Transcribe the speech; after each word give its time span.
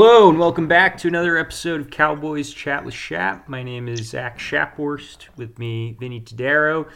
Hello 0.00 0.28
and 0.28 0.38
welcome 0.38 0.68
back 0.68 0.96
to 0.98 1.08
another 1.08 1.36
episode 1.36 1.80
of 1.80 1.90
Cowboys 1.90 2.52
Chat 2.52 2.84
with 2.84 2.94
Shap. 2.94 3.48
My 3.48 3.64
name 3.64 3.88
is 3.88 4.10
Zach 4.10 4.38
Shapworst. 4.38 5.26
With 5.36 5.58
me, 5.58 5.96
Vinny 5.98 6.20
Tadaro, 6.20 6.88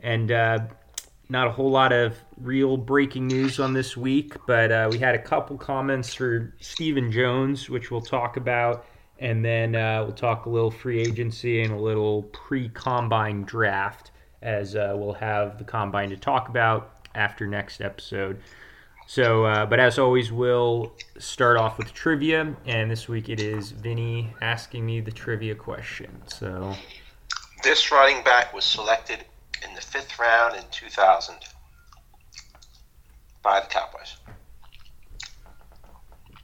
and 0.00 0.30
uh, 0.30 0.58
not 1.30 1.46
a 1.46 1.50
whole 1.52 1.70
lot 1.70 1.90
of 1.90 2.18
real 2.36 2.76
breaking 2.76 3.28
news 3.28 3.58
on 3.58 3.72
this 3.72 3.96
week, 3.96 4.34
but 4.46 4.70
uh, 4.70 4.88
we 4.92 4.98
had 4.98 5.14
a 5.14 5.18
couple 5.18 5.56
comments 5.56 6.12
for 6.12 6.54
Stephen 6.60 7.10
Jones, 7.10 7.70
which 7.70 7.90
we'll 7.90 8.02
talk 8.02 8.36
about, 8.36 8.84
and 9.20 9.42
then 9.42 9.74
uh, 9.74 10.02
we'll 10.04 10.12
talk 10.12 10.44
a 10.44 10.50
little 10.50 10.70
free 10.70 11.00
agency 11.00 11.62
and 11.62 11.72
a 11.72 11.78
little 11.78 12.24
pre-combine 12.24 13.44
draft, 13.44 14.10
as 14.42 14.76
uh, 14.76 14.92
we'll 14.98 15.14
have 15.14 15.56
the 15.56 15.64
combine 15.64 16.10
to 16.10 16.16
talk 16.18 16.50
about 16.50 17.08
after 17.14 17.46
next 17.46 17.80
episode. 17.80 18.38
So, 19.10 19.44
uh, 19.44 19.66
but 19.66 19.80
as 19.80 19.98
always, 19.98 20.30
we'll 20.30 20.92
start 21.18 21.56
off 21.56 21.78
with 21.78 21.92
trivia, 21.92 22.54
and 22.64 22.88
this 22.88 23.08
week 23.08 23.28
it 23.28 23.40
is 23.40 23.72
Vinny 23.72 24.32
asking 24.40 24.86
me 24.86 25.00
the 25.00 25.10
trivia 25.10 25.56
question. 25.56 26.22
So, 26.28 26.76
This 27.64 27.90
running 27.90 28.22
back 28.22 28.54
was 28.54 28.64
selected 28.64 29.24
in 29.68 29.74
the 29.74 29.80
fifth 29.80 30.16
round 30.16 30.54
in 30.54 30.62
2000 30.70 31.34
by 33.42 33.58
the 33.58 33.66
Cowboys. 33.66 34.16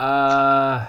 uh, 0.01 0.89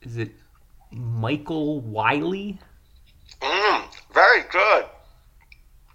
is 0.00 0.16
it 0.16 0.32
Michael 0.90 1.82
Wiley? 1.82 2.58
Mm, 3.40 3.84
very 4.12 4.42
good. 4.50 4.84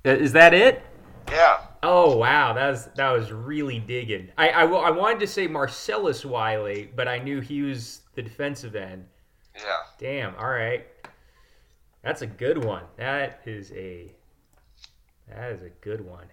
Uh, 0.05 0.09
Is 0.09 0.31
that 0.33 0.53
it? 0.53 0.83
Yeah. 1.29 1.57
Oh 1.81 2.17
wow, 2.17 2.53
that 2.53 2.69
was 2.69 2.85
that 2.95 3.11
was 3.11 3.31
really 3.31 3.79
digging. 3.79 4.29
I, 4.37 4.49
I, 4.49 4.65
I 4.65 4.89
wanted 4.89 5.19
to 5.19 5.27
say 5.27 5.47
Marcellus 5.47 6.25
Wiley, 6.25 6.89
but 6.95 7.07
I 7.07 7.19
knew 7.19 7.41
he 7.41 7.61
was 7.61 8.01
the 8.15 8.21
defensive 8.21 8.75
end. 8.75 9.05
Yeah. 9.55 9.77
Damn. 9.99 10.35
All 10.35 10.49
right. 10.49 10.85
That's 12.03 12.21
a 12.21 12.27
good 12.27 12.63
one. 12.63 12.83
That 12.97 13.41
is 13.45 13.71
a 13.73 14.11
that 15.29 15.51
is 15.51 15.61
a 15.63 15.69
good 15.81 16.01
one. 16.05 16.25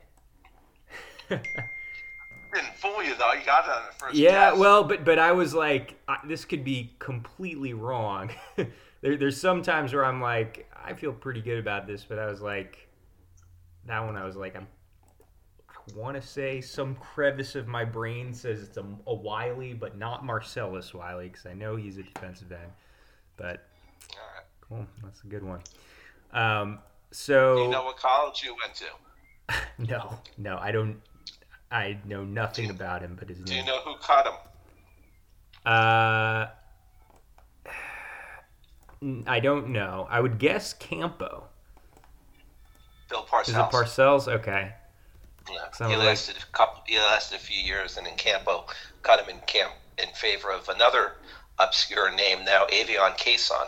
Didn't 1.28 2.74
fool 2.76 3.02
you 3.02 3.14
though. 3.18 3.32
You 3.32 3.44
got 3.46 3.66
that 3.66 3.76
on 3.76 3.82
the 3.86 3.98
first 3.98 4.14
yeah. 4.14 4.50
guess. 4.50 4.58
Well, 4.58 4.84
but 4.84 5.04
but 5.04 5.18
I 5.18 5.32
was 5.32 5.54
like, 5.54 5.98
I, 6.08 6.18
this 6.26 6.44
could 6.44 6.64
be 6.64 6.94
completely 6.98 7.72
wrong. 7.72 8.30
there, 9.02 9.16
there's 9.16 9.38
some 9.38 9.62
times 9.62 9.92
where 9.92 10.04
I'm 10.04 10.20
like, 10.20 10.70
I 10.82 10.94
feel 10.94 11.12
pretty 11.12 11.42
good 11.42 11.58
about 11.58 11.86
this, 11.86 12.04
but 12.04 12.18
I 12.18 12.26
was 12.26 12.40
like, 12.40 12.88
that 13.86 14.00
one 14.00 14.16
I 14.16 14.24
was 14.24 14.36
like, 14.36 14.56
I'm. 14.56 14.66
I 15.68 15.98
want 15.98 16.20
to 16.20 16.22
say 16.26 16.60
some 16.60 16.94
crevice 16.94 17.56
of 17.56 17.66
my 17.66 17.84
brain 17.84 18.32
says 18.32 18.62
it's 18.62 18.76
a, 18.76 18.84
a 19.08 19.14
Wiley, 19.14 19.72
but 19.72 19.98
not 19.98 20.24
Marcellus 20.24 20.94
Wiley 20.94 21.26
because 21.28 21.44
I 21.44 21.54
know 21.54 21.74
he's 21.74 21.98
a 21.98 22.04
defensive 22.04 22.52
end. 22.52 22.70
But 23.36 23.66
All 24.12 24.28
right. 24.36 24.46
Cool. 24.60 24.86
That's 25.02 25.24
a 25.24 25.26
good 25.26 25.42
one. 25.42 25.60
Um, 26.32 26.78
so 27.10 27.56
Do 27.56 27.62
you 27.62 27.68
know 27.70 27.84
what 27.84 27.96
college 27.96 28.44
you 28.44 28.54
went 28.62 28.76
to? 28.76 29.64
no, 29.92 30.20
no, 30.38 30.56
I 30.58 30.70
don't. 30.70 31.00
I 31.72 31.98
know 32.04 32.22
nothing 32.22 32.70
about 32.70 33.02
him, 33.02 33.16
but 33.18 33.28
his 33.28 33.40
Do 33.40 33.54
you 33.54 33.64
know 33.64 33.80
who 33.80 33.96
caught 33.96 34.26
him? 34.26 34.34
Uh, 35.66 36.46
I 39.26 39.40
don't 39.40 39.68
know. 39.70 40.06
I 40.10 40.20
would 40.20 40.38
guess 40.38 40.72
Campo. 40.74 41.44
Bill 43.08 43.24
Is 43.24 43.30
Parcells. 43.30 43.48
it 43.68 43.72
Parcells? 43.72 44.28
Okay. 44.28 44.72
Yeah. 45.50 45.88
He 45.88 45.96
like- 45.96 46.06
lasted 46.06 46.36
a 46.36 46.56
couple. 46.56 46.82
He 46.86 46.98
lasted 46.98 47.36
a 47.36 47.38
few 47.40 47.60
years, 47.60 47.96
and 47.96 48.06
then 48.06 48.16
Campo 48.16 48.66
cut 49.02 49.20
him 49.20 49.28
in 49.28 49.40
camp 49.46 49.72
in 49.98 50.08
favor 50.14 50.50
of 50.52 50.68
another 50.68 51.12
obscure 51.58 52.10
name 52.14 52.44
now, 52.44 52.64
Aveion 52.66 53.16
Cason, 53.18 53.66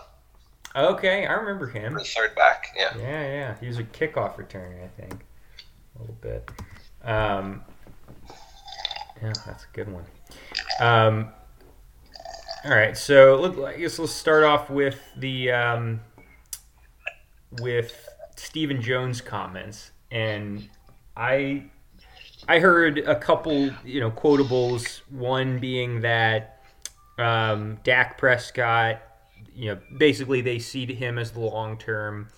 Okay, 0.77 1.27
I 1.27 1.33
remember 1.35 1.67
him. 1.69 1.95
the 1.95 2.03
third 2.05 2.35
back. 2.35 2.69
Yeah. 2.77 2.97
Yeah, 2.97 3.23
yeah. 3.23 3.55
He 3.61 3.67
was 3.69 3.79
a 3.79 3.85
kickoff 3.85 4.37
returner, 4.37 4.83
I 4.85 4.89
think. 5.01 5.25
A 5.97 6.01
little 6.01 6.17
bit. 6.21 6.51
Um, 7.05 7.63
yeah, 9.23 9.33
that's 9.47 9.65
a 9.65 9.67
good 9.75 9.93
one. 9.93 10.05
Um, 10.81 11.33
all 12.65 12.71
right, 12.71 12.97
so 12.97 13.39
look, 13.41 13.59
I 13.59 13.77
guess 13.77 13.99
let's 13.99 14.13
start 14.13 14.43
off 14.43 14.71
with 14.71 14.99
the 15.19 15.51
um, 15.51 16.01
with 17.61 18.09
Stephen 18.37 18.81
Jones 18.81 19.21
comments, 19.21 19.91
and 20.11 20.69
I 21.15 21.65
I 22.49 22.61
heard 22.61 22.99
a 22.99 23.17
couple, 23.17 23.71
you 23.85 24.01
know, 24.01 24.11
quotables. 24.11 25.03
One 25.11 25.59
being 25.59 26.01
that 26.01 26.63
um, 27.19 27.79
Dak 27.85 28.17
Prescott, 28.17 29.03
you 29.55 29.75
know, 29.75 29.81
basically 29.99 30.41
they 30.41 30.59
see 30.59 30.87
him 30.87 31.19
as 31.19 31.33
the 31.33 31.41
long 31.41 31.77
term 31.77 32.29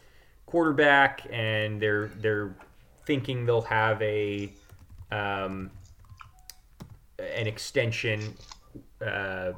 quarterback, 0.46 1.24
and 1.30 1.80
they're 1.80 2.10
they're 2.20 2.56
thinking 3.04 3.46
they'll 3.46 3.62
have 3.62 4.02
a 4.02 4.52
um, 5.12 5.70
an 7.18 7.46
extension 7.46 8.34
uh, 9.00 9.52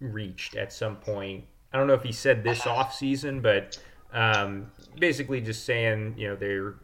reached 0.00 0.56
at 0.56 0.72
some 0.72 0.96
point. 0.96 1.44
I 1.72 1.78
don't 1.78 1.86
know 1.86 1.94
if 1.94 2.02
he 2.02 2.12
said 2.12 2.42
this 2.42 2.66
off 2.66 2.94
season, 2.94 3.40
but 3.40 3.78
um, 4.12 4.70
basically 4.98 5.40
just 5.40 5.64
saying, 5.64 6.14
you 6.16 6.28
know, 6.28 6.36
they're 6.36 6.76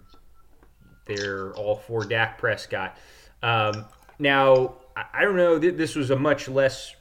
they're 1.07 1.53
all 1.55 1.77
for 1.77 2.05
Dak 2.05 2.39
Prescott. 2.39 2.97
Um, 3.43 3.87
now, 4.19 4.75
I, 4.97 5.23
don't 5.23 5.37
know. 5.37 5.59
This 5.59 5.97
was 5.97 6.11
a 6.11 6.17
much 6.17 6.49
less. 6.49 6.95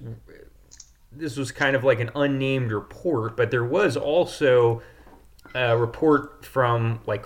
This 1.12 1.38
was 1.38 1.52
kind 1.52 1.76
of 1.76 1.84
like 1.84 2.00
an 2.00 2.10
unnamed 2.16 2.72
report, 2.72 3.36
but 3.36 3.52
there 3.52 3.66
was 3.66 3.98
also 3.98 4.82
a 5.54 5.78
report 5.78 6.46
from 6.46 7.02
like 7.06 7.26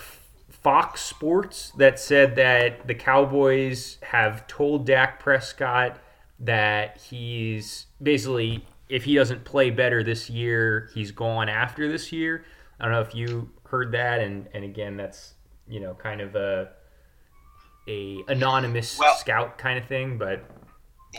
Fox 0.49 1.01
Sports 1.01 1.71
that 1.77 1.99
said 1.99 2.35
that 2.35 2.87
the 2.87 2.95
Cowboys 2.95 3.99
have 4.01 4.47
told 4.47 4.85
Dak 4.85 5.19
Prescott 5.19 5.99
that 6.39 6.99
he's 7.09 7.85
basically 8.01 8.65
if 8.89 9.03
he 9.05 9.15
doesn't 9.15 9.43
play 9.45 9.69
better 9.69 10.03
this 10.03 10.29
year, 10.29 10.89
he's 10.93 11.11
gone 11.11 11.49
after 11.49 11.89
this 11.91 12.11
year. 12.11 12.45
I 12.79 12.83
don't 12.85 12.93
know 12.93 13.01
if 13.01 13.15
you 13.15 13.49
heard 13.65 13.91
that, 13.93 14.19
and 14.21 14.47
and 14.53 14.63
again, 14.63 14.97
that's 14.97 15.33
you 15.67 15.79
know 15.79 15.93
kind 15.95 16.21
of 16.21 16.35
a 16.35 16.69
a 17.87 18.23
anonymous 18.27 18.97
Well- 18.99 19.15
scout 19.15 19.57
kind 19.57 19.77
of 19.79 19.85
thing, 19.85 20.17
but 20.17 20.43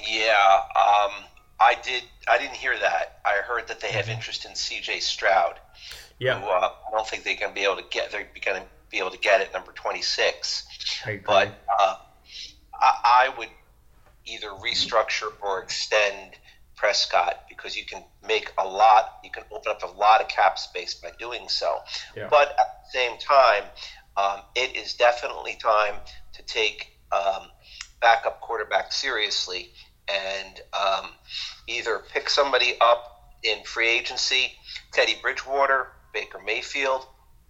Yeah, 0.09 0.61
um, 0.77 1.25
I 1.61 1.75
did. 1.83 2.03
I 2.29 2.39
didn't 2.39 2.55
hear 2.57 2.77
that. 2.79 3.21
I 3.25 3.37
heard 3.37 3.67
that 3.69 3.81
they 3.81 3.89
have 3.93 4.09
interest 4.09 4.45
in 4.45 4.55
C.J. 4.55 5.01
Stroud. 5.01 5.59
yeah, 6.19 6.41
Who, 6.41 6.47
uh, 6.49 6.71
I 6.89 6.91
don't 6.91 7.07
think 7.07 7.23
they're 7.25 7.37
going 7.37 7.51
to 7.53 7.55
be 7.55 7.65
able 7.65 7.77
to 7.77 7.85
get. 7.91 8.11
They're 8.11 8.27
going 8.45 8.61
to 8.61 8.67
be 8.91 8.99
able 8.99 9.11
to 9.11 9.19
get 9.19 9.41
at 9.41 9.53
number 9.53 9.73
twenty-six. 9.73 10.67
But 11.25 11.49
uh, 11.81 11.97
I, 12.75 13.29
I 13.31 13.39
would 13.39 13.49
either 14.27 14.49
restructure 14.49 15.33
or 15.41 15.63
extend 15.63 16.33
Prescott 16.77 17.45
because 17.49 17.77
you 17.77 17.85
can 17.85 18.05
make 18.27 18.53
a 18.59 18.67
lot. 18.67 19.19
You 19.25 19.31
can 19.31 19.45
open 19.51 19.73
up 19.73 19.83
a 19.83 19.99
lot 19.99 20.21
of 20.21 20.29
cap 20.29 20.59
space 20.59 20.95
by 20.95 21.11
doing 21.19 21.49
so. 21.49 21.79
Yeah. 22.17 22.29
But 22.31 22.51
at 22.51 22.85
the 22.85 22.91
same 22.99 23.19
time, 23.19 23.65
um, 24.17 24.41
it 24.55 24.77
is 24.77 24.95
definitely 24.95 25.57
time 25.57 25.95
to 26.35 26.43
take 26.45 26.99
um, 27.13 27.49
backup 28.01 28.41
quarterback 28.41 28.93
seriously 28.93 29.71
and 30.09 30.61
um, 30.73 31.11
either 31.67 32.03
pick 32.13 32.31
somebody 32.31 32.75
up 32.81 33.35
in 33.43 33.63
free 33.65 33.89
agency, 33.89 34.53
Teddy 34.93 35.17
Bridgewater, 35.21 35.89
Baker 36.13 36.41
Mayfield. 36.45 37.07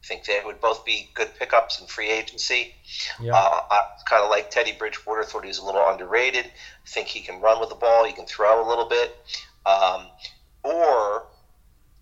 I 0.06 0.08
think 0.08 0.24
they 0.24 0.40
would 0.44 0.60
both 0.60 0.84
be 0.84 1.10
good 1.14 1.34
pickups 1.36 1.80
in 1.80 1.88
free 1.88 2.10
agency. 2.10 2.72
yeah, 3.20 3.34
Uh, 3.34 3.60
I 3.72 3.80
kind 4.08 4.22
of 4.22 4.30
like 4.30 4.50
Teddy 4.50 4.70
Bridgewater. 4.70 5.24
Thought 5.24 5.42
he 5.42 5.48
was 5.48 5.58
a 5.58 5.64
little 5.64 5.84
underrated. 5.84 6.46
I 6.46 6.88
think 6.88 7.08
he 7.08 7.20
can 7.20 7.40
run 7.40 7.58
with 7.58 7.70
the 7.70 7.74
ball. 7.74 8.04
He 8.04 8.12
can 8.12 8.24
throw 8.24 8.64
a 8.64 8.66
little 8.68 8.88
bit. 8.88 9.16
Um, 9.66 10.06
or, 10.62 11.26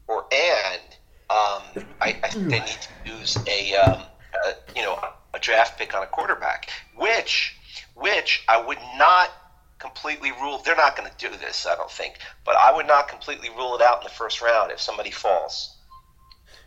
or 0.07 0.27
and 0.31 0.83
um, 1.31 1.63
I, 2.03 2.19
I 2.23 2.29
think 2.29 2.51
they 2.51 2.61
need 2.61 2.67
to 2.67 3.19
use 3.19 3.39
a, 3.49 3.75
um, 3.77 4.03
a 4.47 4.55
you 4.77 4.83
know 4.83 4.99
a 5.33 5.39
draft 5.39 5.79
pick 5.79 5.95
on 5.95 6.03
a 6.03 6.07
quarterback, 6.07 6.69
which 6.97 7.57
which 7.95 8.45
I 8.49 8.61
would 8.61 8.79
not 8.99 9.31
completely 9.79 10.31
rule. 10.33 10.59
They're 10.59 10.77
not 10.77 10.95
going 10.95 11.11
to 11.11 11.17
do 11.17 11.35
this, 11.39 11.67
I 11.67 11.75
don't 11.75 11.91
think. 11.91 12.19
But 12.45 12.57
I 12.57 12.71
would 12.71 12.87
not 12.87 13.09
completely 13.09 13.49
rule 13.49 13.75
it 13.77 13.81
out 13.81 14.03
in 14.03 14.05
the 14.05 14.11
first 14.11 14.43
round 14.43 14.73
if 14.73 14.81
somebody 14.81 15.11
falls. 15.11 15.75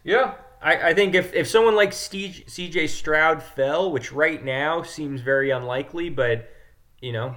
Yeah, 0.03 0.33
I, 0.62 0.89
I 0.89 0.94
think 0.94 1.15
if, 1.15 1.33
if 1.33 1.48
someone 1.48 1.75
like 1.75 1.92
CJ 1.92 2.89
Stroud 2.89 3.44
fell, 3.44 3.92
which 3.92 4.12
right 4.12 4.44
now 4.44 4.81
seems 4.81 5.21
very 5.21 5.51
unlikely, 5.51 6.09
but 6.09 6.50
you 7.01 7.13
know, 7.13 7.36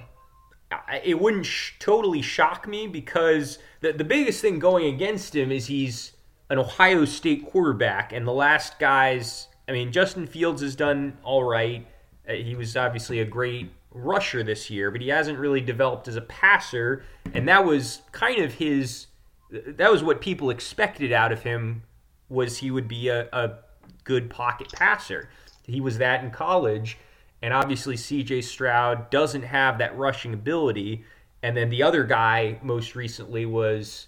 I, 0.71 1.01
it 1.03 1.19
wouldn't 1.19 1.45
sh- 1.45 1.73
totally 1.79 2.21
shock 2.21 2.67
me 2.67 2.87
because 2.87 3.59
the 3.81 3.91
the 3.93 4.03
biggest 4.03 4.41
thing 4.41 4.59
going 4.59 4.93
against 4.93 5.35
him 5.35 5.51
is 5.51 5.67
he's 5.67 6.13
an 6.49 6.57
Ohio 6.57 7.05
State 7.05 7.45
quarterback, 7.45 8.11
and 8.11 8.27
the 8.27 8.33
last 8.33 8.79
guys 8.79 9.47
I 9.71 9.73
mean, 9.73 9.93
Justin 9.93 10.27
Fields 10.27 10.61
has 10.61 10.75
done 10.75 11.17
all 11.23 11.45
right. 11.45 11.87
Uh, 12.27 12.33
he 12.33 12.55
was 12.55 12.75
obviously 12.75 13.19
a 13.19 13.25
great 13.25 13.71
rusher 13.91 14.43
this 14.43 14.69
year, 14.69 14.91
but 14.91 14.99
he 14.99 15.07
hasn't 15.07 15.39
really 15.39 15.61
developed 15.61 16.09
as 16.09 16.17
a 16.17 16.21
passer, 16.21 17.03
and 17.33 17.47
that 17.47 17.63
was 17.65 18.01
kind 18.11 18.41
of 18.41 18.55
his. 18.55 19.07
That 19.49 19.89
was 19.91 20.03
what 20.03 20.19
people 20.19 20.49
expected 20.49 21.11
out 21.13 21.31
of 21.31 21.43
him 21.43 21.83
was 22.31 22.57
he 22.57 22.71
would 22.71 22.87
be 22.87 23.09
a, 23.09 23.27
a 23.33 23.57
good 24.03 24.29
pocket 24.29 24.71
passer. 24.71 25.29
He 25.63 25.81
was 25.81 25.97
that 25.99 26.23
in 26.23 26.31
college, 26.31 26.97
and 27.41 27.53
obviously 27.53 27.97
C.J. 27.97 28.41
Stroud 28.41 29.09
doesn't 29.09 29.43
have 29.43 29.77
that 29.77 29.97
rushing 29.97 30.33
ability. 30.33 31.03
And 31.43 31.57
then 31.57 31.69
the 31.69 31.83
other 31.83 32.03
guy 32.03 32.59
most 32.63 32.95
recently 32.95 33.45
was 33.45 34.07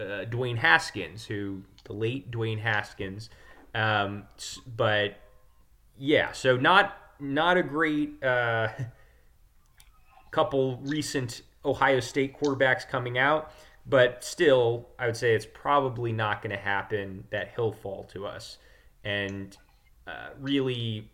uh, 0.00 0.26
Dwayne 0.28 0.58
Haskins, 0.58 1.24
who 1.24 1.62
the 1.84 1.92
late 1.92 2.30
Dwayne 2.30 2.60
Haskins. 2.60 3.30
Um, 3.74 4.24
but 4.76 5.16
yeah, 5.98 6.32
so 6.32 6.56
not 6.56 6.96
not 7.20 7.56
a 7.56 7.62
great 7.62 8.22
uh, 8.22 8.68
couple 10.30 10.78
recent 10.82 11.42
Ohio 11.64 12.00
State 12.00 12.38
quarterbacks 12.38 12.88
coming 12.88 13.18
out, 13.18 13.52
but 13.86 14.24
still, 14.24 14.88
I 14.98 15.06
would 15.06 15.16
say 15.16 15.34
it's 15.34 15.46
probably 15.46 16.12
not 16.12 16.42
going 16.42 16.56
to 16.56 16.62
happen 16.62 17.24
that 17.30 17.52
he'll 17.54 17.72
fall 17.72 18.04
to 18.12 18.26
us. 18.26 18.58
And 19.04 19.56
uh, 20.06 20.30
really, 20.40 21.10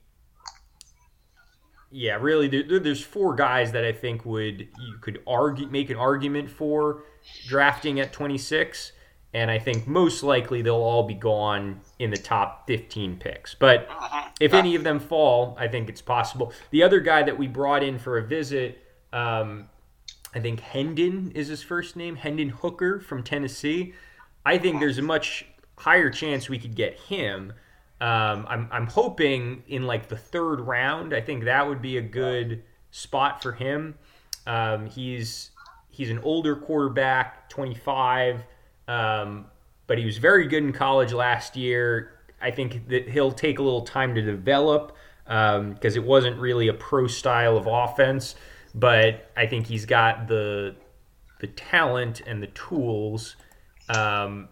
yeah, 1.91 2.17
really, 2.21 2.47
there, 2.47 2.79
there's 2.79 3.03
four 3.03 3.35
guys 3.35 3.73
that 3.73 3.85
I 3.85 3.93
think 3.93 4.25
would 4.25 4.61
you 4.61 4.99
could 5.01 5.21
argue 5.27 5.67
make 5.67 5.91
an 5.91 5.97
argument 5.97 6.51
for 6.51 7.03
drafting 7.49 7.99
at 7.99 8.13
26, 8.13 8.93
and 9.35 9.51
I 9.51 9.59
think 9.59 9.89
most 9.89 10.23
likely 10.23 10.63
they'll 10.63 10.75
all 10.77 11.03
be 11.03 11.15
gone 11.15 11.81
in 11.99 12.11
the 12.11 12.17
top 12.17 12.69
15 12.69 13.19
picks. 13.19 13.55
But 13.55 13.89
if 14.41 14.55
any 14.55 14.77
of 14.77 14.85
them 14.85 15.01
fall, 15.01 15.57
I 15.59 15.67
think 15.67 15.89
it's 15.89 16.03
possible. 16.03 16.53
The 16.71 16.85
other 16.85 17.01
guy 17.01 17.25
that 17.25 17.37
we 17.37 17.49
brought 17.49 17.83
in 17.83 17.99
for 17.99 18.19
a 18.19 18.23
visit, 18.23 18.79
um, 19.13 19.69
I 20.35 20.41
think 20.41 20.61
Hendon 20.61 21.33
is 21.35 21.49
his 21.49 21.63
first 21.63 21.97
name, 21.97 22.17
Hendon 22.17 22.51
Hooker 22.51 23.01
from 23.01 23.23
Tennessee. 23.23 23.95
I 24.45 24.59
think 24.59 24.81
there's 24.81 24.99
a 24.99 25.03
much 25.03 25.45
higher 25.77 26.11
chance 26.11 26.49
we 26.49 26.59
could 26.59 26.77
get 26.77 26.95
him. 26.95 27.53
Um, 28.01 28.47
I'm, 28.49 28.69
I'm 28.71 28.87
hoping 28.87 29.65
in 29.69 29.83
like 29.83 30.09
the 30.09 30.17
third 30.17 30.61
round. 30.61 31.15
I 31.15 31.21
think 31.21 31.45
that 31.45 31.67
would 31.67 31.83
be 31.83 31.99
a 31.99 32.03
good 32.03 32.63
spot 32.91 33.43
for 33.43 33.53
him. 33.53 33.97
Um, 34.47 34.87
he's 34.87 35.51
he's 35.91 36.11
an 36.11 36.19
older 36.21 36.57
quarterback, 36.57 37.51
25, 37.51 38.43
um, 38.89 39.47
but 39.87 39.99
he 39.99 40.05
was 40.05 40.19
very 40.19 40.47
good 40.47 40.63
in 40.63 40.73
college 40.73 41.13
last 41.13 41.57
year. 41.57 42.13
I 42.41 42.51
think 42.51 42.89
that 42.89 43.09
he'll 43.09 43.33
take 43.33 43.59
a 43.59 43.63
little 43.63 43.83
time 43.83 44.15
to 44.15 44.23
develop 44.23 44.97
because 45.25 45.57
um, 45.57 45.77
it 45.83 46.05
wasn't 46.05 46.39
really 46.39 46.69
a 46.69 46.75
pro 46.75 47.07
style 47.07 47.57
of 47.57 47.67
offense. 47.67 48.35
But 48.75 49.31
I 49.37 49.47
think 49.47 49.67
he's 49.67 49.87
got 49.87 50.29
the 50.29 50.77
the 51.41 51.49
talent 51.49 52.21
and 52.27 52.43
the 52.43 52.49
tools. 52.49 53.37
Um, 53.89 54.49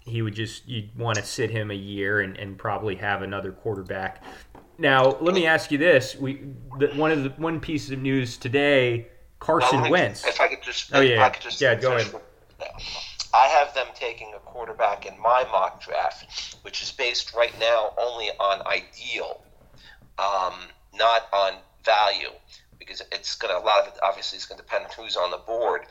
he 0.00 0.22
would 0.22 0.34
just 0.34 0.66
you'd 0.68 0.96
want 0.96 1.18
to 1.18 1.24
sit 1.24 1.50
him 1.50 1.70
a 1.70 1.74
year 1.74 2.20
and, 2.20 2.36
and 2.36 2.58
probably 2.58 2.96
have 2.96 3.22
another 3.22 3.52
quarterback. 3.52 4.22
Now, 4.78 5.16
let 5.20 5.34
me 5.34 5.46
ask 5.46 5.70
you 5.70 5.78
this: 5.78 6.16
we 6.16 6.48
the, 6.78 6.88
one 6.88 7.10
of 7.12 7.22
the 7.22 7.30
one 7.30 7.60
piece 7.60 7.90
of 7.90 8.00
news 8.00 8.36
today, 8.36 9.08
Carson 9.38 9.82
Well, 9.82 9.90
Wentz. 9.90 10.26
If 10.26 10.40
I 10.40 10.48
could 10.48 10.62
just, 10.62 10.90
Oh, 10.92 11.00
yeah. 11.00 11.24
I 11.24 11.30
could 11.30 11.42
just 11.42 11.60
Yeah, 11.60 11.74
go 11.74 11.96
ahead. 11.96 12.14
I 13.34 13.46
have 13.48 13.74
them 13.74 13.86
taking 13.94 14.32
a 14.34 14.38
quarterback 14.38 15.04
in 15.04 15.18
my 15.20 15.44
mock 15.52 15.82
draft, 15.82 16.56
which 16.62 16.82
is 16.82 16.90
based 16.90 17.34
right 17.34 17.52
now 17.60 17.92
only 17.98 18.30
on 18.40 18.66
ideal, 18.66 19.42
um, 20.18 20.54
not 20.94 21.28
on 21.32 21.54
value, 21.84 22.30
because 22.86 23.02
it's 23.10 23.34
going 23.36 23.52
to 23.52 23.60
a 23.60 23.64
lot 23.64 23.80
of 23.80 23.88
it 23.88 23.98
obviously 24.02 24.36
is 24.38 24.46
going 24.46 24.58
to 24.58 24.64
depend 24.64 24.84
on 24.84 24.90
who's 24.96 25.16
on 25.16 25.30
the 25.30 25.36
board. 25.38 25.82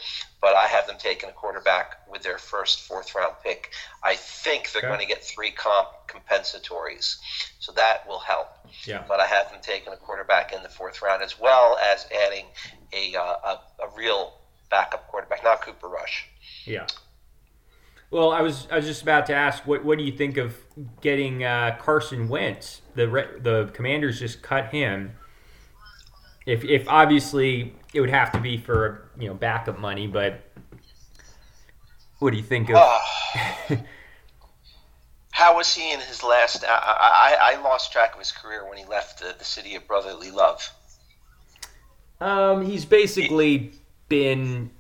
But 0.42 0.56
I 0.56 0.68
have 0.68 0.88
them 0.88 0.96
taking 0.98 1.30
a 1.30 1.34
quarterback 1.34 2.08
with 2.10 2.24
their 2.24 2.38
first 2.38 2.82
fourth 2.82 3.14
round 3.14 3.36
pick. 3.44 3.72
I 4.04 4.16
think 4.16 4.72
they're 4.72 4.80
Okay. 4.82 4.88
going 4.88 5.00
to 5.02 5.06
get 5.06 5.24
three 5.24 5.52
comp 5.52 5.90
compensatories, 6.08 7.18
so 7.60 7.72
that 7.74 8.08
will 8.08 8.20
help 8.20 8.48
Yeah. 8.86 9.04
but 9.08 9.20
I 9.20 9.26
have 9.26 9.50
them 9.52 9.60
taking 9.62 9.92
a 9.92 9.98
quarterback 9.98 10.54
in 10.54 10.64
the 10.64 10.70
fourth 10.70 11.02
round 11.02 11.22
as 11.22 11.40
well 11.40 11.78
as 11.78 12.08
adding 12.26 12.46
a, 12.94 13.16
uh, 13.16 13.22
a, 13.22 13.60
a 13.84 13.90
real 13.98 14.40
backup 14.70 15.08
quarterback, 15.10 15.44
not 15.44 15.62
Cooper 15.62 15.90
Rush. 15.90 16.28
Yeah. 16.66 16.88
Well, 18.12 18.32
I 18.32 18.42
was 18.42 18.68
I 18.72 18.76
was 18.78 18.86
just 18.86 19.02
about 19.02 19.26
to 19.26 19.34
ask 19.36 19.66
what 19.66 19.84
what 19.84 19.98
do 19.98 20.04
you 20.04 20.12
think 20.12 20.38
of 20.38 20.56
getting 21.02 21.44
uh, 21.44 21.76
Carson 21.82 22.30
Wentz? 22.30 22.82
The 22.94 23.10
Re- 23.10 23.40
the 23.40 23.70
Commanders 23.74 24.20
just 24.20 24.42
cut 24.42 24.68
him. 24.68 25.16
If 26.46 26.64
if 26.64 26.88
obviously 26.88 27.74
it 27.94 28.02
would 28.02 28.10
have 28.10 28.32
to 28.34 28.40
be 28.40 28.58
for 28.58 29.10
you 29.18 29.28
know 29.28 29.34
backup 29.34 29.80
money, 29.80 30.08
but 30.08 30.42
what 32.20 32.32
do 32.32 32.38
you 32.38 32.44
think 32.44 32.70
of? 32.70 32.76
Ah. 32.78 33.78
How 35.32 35.58
was 35.58 35.74
he 35.76 35.92
in 35.92 36.00
his 36.00 36.24
last? 36.24 36.64
I, 36.64 36.70
I, 36.70 37.54
I 37.54 37.62
lost 37.62 37.92
track 37.92 38.14
of 38.14 38.20
his 38.20 38.32
career 38.32 38.68
when 38.70 38.78
he 38.78 38.86
left 38.86 39.20
the, 39.20 39.36
the 39.38 39.44
city 39.44 39.76
of 39.76 39.86
brotherly 39.86 40.32
love. 40.32 40.70
Um, 42.22 42.66
he's 42.66 42.86
basically 42.86 43.74
been 44.08 44.72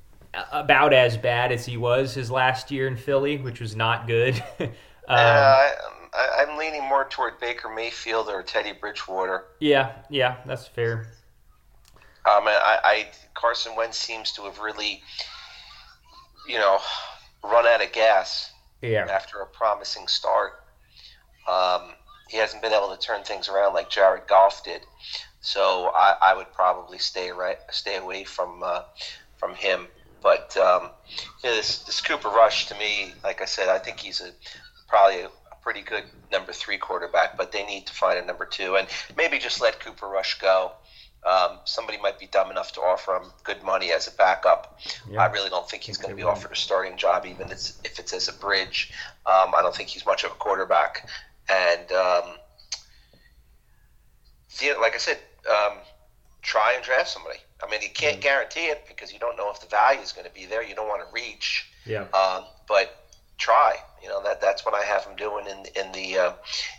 about 0.52 0.94
as 0.94 1.18
bad 1.18 1.52
as 1.52 1.66
he 1.66 1.76
was 1.76 2.14
his 2.14 2.32
last 2.32 2.72
year 2.72 2.88
in 2.88 2.96
Philly, 2.96 3.38
which 3.38 3.60
was 3.60 3.76
not 3.76 4.08
good. 4.08 4.42
um, 4.60 4.70
uh, 5.10 5.14
I, 5.14 5.72
I, 6.14 6.46
I'm 6.48 6.58
leaning 6.58 6.84
more 6.84 7.06
toward 7.10 7.40
Baker 7.40 7.70
Mayfield 7.70 8.30
or 8.30 8.42
Teddy 8.42 8.72
Bridgewater. 8.72 9.46
yeah, 9.60 9.92
yeah, 10.10 10.38
that's 10.46 10.68
fair. 10.68 11.15
Um, 12.30 12.48
I, 12.48 12.80
I 12.83 13.07
Carson 13.36 13.75
Wentz 13.75 13.98
seems 13.98 14.31
to 14.33 14.44
have 14.44 14.60
really, 14.60 15.01
you 16.48 16.57
know, 16.57 16.80
run 17.44 17.68
out 17.68 17.83
of 17.83 17.91
gas 17.91 18.51
Yeah, 18.82 19.05
after 19.10 19.41
a 19.41 19.46
promising 19.46 20.08
start. 20.08 20.53
Um, 21.48 21.94
he 22.27 22.38
hasn't 22.38 22.63
been 22.63 22.74
able 22.74 22.96
to 22.96 23.00
turn 23.00 23.24
things 23.24 23.48
around 23.48 23.74
like 23.74 23.89
Jared 23.89 24.27
Goff 24.27 24.63
did, 24.63 24.82
so 25.41 25.91
I, 25.94 26.15
I 26.22 26.34
would 26.34 26.51
probably 26.53 26.98
stay 26.98 27.29
right, 27.32 27.58
stay 27.70 27.98
away 27.98 28.24
from 28.24 28.63
uh, 28.63 28.82
from 29.38 29.53
him. 29.53 29.88
But 30.24 30.58
um, 30.58 30.89
you 31.44 31.50
know, 31.50 31.55
this 31.55 31.84
this 31.84 32.01
Cooper 32.01 32.29
Rush 32.29 32.65
to 32.67 32.75
me, 32.75 33.13
like 33.24 33.41
I 33.41 33.46
said, 33.46 33.70
I 33.70 33.77
think 33.77 34.00
he's 34.00 34.22
a 34.22 34.32
probably 34.88 35.22
a, 35.22 35.27
a 35.27 35.55
pretty 35.62 35.82
good 35.82 36.05
number 36.32 36.51
three 36.51 36.79
quarterback. 36.79 37.38
But 37.38 37.51
they 37.51 37.63
need 37.63 37.86
to 37.86 37.94
find 37.94 38.17
a 38.17 38.25
number 38.25 38.46
two, 38.46 38.77
and 38.77 38.88
maybe 39.15 39.38
just 39.38 39.62
let 39.62 39.79
Cooper 39.79 40.08
Rush 40.08 40.39
go. 40.39 40.72
Um, 41.25 41.58
somebody 41.65 41.98
might 41.98 42.20
be 42.20 42.27
dumb 42.27 42.51
enough 42.51 42.72
to 42.74 42.82
offer 42.82 43.15
him 43.15 43.32
good 43.44 43.63
money 43.63 43.91
as 43.91 44.08
a 44.08 44.12
backup. 44.12 44.79
Yeah. 45.10 45.22
I 45.22 45.32
really 45.32 45.50
don't 45.50 45.67
think 45.67 45.82
he's 45.82 45.98
going 45.98 46.12
to 46.12 46.15
be 46.15 46.22
offered 46.22 46.51
a 46.51 46.55
starting 46.55 46.98
job, 46.98 47.25
even 47.25 47.50
if 47.50 47.72
if 47.84 47.98
it's 47.98 48.13
as 48.13 48.27
a 48.27 48.34
bridge. 48.34 48.91
Um, 49.25 49.55
I 49.55 49.62
don't 49.62 49.75
think 49.75 49.89
he's 49.89 50.05
much 50.05 50.24
of 50.24 50.32
a 50.32 50.36
quarterback. 50.36 51.10
And 51.50 51.91
um, 51.91 52.24
see, 54.50 54.72
like 54.75 54.94
I 54.94 54.98
said, 54.98 55.17
um, 55.50 55.77
try 56.41 56.74
and 56.74 56.84
draft 56.84 57.10
somebody. 57.10 57.39
I 57.63 57.70
mean, 57.72 57.82
you 57.82 57.89
can't 57.91 58.22
guarantee 58.22 58.67
it 58.67 58.86
because 58.88 59.12
you 59.12 59.20
don't 59.20 59.36
know 59.36 59.51
if 59.51 59.60
the 59.60 59.67
value 59.67 60.01
is 60.01 60.12
going 60.12 60.27
to 60.27 60.34
be 60.34 60.46
there. 60.46 60.62
You 60.62 60.75
don't 60.75 60.88
want 60.88 61.01
to 61.08 61.13
reach, 61.13 61.72
yeah, 61.86 62.03
um, 62.13 62.44
but 62.67 63.05
try. 63.38 63.75
You 64.01 64.10
know 64.10 64.22
that 64.24 64.42
that's 64.42 64.65
what 64.65 64.75
I 64.75 64.84
have 64.84 65.06
him 65.06 65.15
doing 65.15 65.46
in 65.48 65.65
in 65.82 65.92
the 65.92 66.18
uh, 66.18 66.34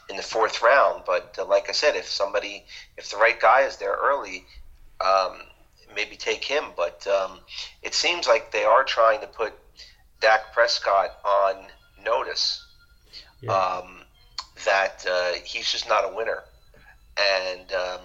in 0.08 0.16
the 0.16 0.22
fourth 0.22 0.62
round. 0.62 1.02
But 1.06 1.36
uh, 1.38 1.44
like 1.44 1.68
I 1.68 1.72
said, 1.72 1.96
if 1.96 2.06
somebody, 2.08 2.64
if 2.96 3.10
the 3.10 3.16
right 3.16 3.38
guy 3.40 3.62
is 3.62 3.76
there 3.76 3.96
early, 4.00 4.44
um, 5.04 5.40
maybe 5.94 6.16
take 6.16 6.44
him. 6.44 6.64
But 6.76 7.06
um, 7.06 7.40
it 7.82 7.94
seems 7.94 8.26
like 8.26 8.52
they 8.52 8.64
are 8.64 8.84
trying 8.84 9.20
to 9.20 9.26
put 9.26 9.54
Dak 10.20 10.52
Prescott 10.52 11.18
on 11.24 11.66
notice 12.04 12.64
yeah. 13.42 13.52
um, 13.52 14.02
that 14.64 15.04
uh, 15.10 15.32
he's 15.44 15.70
just 15.70 15.88
not 15.88 16.10
a 16.10 16.14
winner, 16.14 16.44
and 17.18 17.72
um, 17.72 18.00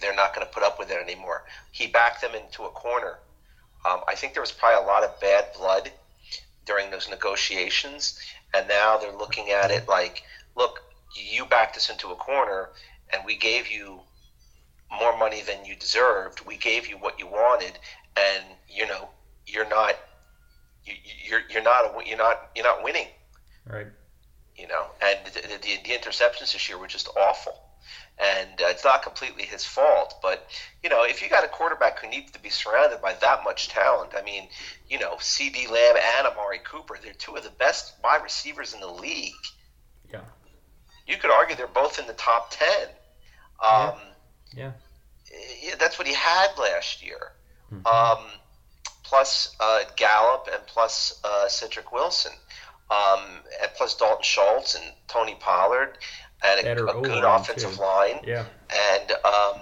they're 0.00 0.14
not 0.14 0.34
going 0.34 0.46
to 0.46 0.52
put 0.52 0.62
up 0.62 0.78
with 0.78 0.90
it 0.90 0.98
anymore. 1.02 1.44
He 1.72 1.86
backed 1.86 2.20
them 2.20 2.34
into 2.34 2.64
a 2.64 2.70
corner. 2.70 3.18
Um, 3.88 4.00
I 4.08 4.14
think 4.14 4.34
there 4.34 4.42
was 4.42 4.52
probably 4.52 4.84
a 4.84 4.86
lot 4.86 5.04
of 5.04 5.18
bad 5.20 5.46
blood 5.56 5.90
during 6.68 6.90
those 6.90 7.08
negotiations, 7.08 8.20
and 8.54 8.68
now 8.68 8.98
they're 8.98 9.16
looking 9.16 9.50
at 9.50 9.70
it 9.70 9.88
like, 9.88 10.22
look, 10.54 10.82
you 11.16 11.46
backed 11.46 11.76
us 11.76 11.90
into 11.90 12.10
a 12.10 12.16
corner, 12.16 12.68
and 13.12 13.24
we 13.24 13.34
gave 13.36 13.68
you 13.68 14.00
more 14.92 15.16
money 15.18 15.40
than 15.42 15.64
you 15.64 15.74
deserved. 15.74 16.46
We 16.46 16.58
gave 16.58 16.86
you 16.86 16.96
what 16.98 17.18
you 17.18 17.26
wanted, 17.26 17.78
and 18.16 18.44
you 18.68 18.86
know 18.86 19.08
you're 19.46 19.68
not 19.68 19.94
you, 20.84 20.94
you're 21.26 21.42
you're 21.50 21.62
not 21.62 21.86
a, 21.86 22.06
you're 22.06 22.18
not 22.18 22.50
you're 22.54 22.64
not 22.66 22.84
winning 22.84 23.08
right. 23.66 23.86
you 24.56 24.68
know, 24.68 24.86
and 25.00 25.18
the, 25.24 25.40
the, 25.40 25.78
the 25.84 25.90
interceptions 25.90 26.52
this 26.52 26.68
year 26.68 26.78
were 26.78 26.86
just 26.86 27.08
awful. 27.16 27.54
And 28.20 28.60
uh, 28.60 28.66
it's 28.68 28.84
not 28.84 29.02
completely 29.02 29.44
his 29.44 29.64
fault, 29.64 30.16
but 30.20 30.48
you 30.82 30.90
know, 30.90 31.04
if 31.04 31.22
you 31.22 31.28
got 31.28 31.44
a 31.44 31.48
quarterback 31.48 32.00
who 32.00 32.08
needs 32.08 32.32
to 32.32 32.40
be 32.40 32.50
surrounded 32.50 33.00
by 33.00 33.14
that 33.14 33.44
much 33.44 33.68
talent, 33.68 34.12
I 34.16 34.22
mean, 34.22 34.48
you 34.88 34.98
know, 34.98 35.14
CeeDee 35.16 35.70
Lamb 35.70 35.96
and 35.96 36.26
Amari 36.26 36.58
Cooper, 36.64 36.98
they're 37.02 37.12
two 37.12 37.36
of 37.36 37.44
the 37.44 37.50
best 37.50 37.94
wide 38.02 38.22
receivers 38.24 38.74
in 38.74 38.80
the 38.80 38.90
league. 38.90 39.34
Yeah. 40.10 40.20
you 41.06 41.16
could 41.16 41.30
argue 41.30 41.54
they're 41.54 41.66
both 41.66 41.98
in 41.98 42.06
the 42.06 42.14
top 42.14 42.50
ten. 42.50 42.88
Um, 43.62 43.98
yeah. 44.54 44.72
yeah. 45.62 45.74
that's 45.78 45.98
what 45.98 46.06
he 46.08 46.14
had 46.14 46.48
last 46.58 47.04
year. 47.04 47.32
Mm-hmm. 47.72 47.86
Um, 47.86 48.26
plus 49.02 49.54
uh, 49.60 49.80
Gallup 49.96 50.48
and 50.52 50.66
plus 50.66 51.20
uh, 51.24 51.48
Cedric 51.48 51.92
Wilson, 51.92 52.32
um, 52.90 53.20
and 53.60 53.70
plus 53.74 53.96
Dalton 53.96 54.22
Schultz 54.22 54.74
and 54.74 54.84
Tony 55.08 55.36
Pollard, 55.40 55.98
and 56.44 56.66
a, 56.66 56.86
a 56.86 57.02
good 57.02 57.24
offensive 57.24 57.74
too. 57.74 57.80
line. 57.80 58.20
Yeah. 58.24 58.44
And 58.94 59.12
um, 59.24 59.60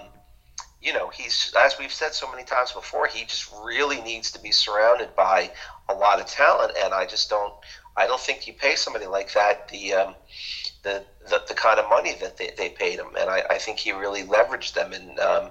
you 0.81 0.93
know, 0.93 1.09
he's 1.09 1.53
as 1.57 1.77
we've 1.77 1.91
said 1.91 2.13
so 2.13 2.29
many 2.29 2.43
times 2.43 2.71
before, 2.71 3.07
he 3.07 3.25
just 3.25 3.51
really 3.63 4.01
needs 4.01 4.31
to 4.31 4.39
be 4.39 4.51
surrounded 4.51 5.15
by 5.15 5.49
a 5.89 5.93
lot 5.93 6.19
of 6.19 6.25
talent, 6.25 6.73
and 6.77 6.93
I 6.93 7.05
just 7.05 7.29
don't. 7.29 7.53
I 7.95 8.05
don't 8.05 8.21
think 8.21 8.45
you 8.45 8.53
pay 8.53 8.75
somebody 8.75 9.07
like 9.07 9.33
that 9.33 9.67
the 9.69 9.93
um, 9.93 10.15
the, 10.83 11.03
the, 11.27 11.41
the 11.47 11.53
kind 11.55 11.79
of 11.79 11.89
money 11.89 12.13
that 12.21 12.37
they, 12.37 12.51
they 12.55 12.69
paid 12.69 12.99
him, 12.99 13.07
and 13.17 13.29
I, 13.29 13.43
I 13.49 13.57
think 13.57 13.79
he 13.79 13.91
really 13.91 14.23
leveraged 14.23 14.73
them, 14.73 14.93
and 14.93 15.19
um, 15.19 15.49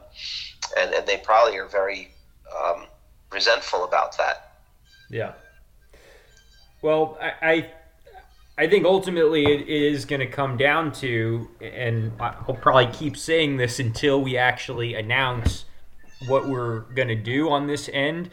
and 0.76 0.94
and 0.94 1.06
they 1.06 1.16
probably 1.16 1.58
are 1.58 1.66
very 1.66 2.08
um, 2.56 2.86
resentful 3.32 3.84
about 3.84 4.16
that. 4.18 4.52
Yeah. 5.10 5.32
Well, 6.82 7.18
I, 7.20 7.32
I 7.42 7.70
I 8.58 8.66
think 8.66 8.86
ultimately 8.86 9.44
it 9.44 9.68
is 9.68 10.06
going 10.06 10.20
to 10.20 10.26
come 10.26 10.56
down 10.56 10.90
to, 10.92 11.48
and 11.60 12.12
I'll 12.18 12.58
probably 12.60 12.86
keep 12.86 13.16
saying 13.16 13.58
this 13.58 13.78
until 13.78 14.22
we 14.22 14.38
actually 14.38 14.94
announce 14.94 15.66
what 16.26 16.48
we're 16.48 16.80
going 16.94 17.08
to 17.08 17.14
do 17.14 17.50
on 17.50 17.66
this 17.66 17.90
end. 17.92 18.30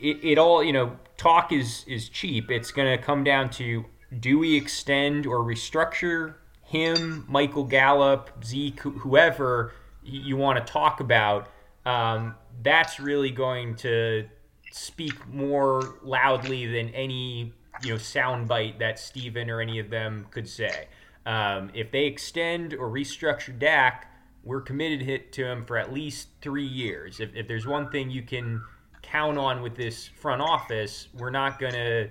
It, 0.00 0.18
it, 0.22 0.38
all, 0.38 0.64
you 0.64 0.72
know, 0.72 0.96
talk 1.18 1.52
is 1.52 1.84
is 1.86 2.08
cheap. 2.08 2.50
It's 2.50 2.70
going 2.70 2.96
to 2.96 3.02
come 3.02 3.22
down 3.22 3.50
to 3.50 3.84
do 4.18 4.38
we 4.38 4.56
extend 4.56 5.26
or 5.26 5.38
restructure 5.40 6.36
him, 6.62 7.26
Michael 7.28 7.64
Gallup, 7.64 8.30
Zeke, 8.44 8.80
whoever 8.80 9.72
you 10.02 10.36
want 10.36 10.64
to 10.64 10.72
talk 10.72 11.00
about. 11.00 11.48
Um, 11.84 12.34
that's 12.62 12.98
really 12.98 13.30
going 13.30 13.76
to 13.76 14.26
speak 14.72 15.26
more 15.28 15.96
loudly 16.02 16.66
than 16.66 16.88
any 16.94 17.52
you 17.84 17.90
know 17.90 17.96
soundbite 17.96 18.78
that 18.78 18.98
Stephen 18.98 19.50
or 19.50 19.60
any 19.60 19.78
of 19.78 19.90
them 19.90 20.26
could 20.30 20.48
say. 20.48 20.88
Um, 21.26 21.70
if 21.74 21.90
they 21.90 22.04
extend 22.04 22.74
or 22.74 22.88
restructure 22.88 23.58
Dak, 23.58 24.10
we're 24.42 24.60
committed 24.60 25.32
to 25.32 25.46
him 25.46 25.64
for 25.64 25.78
at 25.78 25.92
least 25.92 26.28
three 26.42 26.66
years. 26.66 27.20
If, 27.20 27.34
if 27.34 27.48
there's 27.48 27.66
one 27.66 27.90
thing 27.90 28.10
you 28.10 28.22
can 28.22 28.62
count 29.02 29.38
on 29.38 29.62
with 29.62 29.74
this 29.74 30.08
front 30.20 30.42
office, 30.42 31.08
we're 31.14 31.30
not 31.30 31.58
going 31.58 31.72
to 31.72 32.10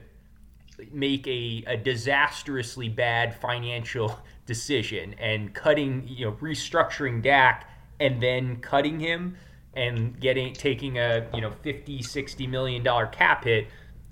make 0.91 1.27
a, 1.27 1.63
a 1.67 1.77
disastrously 1.77 2.89
bad 2.89 3.39
financial 3.39 4.19
decision 4.45 5.13
and 5.19 5.53
cutting, 5.53 6.03
you 6.07 6.25
know, 6.25 6.31
restructuring 6.33 7.21
Dak 7.21 7.69
and 7.99 8.21
then 8.21 8.57
cutting 8.57 8.99
him 8.99 9.37
and 9.75 10.19
getting 10.19 10.53
taking 10.53 10.97
a, 10.97 11.27
you 11.33 11.41
know, 11.41 11.51
50, 11.61 12.01
60 12.01 12.47
million 12.47 12.83
dollar 12.83 13.07
cap 13.07 13.43
hit 13.43 13.67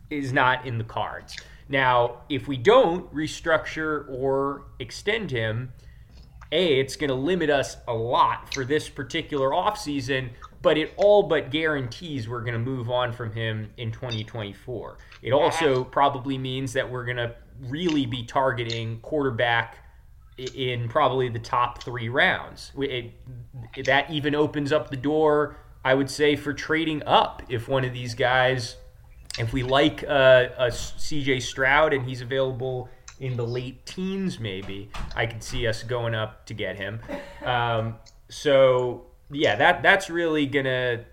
is 0.09 0.31
not 0.31 0.65
in 0.65 0.77
the 0.77 0.83
cards. 0.83 1.37
Now, 1.71 2.17
if 2.27 2.49
we 2.49 2.57
don't 2.57 3.11
restructure 3.15 4.05
or 4.09 4.63
extend 4.79 5.31
him, 5.31 5.71
A, 6.51 6.79
it's 6.79 6.97
going 6.97 7.07
to 7.07 7.15
limit 7.15 7.49
us 7.49 7.77
a 7.87 7.93
lot 7.93 8.53
for 8.53 8.65
this 8.65 8.89
particular 8.89 9.51
offseason, 9.51 10.31
but 10.61 10.77
it 10.77 10.93
all 10.97 11.23
but 11.23 11.49
guarantees 11.49 12.27
we're 12.27 12.41
going 12.41 12.53
to 12.53 12.59
move 12.59 12.89
on 12.89 13.13
from 13.13 13.31
him 13.31 13.71
in 13.77 13.89
2024. 13.93 14.97
It 15.21 15.31
also 15.31 15.85
probably 15.85 16.37
means 16.37 16.73
that 16.73 16.91
we're 16.91 17.05
going 17.05 17.17
to 17.17 17.35
really 17.61 18.05
be 18.05 18.25
targeting 18.25 18.99
quarterback 18.99 19.77
in 20.37 20.89
probably 20.89 21.29
the 21.29 21.39
top 21.39 21.81
three 21.81 22.09
rounds. 22.09 22.73
It, 22.77 23.13
it, 23.77 23.85
that 23.85 24.11
even 24.11 24.35
opens 24.35 24.73
up 24.73 24.89
the 24.89 24.97
door, 24.97 25.55
I 25.85 25.93
would 25.93 26.09
say, 26.09 26.35
for 26.35 26.53
trading 26.53 27.01
up 27.03 27.43
if 27.47 27.69
one 27.69 27.85
of 27.85 27.93
these 27.93 28.13
guys 28.13 28.75
if 29.39 29.53
we 29.53 29.63
like 29.63 30.03
uh, 30.03 30.47
a 30.57 30.67
CJ 30.67 31.41
Stroud 31.41 31.93
and 31.93 32.07
he's 32.07 32.21
available 32.21 32.89
in 33.19 33.37
the 33.37 33.45
late 33.45 33.85
teens, 33.85 34.39
maybe 34.39 34.89
I 35.15 35.25
could 35.25 35.43
see 35.43 35.67
us 35.67 35.83
going 35.83 36.15
up 36.15 36.45
to 36.47 36.53
get 36.53 36.75
him. 36.75 36.99
Um, 37.43 37.95
so 38.29 39.07
yeah, 39.31 39.55
that 39.55 39.81
that's 39.81 40.11
really 40.11 40.45
gonna 40.45 41.05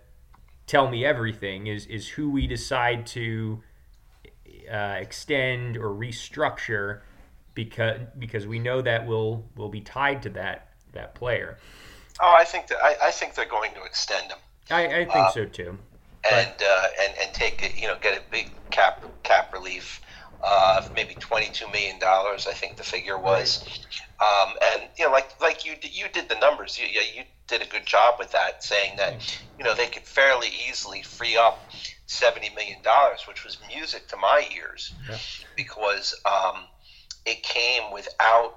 tell 0.66 0.90
me 0.90 1.06
everything. 1.06 1.68
Is 1.68 1.86
is 1.86 2.06
who 2.06 2.28
we 2.28 2.46
decide 2.46 3.06
to 3.06 3.62
uh, 4.70 4.96
extend 4.98 5.78
or 5.78 5.88
restructure 5.88 7.00
because 7.54 8.00
because 8.18 8.46
we 8.46 8.58
know 8.58 8.82
that 8.82 9.06
we'll 9.06 9.42
will 9.56 9.70
be 9.70 9.80
tied 9.80 10.22
to 10.24 10.28
that 10.28 10.68
that 10.92 11.14
player. 11.14 11.56
Oh, 12.20 12.34
I 12.36 12.44
think 12.44 12.66
that 12.66 12.76
I, 12.84 12.96
I 13.04 13.10
think 13.10 13.34
they're 13.34 13.46
going 13.46 13.72
to 13.72 13.84
extend 13.84 14.30
him. 14.30 14.38
I, 14.70 14.86
I 14.86 15.04
think 15.06 15.16
uh, 15.16 15.30
so 15.30 15.46
too 15.46 15.78
and 16.30 16.54
uh, 16.62 16.86
and 17.02 17.14
and 17.22 17.32
take 17.32 17.62
it, 17.62 17.80
you 17.80 17.86
know, 17.86 17.96
get 18.00 18.18
a 18.18 18.22
big 18.30 18.50
cap 18.70 19.04
cap 19.22 19.52
relief 19.52 20.00
uh, 20.44 20.74
of 20.78 20.90
maybe 20.94 21.16
twenty 21.20 21.50
two 21.52 21.66
million 21.70 21.98
dollars. 21.98 22.46
I 22.48 22.52
think 22.52 22.76
the 22.76 22.82
figure 22.82 23.18
was, 23.18 23.64
um, 24.20 24.54
and 24.74 24.82
you 24.98 25.06
know, 25.06 25.12
like 25.12 25.40
like 25.40 25.64
you 25.64 25.74
you 25.82 26.06
did 26.12 26.28
the 26.28 26.36
numbers. 26.36 26.78
You 26.78 26.86
you 26.86 27.22
did 27.46 27.62
a 27.62 27.66
good 27.66 27.86
job 27.86 28.16
with 28.18 28.32
that, 28.32 28.62
saying 28.62 28.96
that 28.96 29.40
you 29.58 29.64
know 29.64 29.74
they 29.74 29.86
could 29.86 30.04
fairly 30.04 30.48
easily 30.68 31.02
free 31.02 31.36
up 31.36 31.58
seventy 32.06 32.50
million 32.54 32.82
dollars, 32.82 33.26
which 33.26 33.44
was 33.44 33.58
music 33.68 34.08
to 34.08 34.16
my 34.16 34.46
ears, 34.56 34.92
yeah. 35.08 35.18
because 35.56 36.14
um, 36.24 36.64
it 37.26 37.42
came 37.42 37.92
without 37.92 38.56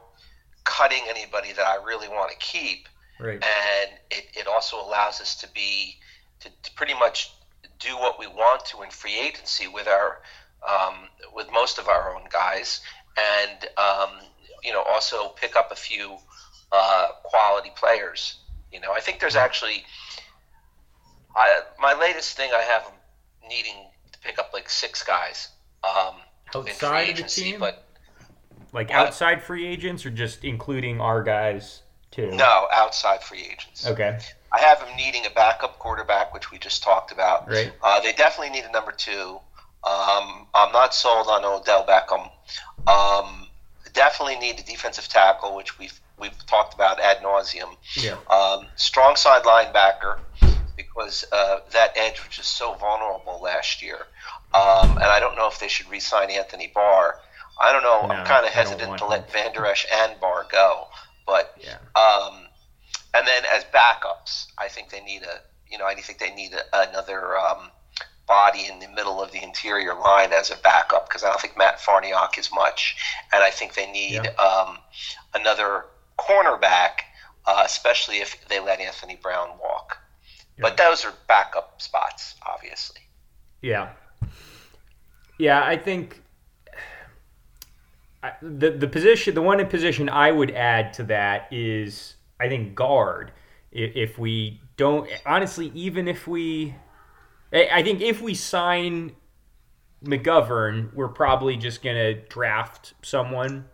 cutting 0.64 1.02
anybody 1.08 1.54
that 1.54 1.66
I 1.66 1.84
really 1.84 2.08
want 2.08 2.32
to 2.32 2.38
keep. 2.38 2.88
Right. 3.20 3.34
And 3.34 3.92
it, 4.10 4.26
it 4.34 4.48
also 4.48 4.82
allows 4.82 5.22
us 5.22 5.36
to 5.42 5.48
be 5.54 5.98
to, 6.40 6.50
to 6.50 6.72
pretty 6.76 6.96
much 6.96 7.32
do 7.82 7.98
what 7.98 8.20
we 8.20 8.28
want 8.28 8.66
to 8.66 8.84
in 8.84 8.90
free 8.90 9.20
agency 9.20 9.68
with 9.68 9.88
our 9.88 10.22
um, 10.68 11.10
with 11.34 11.52
most 11.52 11.80
of 11.80 11.88
our 11.88 12.16
own 12.16 12.24
guys, 12.32 12.82
and 13.18 13.66
um, 13.78 14.10
you 14.64 14.72
know 14.72 14.82
also 14.84 15.30
pick 15.30 15.56
up 15.56 15.72
a 15.72 15.76
few 15.76 16.18
uh, 16.72 17.10
quality 17.24 17.72
players. 17.76 18.38
You 18.72 18.80
know, 18.80 18.94
I 18.94 19.00
think 19.00 19.20
there's 19.20 19.36
actually 19.36 19.84
I, 21.36 21.62
my 21.80 21.94
latest 22.00 22.38
thing. 22.38 22.52
I 22.56 22.62
have 22.62 22.92
needing 23.48 23.88
to 24.12 24.20
pick 24.20 24.40
up 24.40 24.52
like 24.54 24.70
six 24.70 25.04
guys 25.04 25.50
um, 25.84 26.16
outside 26.56 27.10
of 27.10 27.18
the 27.18 27.24
team, 27.24 27.60
but 27.60 27.86
like 28.74 28.90
what? 28.90 29.08
outside 29.08 29.44
free 29.44 29.66
agents 29.66 30.06
or 30.06 30.12
just 30.12 30.44
including 30.44 31.02
our 31.02 31.24
guys 31.24 31.82
too. 32.12 32.32
No, 32.32 32.68
outside 32.72 33.24
free 33.24 33.42
agents. 33.52 33.88
Okay. 33.88 34.20
I 34.54 34.60
have 34.60 34.80
them 34.80 34.96
needing 34.98 35.26
a 35.26 35.30
backup 35.30 35.80
quarterback, 35.80 36.34
which 36.34 36.52
we 36.52 36.58
just 36.58 36.84
talked 36.84 37.12
about. 37.12 37.50
Right. 37.50 37.72
Uh, 37.82 38.00
they 38.02 38.14
definitely 38.14 38.50
need 38.50 38.66
a 38.66 38.72
number 38.72 38.92
two. 38.92 39.40
Um, 39.84 40.48
I'm 40.54 40.72
not 40.72 40.94
sold 40.94 41.28
on 41.28 41.44
Odell 41.46 41.86
Beckham. 41.86 42.30
Um, 42.88 43.48
definitely 43.94 44.36
need 44.36 44.60
a 44.60 44.64
defensive 44.64 45.08
tackle, 45.08 45.56
which 45.56 45.80
we've 45.80 46.00
we've 46.20 46.46
talked 46.46 46.74
about 46.74 47.00
ad 47.00 47.18
nauseum. 47.18 47.76
Yeah. 47.96 48.18
Um, 48.30 48.68
strong 48.76 49.16
side 49.16 49.44
linebacker 49.44 50.20
because 50.78 51.26
uh, 51.32 51.60
that 51.72 51.94
edge 51.96 52.20
was 52.26 52.36
just 52.36 52.58
so 52.58 52.74
vulnerable 52.76 53.40
last 53.42 53.82
year. 53.82 53.98
Um, 54.54 54.98
and 54.98 55.06
I 55.06 55.20
don't 55.20 55.36
know 55.36 55.48
if 55.48 55.60
they 55.60 55.68
should 55.68 55.90
re-sign 55.90 56.30
Anthony 56.30 56.72
Barr. 56.74 57.20
I 57.60 57.72
don't 57.72 57.84
know. 57.84 58.08
No, 58.08 58.14
I'm 58.14 58.26
kind 58.26 58.46
of 58.46 58.52
hesitant 58.52 58.98
to 58.98 59.06
let 59.06 59.32
Vander 59.32 59.66
Esch 59.66 59.86
and 59.92 60.20
Barr 60.20 60.46
go. 60.52 60.88
But 61.26 61.56
yeah. 61.60 61.78
um, 62.00 62.41
and 63.14 63.28
then 63.28 63.44
as 63.52 63.64
backups, 63.66 64.48
I 64.58 64.68
think 64.68 64.90
they 64.90 65.02
need 65.02 65.24
a 65.24 65.42
you 65.70 65.78
know 65.78 65.86
I 65.86 65.96
think 65.96 66.20
they 66.20 66.34
need 66.34 66.54
a, 66.54 66.90
another 66.90 67.38
um, 67.38 67.70
body 68.28 68.68
in 68.72 68.80
the 68.80 68.88
middle 68.88 69.22
of 69.22 69.32
the 69.32 69.44
interior 69.44 69.94
line 69.94 70.32
as 70.32 70.52
a 70.52 70.58
backup 70.58 71.08
because 71.10 71.24
I 71.24 71.30
don't 71.30 71.42
think 71.42 71.58
Matt 71.58 71.80
Farniok 71.80 72.38
is 72.38 72.50
much, 72.54 72.96
and 73.34 73.44
I 73.44 73.50
think 73.50 73.74
they 73.74 73.92
need 73.92 74.22
yeah. 74.24 74.32
um, 74.36 74.78
another 75.34 75.86
cornerback, 76.18 77.02
uh, 77.46 77.64
especially 77.66 78.18
if 78.18 78.48
they 78.48 78.60
let 78.60 78.80
Anthony 78.80 79.18
Brown 79.22 79.50
walk. 79.62 79.98
Yeah. 80.58 80.64
But 80.64 80.78
those 80.78 81.04
are 81.06 81.14
backup 81.28 81.82
spots, 81.82 82.36
obviously. 82.46 83.02
Yeah. 83.62 83.90
Yeah, 85.38 85.64
I 85.66 85.76
think 85.76 86.22
the 88.42 88.70
the 88.72 88.88
position, 88.88 89.34
the 89.34 89.42
one 89.42 89.66
position 89.68 90.08
I 90.08 90.32
would 90.32 90.52
add 90.52 90.94
to 90.94 91.04
that 91.06 91.48
is 91.52 92.16
I 92.42 92.50
think 92.50 92.76
guard. 92.76 93.32
If 93.72 94.18
we 94.18 94.60
don't, 94.76 95.10
honestly, 95.26 95.72
even 95.74 96.08
if 96.08 96.28
we, 96.28 96.76
I 97.54 97.84
think 97.84 98.02
if 98.02 98.22
we 98.22 98.34
sign 98.34 99.16
McGovern, 100.04 100.94
we're 100.94 101.08
probably 101.08 101.56
just 101.56 101.84
gonna 101.84 102.14
draft 102.14 102.94
someone. 103.02 103.66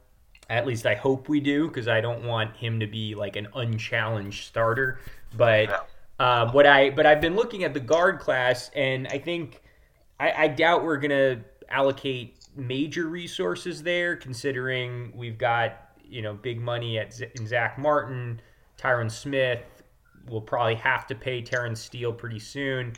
At 0.49 0.65
least 0.65 0.85
I 0.85 0.95
hope 0.95 1.29
we 1.29 1.39
do, 1.39 1.67
because 1.67 1.87
I 1.87 2.01
don't 2.01 2.23
want 2.23 2.55
him 2.55 2.79
to 2.79 2.87
be 2.87 3.15
like 3.15 3.35
an 3.35 3.47
unchallenged 3.55 4.45
starter. 4.45 4.99
But 5.35 5.87
um, 6.19 6.51
what 6.51 6.65
I 6.65 6.89
but 6.89 7.05
I've 7.05 7.21
been 7.21 7.35
looking 7.35 7.63
at 7.63 7.73
the 7.73 7.79
guard 7.79 8.19
class, 8.19 8.69
and 8.75 9.07
I 9.07 9.17
think 9.19 9.61
I, 10.19 10.31
I 10.31 10.47
doubt 10.47 10.83
we're 10.83 10.97
gonna 10.97 11.41
allocate 11.69 12.37
major 12.55 13.07
resources 13.07 13.83
there, 13.83 14.15
considering 14.15 15.11
we've 15.15 15.37
got 15.37 15.91
you 16.03 16.21
know 16.21 16.33
big 16.33 16.59
money 16.59 16.97
at 16.97 17.13
Z- 17.13 17.31
in 17.35 17.47
Zach 17.47 17.77
Martin, 17.77 18.41
Tyron 18.77 19.11
Smith. 19.11 19.61
We'll 20.29 20.41
probably 20.41 20.75
have 20.75 21.07
to 21.07 21.15
pay 21.15 21.41
Terence 21.41 21.81
Steele 21.81 22.13
pretty 22.13 22.39
soon, 22.39 22.93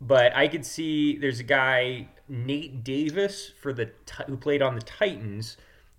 but 0.00 0.34
I 0.34 0.48
could 0.48 0.66
see 0.66 1.16
there's 1.16 1.40
a 1.40 1.44
guy 1.44 2.08
Nate 2.28 2.82
Davis 2.82 3.52
for 3.60 3.72
the 3.72 3.90
who 4.26 4.36
played 4.36 4.62
on 4.62 4.74
the 4.74 4.80
Titans, 4.80 5.56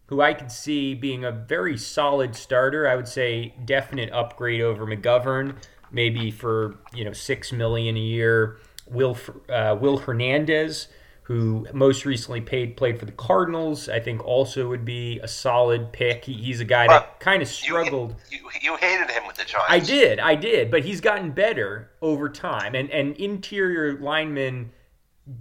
who 0.07 0.21
I 0.21 0.33
could 0.33 0.51
see 0.51 0.93
being 0.93 1.23
a 1.23 1.31
very 1.31 1.77
solid 1.77 2.35
starter. 2.35 2.87
I 2.87 2.95
would 2.95 3.07
say 3.07 3.53
definite 3.63 4.11
upgrade 4.11 4.61
over 4.61 4.85
McGovern, 4.85 5.55
maybe 5.91 6.29
for 6.31 6.79
you 6.93 7.05
know 7.05 7.13
six 7.13 7.51
million 7.51 7.95
a 7.95 7.99
year. 7.99 8.57
Will 8.87 9.17
uh, 9.49 9.77
Will 9.79 9.97
Hernandez 9.97 10.89
who 11.25 11.65
most 11.73 12.05
recently 12.05 12.39
paid 12.39 12.77
played 12.77 12.99
for 12.99 13.05
the 13.05 13.11
Cardinals. 13.11 13.89
I 13.89 13.99
think 13.99 14.23
also 14.23 14.69
would 14.69 14.85
be 14.85 15.19
a 15.21 15.27
solid 15.27 15.91
pick. 15.91 16.23
He, 16.23 16.33
he's 16.33 16.59
a 16.59 16.65
guy 16.65 16.85
that 16.85 17.19
kind 17.19 17.41
of 17.41 17.47
struggled. 17.47 18.15
You, 18.29 18.37
you, 18.37 18.71
you, 18.73 18.77
hated 18.77 19.09
him 19.09 19.25
with 19.25 19.35
the 19.35 19.43
Giants. 19.43 19.67
I 19.69 19.79
did, 19.79 20.19
I 20.19 20.35
did, 20.35 20.69
but 20.69 20.85
he's 20.85 21.01
gotten 21.01 21.31
better 21.31 21.89
over 21.99 22.29
time. 22.29 22.75
And 22.75 22.91
and 22.91 23.17
interior 23.17 23.99
linemen 23.99 24.71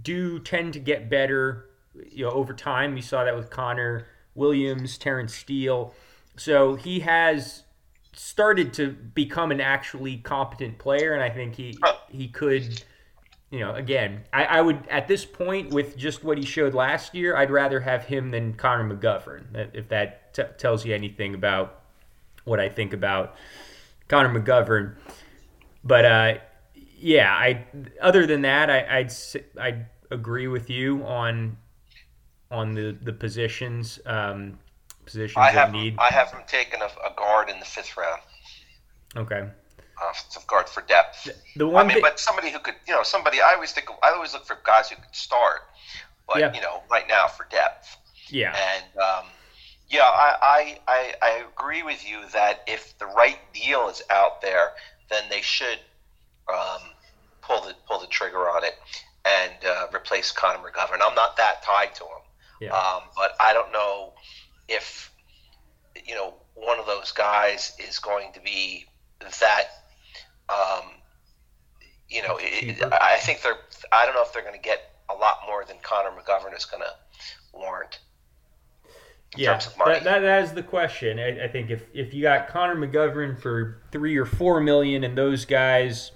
do 0.01 0.39
tend 0.39 0.73
to 0.73 0.79
get 0.79 1.07
better, 1.07 1.69
you 2.09 2.25
know, 2.25 2.31
over 2.31 2.53
time. 2.53 2.95
We 2.95 3.01
saw 3.01 3.23
that 3.23 3.35
with 3.35 3.51
Connor 3.51 4.07
Williams, 4.33 4.97
Terence 4.97 5.35
Steele. 5.35 5.93
So 6.35 6.73
he 6.73 7.01
has 7.01 7.61
started 8.13 8.73
to 8.73 8.89
become 8.89 9.51
an 9.51 9.61
actually 9.61 10.17
competent 10.17 10.79
player, 10.79 11.13
and 11.13 11.21
I 11.21 11.29
think 11.29 11.53
he 11.53 11.77
he 12.09 12.27
could 12.27 12.83
you 13.51 13.59
know, 13.59 13.73
again, 13.75 14.23
I, 14.33 14.45
I, 14.45 14.61
would 14.61 14.87
at 14.89 15.07
this 15.07 15.23
point 15.23 15.69
with 15.71 15.95
just 15.95 16.23
what 16.23 16.37
he 16.37 16.45
showed 16.45 16.73
last 16.73 17.13
year, 17.13 17.37
I'd 17.37 17.51
rather 17.51 17.79
have 17.79 18.05
him 18.05 18.31
than 18.31 18.53
Connor 18.53 18.95
McGovern. 18.95 19.43
If 19.73 19.89
that 19.89 20.33
t- 20.33 20.43
tells 20.57 20.85
you 20.85 20.93
anything 20.95 21.35
about 21.35 21.81
what 22.43 22.59
I 22.59 22.69
think 22.69 22.93
about 22.93 23.35
Connor 24.07 24.39
McGovern, 24.39 24.95
but 25.83 26.05
uh, 26.05 26.33
yeah, 26.97 27.31
I 27.31 27.65
other 28.01 28.25
than 28.25 28.41
that, 28.41 28.69
I, 28.69 28.99
I'd 28.99 29.13
I'd 29.59 29.85
agree 30.09 30.47
with 30.47 30.69
you 30.69 31.05
on 31.05 31.57
on 32.49 32.73
the 32.73 32.97
the 32.99 33.13
positions 33.13 33.99
um, 34.07 34.57
positions 35.05 35.37
I 35.37 35.51
have, 35.51 35.69
of 35.69 35.75
need. 35.75 35.97
I 35.99 36.09
have 36.09 36.31
him 36.31 36.41
taking 36.47 36.81
a, 36.81 36.85
a 37.07 37.13
guard 37.15 37.49
in 37.49 37.59
the 37.59 37.65
fifth 37.65 37.95
round. 37.95 38.21
Okay 39.15 39.49
offensive 40.01 40.45
guard 40.47 40.69
for 40.69 40.81
depth. 40.81 41.29
The 41.55 41.67
one 41.67 41.89
I 41.89 41.93
mean, 41.93 42.01
but 42.01 42.19
somebody 42.19 42.51
who 42.51 42.59
could, 42.59 42.75
you 42.87 42.93
know, 42.93 43.03
somebody. 43.03 43.41
I 43.41 43.53
always 43.53 43.71
think. 43.71 43.87
I 44.03 44.11
always 44.11 44.33
look 44.33 44.45
for 44.45 44.57
guys 44.63 44.89
who 44.89 44.95
could 44.95 45.15
start, 45.15 45.61
but 46.27 46.39
yeah. 46.39 46.53
you 46.53 46.61
know, 46.61 46.81
right 46.89 47.07
now 47.07 47.27
for 47.27 47.45
depth. 47.49 47.97
Yeah. 48.29 48.55
And 48.55 49.01
um, 49.01 49.25
yeah, 49.89 50.01
I, 50.03 50.79
I 50.87 51.13
I 51.21 51.43
agree 51.47 51.83
with 51.83 52.07
you 52.07 52.21
that 52.33 52.63
if 52.67 52.97
the 52.97 53.05
right 53.05 53.39
deal 53.53 53.87
is 53.87 54.01
out 54.09 54.41
there, 54.41 54.71
then 55.09 55.23
they 55.29 55.41
should 55.41 55.79
um, 56.51 56.81
pull 57.41 57.61
the 57.61 57.75
pull 57.87 57.99
the 57.99 58.07
trigger 58.07 58.49
on 58.49 58.63
it 58.63 58.75
and 59.25 59.53
uh, 59.65 59.87
replace 59.93 60.31
Connor 60.31 60.59
McGovern. 60.59 60.99
I'm 61.05 61.15
not 61.15 61.37
that 61.37 61.63
tied 61.63 61.93
to 61.95 62.03
him, 62.03 62.21
yeah. 62.61 62.73
um, 62.73 63.03
but 63.15 63.35
I 63.39 63.53
don't 63.53 63.71
know 63.71 64.13
if 64.67 65.11
you 66.05 66.15
know 66.15 66.33
one 66.55 66.79
of 66.79 66.85
those 66.85 67.11
guys 67.11 67.73
is 67.79 67.99
going 67.99 68.33
to 68.33 68.39
be 68.39 68.85
that 69.19 69.65
um, 70.49 70.91
you 72.09 72.21
know, 72.21 72.37
it, 72.39 72.81
I 72.93 73.17
think 73.17 73.41
they're. 73.41 73.57
I 73.91 74.05
don't 74.05 74.15
know 74.15 74.23
if 74.23 74.33
they're 74.33 74.41
going 74.41 74.55
to 74.55 74.61
get 74.61 74.91
a 75.09 75.13
lot 75.13 75.39
more 75.47 75.65
than 75.65 75.77
Connor 75.81 76.11
McGovern 76.11 76.55
is 76.55 76.65
going 76.65 76.83
to 76.83 76.89
warrant. 77.53 77.99
Yeah, 79.37 79.59
that, 79.85 80.03
that, 80.03 80.21
that 80.21 80.43
is 80.43 80.53
the 80.53 80.63
question. 80.63 81.19
I, 81.19 81.45
I, 81.45 81.47
think 81.49 81.69
if, 81.69 81.83
if 81.93 82.13
you 82.13 82.21
got 82.21 82.47
Connor 82.47 82.75
McGovern 82.75 83.37
for 83.37 83.81
three 83.91 84.15
or 84.15 84.25
four 84.25 84.61
million, 84.61 85.03
and 85.03 85.17
those 85.17 85.43
guys, 85.43 86.11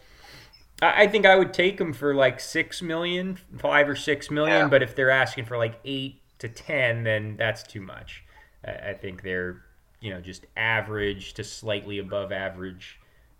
I, 0.82 1.04
I 1.04 1.08
think 1.08 1.26
I 1.26 1.36
would 1.36 1.54
take 1.54 1.78
them 1.78 1.92
for 1.92 2.16
like 2.16 2.40
six 2.40 2.82
million, 2.82 3.38
five 3.58 3.90
or 3.90 3.96
six 3.96 4.32
million. 4.32 4.62
Yeah. 4.62 4.68
But 4.68 4.84
if 4.84 4.96
they're 4.96 5.10
asking 5.10 5.46
for 5.46 5.58
like 5.58 5.80
eight 5.84 6.22
to 6.40 6.48
ten, 6.48 7.04
then 7.04 7.36
that's 7.36 7.64
too 7.64 7.82
much. 7.82 8.24
I, 8.66 8.92
I 8.92 8.94
think 8.94 9.22
they're 9.22 9.64
you 10.00 10.12
know 10.12 10.22
just 10.22 10.46
average 10.56 11.34
to 11.34 11.44
slightly 11.44 12.00
above 12.00 12.32
average 12.32 12.99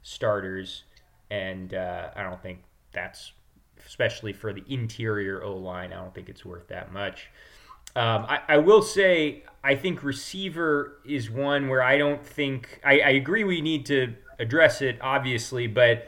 starters, 0.10 0.84
and 1.30 1.74
uh, 1.74 2.10
I 2.16 2.24
don't 2.24 2.42
think 2.42 2.64
that's 2.92 3.34
especially 3.86 4.34
for 4.34 4.52
the 4.54 4.64
interior 4.68 5.44
O 5.44 5.56
line. 5.56 5.94
I 5.94 5.98
don't 5.98 6.14
think 6.14 6.30
it's 6.30 6.44
worth 6.44 6.68
that 6.68 6.92
much. 6.92 7.30
Um, 7.96 8.26
I, 8.28 8.40
I, 8.48 8.58
will 8.58 8.84
say 8.84 9.44
I 9.64 9.74
think 9.76 10.04
receiver 10.04 11.00
is 11.06 11.30
one 11.32 11.70
where 11.70 11.82
I 11.82 11.98
don't 11.98 12.24
think 12.24 12.80
I, 12.86 13.00
I 13.00 13.10
agree 13.10 13.44
we 13.44 13.62
need 13.62 13.86
to 13.88 14.14
address 14.38 14.84
it 14.84 15.00
obviously, 15.02 15.66
but 15.66 16.08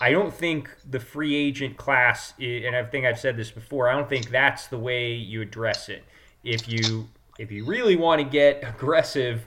I 0.00 0.10
don't 0.10 0.32
think 0.32 0.68
the 0.90 1.00
free 1.00 1.34
agent 1.34 1.76
class, 1.76 2.34
is, 2.38 2.66
and 2.66 2.76
I 2.76 2.84
think 2.84 3.06
I've 3.06 3.18
said 3.18 3.36
this 3.36 3.50
before. 3.50 3.88
I 3.88 3.92
don't 3.92 4.08
think 4.08 4.30
that's 4.30 4.66
the 4.66 4.78
way 4.78 5.14
you 5.14 5.40
address 5.40 5.88
it. 5.88 6.04
If 6.44 6.68
you 6.68 7.08
if 7.38 7.50
you 7.50 7.64
really 7.64 7.96
want 7.96 8.20
to 8.20 8.28
get 8.28 8.62
aggressive, 8.62 9.46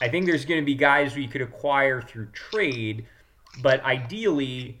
I 0.00 0.08
think 0.08 0.26
there's 0.26 0.44
going 0.44 0.60
to 0.60 0.66
be 0.66 0.74
guys 0.74 1.14
we 1.14 1.26
could 1.26 1.42
acquire 1.42 2.00
through 2.00 2.28
trade 2.32 3.06
but 3.62 3.82
ideally, 3.84 4.80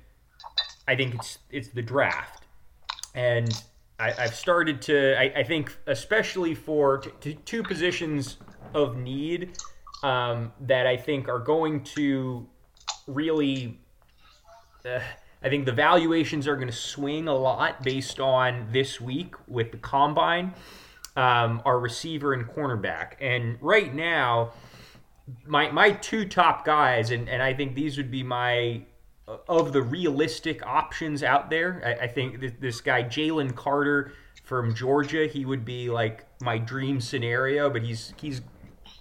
I 0.86 0.96
think 0.96 1.14
it's 1.14 1.38
it's 1.50 1.68
the 1.68 1.82
draft, 1.82 2.44
and 3.14 3.52
I, 3.98 4.12
have 4.12 4.34
started 4.34 4.80
to. 4.82 5.18
I, 5.18 5.40
I, 5.40 5.42
think 5.42 5.76
especially 5.86 6.54
for 6.54 6.98
t- 6.98 7.10
t- 7.20 7.38
two 7.44 7.62
positions 7.62 8.36
of 8.74 8.96
need 8.96 9.58
um, 10.02 10.52
that 10.60 10.86
I 10.86 10.96
think 10.96 11.28
are 11.28 11.40
going 11.40 11.82
to 11.84 12.46
really. 13.06 13.80
Uh, 14.84 15.00
I 15.42 15.48
think 15.48 15.66
the 15.66 15.72
valuations 15.72 16.48
are 16.48 16.56
going 16.56 16.68
to 16.68 16.74
swing 16.74 17.28
a 17.28 17.34
lot 17.34 17.82
based 17.82 18.18
on 18.18 18.68
this 18.72 19.00
week 19.00 19.34
with 19.46 19.70
the 19.70 19.78
combine, 19.78 20.52
um, 21.14 21.62
our 21.64 21.78
receiver 21.78 22.32
and 22.32 22.44
cornerback. 22.44 23.12
And 23.20 23.56
right 23.60 23.94
now, 23.94 24.52
my 25.46 25.70
my 25.70 25.92
two 25.92 26.26
top 26.26 26.64
guys, 26.64 27.10
and, 27.10 27.28
and 27.28 27.42
I 27.42 27.54
think 27.54 27.74
these 27.74 27.96
would 27.96 28.10
be 28.10 28.22
my 28.22 28.82
of 29.48 29.72
the 29.72 29.82
realistic 29.82 30.66
options 30.66 31.22
out 31.22 31.50
there. 31.50 31.82
I, 31.84 32.04
I 32.04 32.06
think 32.06 32.40
th- 32.40 32.54
this 32.60 32.80
guy 32.80 33.02
Jalen 33.02 33.54
Carter 33.54 34.12
from 34.44 34.74
Georgia, 34.74 35.26
he 35.26 35.44
would 35.44 35.64
be 35.64 35.90
like 35.90 36.26
my 36.40 36.56
dream 36.56 37.00
scenario, 37.00 37.68
but 37.68 37.82
he's 37.82 38.14
he's 38.18 38.40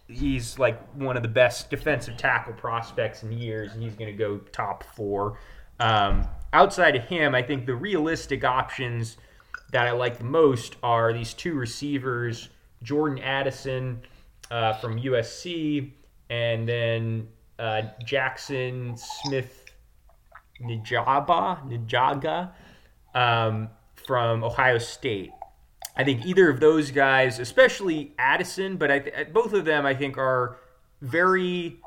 he's 0.07 0.59
like 0.59 0.81
one 0.93 1.15
of 1.15 1.23
the 1.23 1.29
best 1.29 1.69
defensive 1.69 2.17
tackle 2.17 2.53
prospects 2.53 3.23
in 3.23 3.31
years, 3.31 3.73
and 3.73 3.81
he's 3.81 3.95
going 3.95 4.11
to 4.11 4.17
go 4.17 4.37
top 4.51 4.83
four. 4.95 5.39
Um, 5.79 6.27
outside 6.53 6.95
of 6.95 7.03
him, 7.03 7.35
I 7.35 7.41
think 7.41 7.65
the 7.65 7.75
realistic 7.75 8.43
options 8.43 9.17
that 9.71 9.87
I 9.87 9.91
like 9.91 10.17
the 10.17 10.23
most 10.23 10.75
are 10.81 11.13
these 11.13 11.33
two 11.33 11.55
receivers, 11.55 12.49
Jordan 12.83 13.19
Addison 13.19 14.01
uh, 14.49 14.73
from 14.73 14.99
USC 14.99 15.91
and 16.29 16.67
then 16.67 17.27
uh, 17.59 17.81
Jaxon 18.05 18.97
Smith 18.97 19.65
Nijaba 20.61 21.67
Nijaga 21.67 22.51
um, 23.13 23.69
from 24.05 24.43
Ohio 24.43 24.77
State. 24.77 25.31
I 25.95 26.03
think 26.03 26.25
either 26.25 26.49
of 26.49 26.59
those 26.59 26.91
guys, 26.91 27.39
especially 27.39 28.13
Addison, 28.19 28.77
but 28.77 28.91
I 28.91 28.99
th- 28.99 29.33
both 29.33 29.53
of 29.53 29.65
them, 29.65 29.85
I 29.85 29.95
think 29.95 30.17
are 30.17 30.57
very. 31.01 31.79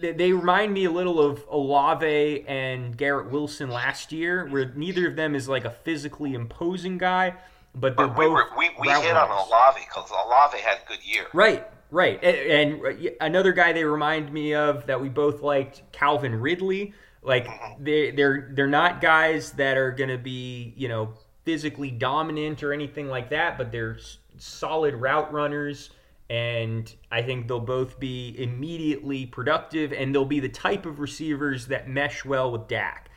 They, 0.00 0.12
they 0.12 0.32
remind 0.32 0.74
me 0.74 0.84
a 0.84 0.90
little 0.90 1.20
of 1.20 1.44
Olave 1.48 2.44
and 2.46 2.96
Garrett 2.96 3.30
Wilson 3.30 3.70
last 3.70 4.12
year, 4.12 4.46
where 4.48 4.72
neither 4.74 5.08
of 5.08 5.16
them 5.16 5.34
is 5.34 5.48
like 5.48 5.64
a 5.64 5.70
physically 5.70 6.34
imposing 6.34 6.98
guy, 6.98 7.34
but 7.74 7.96
they're 7.96 8.08
but 8.08 8.18
we 8.18 8.26
both. 8.26 8.34
Were, 8.34 8.58
we 8.58 8.70
we 8.80 8.88
hit 8.88 9.16
on 9.16 9.30
Olave 9.30 9.80
because 9.80 10.10
Olave 10.10 10.58
had 10.58 10.78
a 10.84 10.88
good 10.88 11.04
year. 11.04 11.26
Right, 11.32 11.66
Right, 11.94 12.18
and, 12.24 12.82
and, 12.82 13.10
another 13.20 13.52
guy 13.52 13.72
they 13.72 13.84
remind 13.84 14.32
me 14.32 14.52
of 14.52 14.84
that 14.86 15.00
we 15.00 15.08
both 15.08 15.42
liked, 15.42 15.82
Calvin 15.92 16.34
Ridley. 16.34 16.92
Like 17.22 17.46
mm-hmm. 17.46 17.84
they 17.84 18.10
they're 18.10 18.50
they're 18.52 18.66
not 18.66 19.00
guys 19.00 19.52
that 19.52 19.76
are 19.76 19.92
going 19.92 20.10
to 20.10 20.18
be 20.18 20.74
you 20.76 20.88
know 20.88 21.14
physically 21.44 21.92
dominant 21.92 22.64
or 22.64 22.72
anything 22.72 23.06
like 23.08 23.30
that, 23.30 23.56
but 23.56 23.70
they're 23.70 23.98
solid 24.38 24.96
route 24.96 25.32
runners, 25.32 25.90
and 26.28 26.92
I 27.12 27.22
think 27.22 27.46
they'll 27.46 27.60
both 27.60 28.00
be 28.00 28.34
immediately 28.38 29.26
productive, 29.26 29.92
and 29.92 30.12
they'll 30.12 30.24
be 30.24 30.40
the 30.40 30.48
type 30.48 30.86
of 30.86 30.98
receivers 30.98 31.68
that 31.68 31.88
mesh 31.88 32.24
well 32.24 32.50
with 32.50 32.66
Dak. 32.66 33.08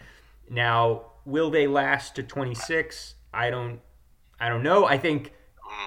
Now, 0.52 1.14
will 1.26 1.50
they 1.50 1.66
last 1.66 2.14
to 2.18 2.22
26? 2.22 3.16
I 3.34 3.50
don't 3.50 3.80
I 4.40 4.50
don't 4.50 4.62
know. 4.62 4.86
I 4.86 5.00
think 5.00 5.34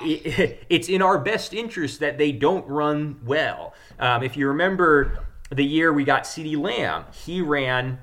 it's 0.68 0.88
in 0.88 1.02
our 1.02 1.18
best 1.18 1.54
interest 1.54 2.00
that 2.00 2.18
they 2.18 2.32
don't 2.32 2.66
run 2.66 3.20
well. 3.24 3.74
Um, 3.98 4.22
if 4.22 4.36
you 4.36 4.48
remember 4.48 5.24
the 5.50 5.64
year 5.64 5.92
we 5.92 6.04
got 6.04 6.24
CeeDee 6.24 6.58
Lamb, 6.58 7.04
he 7.12 7.40
ran 7.42 7.98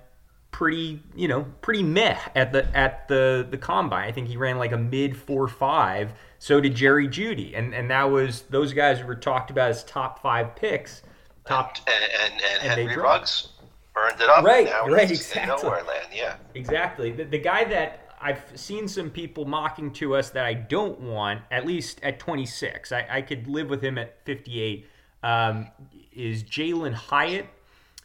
pretty, 0.52 1.02
you 1.16 1.28
know, 1.28 1.46
pretty 1.62 1.84
meh 1.84 2.18
at 2.36 2.52
the 2.52 2.66
at 2.78 3.08
the 3.08 3.48
the 3.50 3.58
combine. 3.58 4.08
I 4.08 4.12
think 4.12 4.28
he 4.28 4.38
ran 4.38 4.58
like 4.58 4.72
a 4.72 4.78
mid 4.78 5.16
four 5.16 5.48
five. 5.48 6.14
So 6.40 6.62
did 6.62 6.76
Jerry 6.76 7.08
Jeudy, 7.08 7.58
and 7.58 7.74
and 7.74 7.90
that 7.90 8.04
was 8.04 8.42
those 8.44 8.74
guys 8.74 9.04
were 9.04 9.16
talked 9.16 9.50
about 9.52 9.70
as 9.70 9.84
top 9.84 10.22
five 10.22 10.56
picks. 10.56 11.02
top 11.46 11.78
and 11.88 12.04
and, 12.24 12.34
and, 12.34 12.72
And 12.72 12.90
Henry. 12.90 13.02
Ruggs 13.02 13.50
burned 13.94 14.22
it 14.22 14.30
up. 14.30 14.44
Right, 14.44 14.66
now 14.66 14.88
right, 14.88 15.10
exactly. 15.10 15.64
nowhere 15.64 15.84
land. 15.84 16.08
Yeah. 16.14 16.36
Exactly. 16.54 17.12
The, 17.12 17.24
the 17.24 17.40
guy 17.40 17.64
that 17.66 18.07
I've 18.20 18.44
seen 18.56 18.88
some 18.88 19.10
people 19.10 19.46
mocking 19.46 19.92
to 19.94 20.16
us 20.16 20.32
that 20.32 20.46
I 20.46 20.54
don't 20.54 21.00
want, 21.00 21.42
at 21.52 21.66
least 21.66 22.00
at 22.04 22.20
26, 22.20 22.92
I, 22.92 23.06
I 23.10 23.22
could 23.22 23.48
live 23.48 23.70
with 23.70 23.84
him 23.84 23.98
at 23.98 24.26
58, 24.26 24.88
um, 25.24 25.68
is 26.14 26.44
Jalin 26.44 26.94
Hyatt 26.94 27.48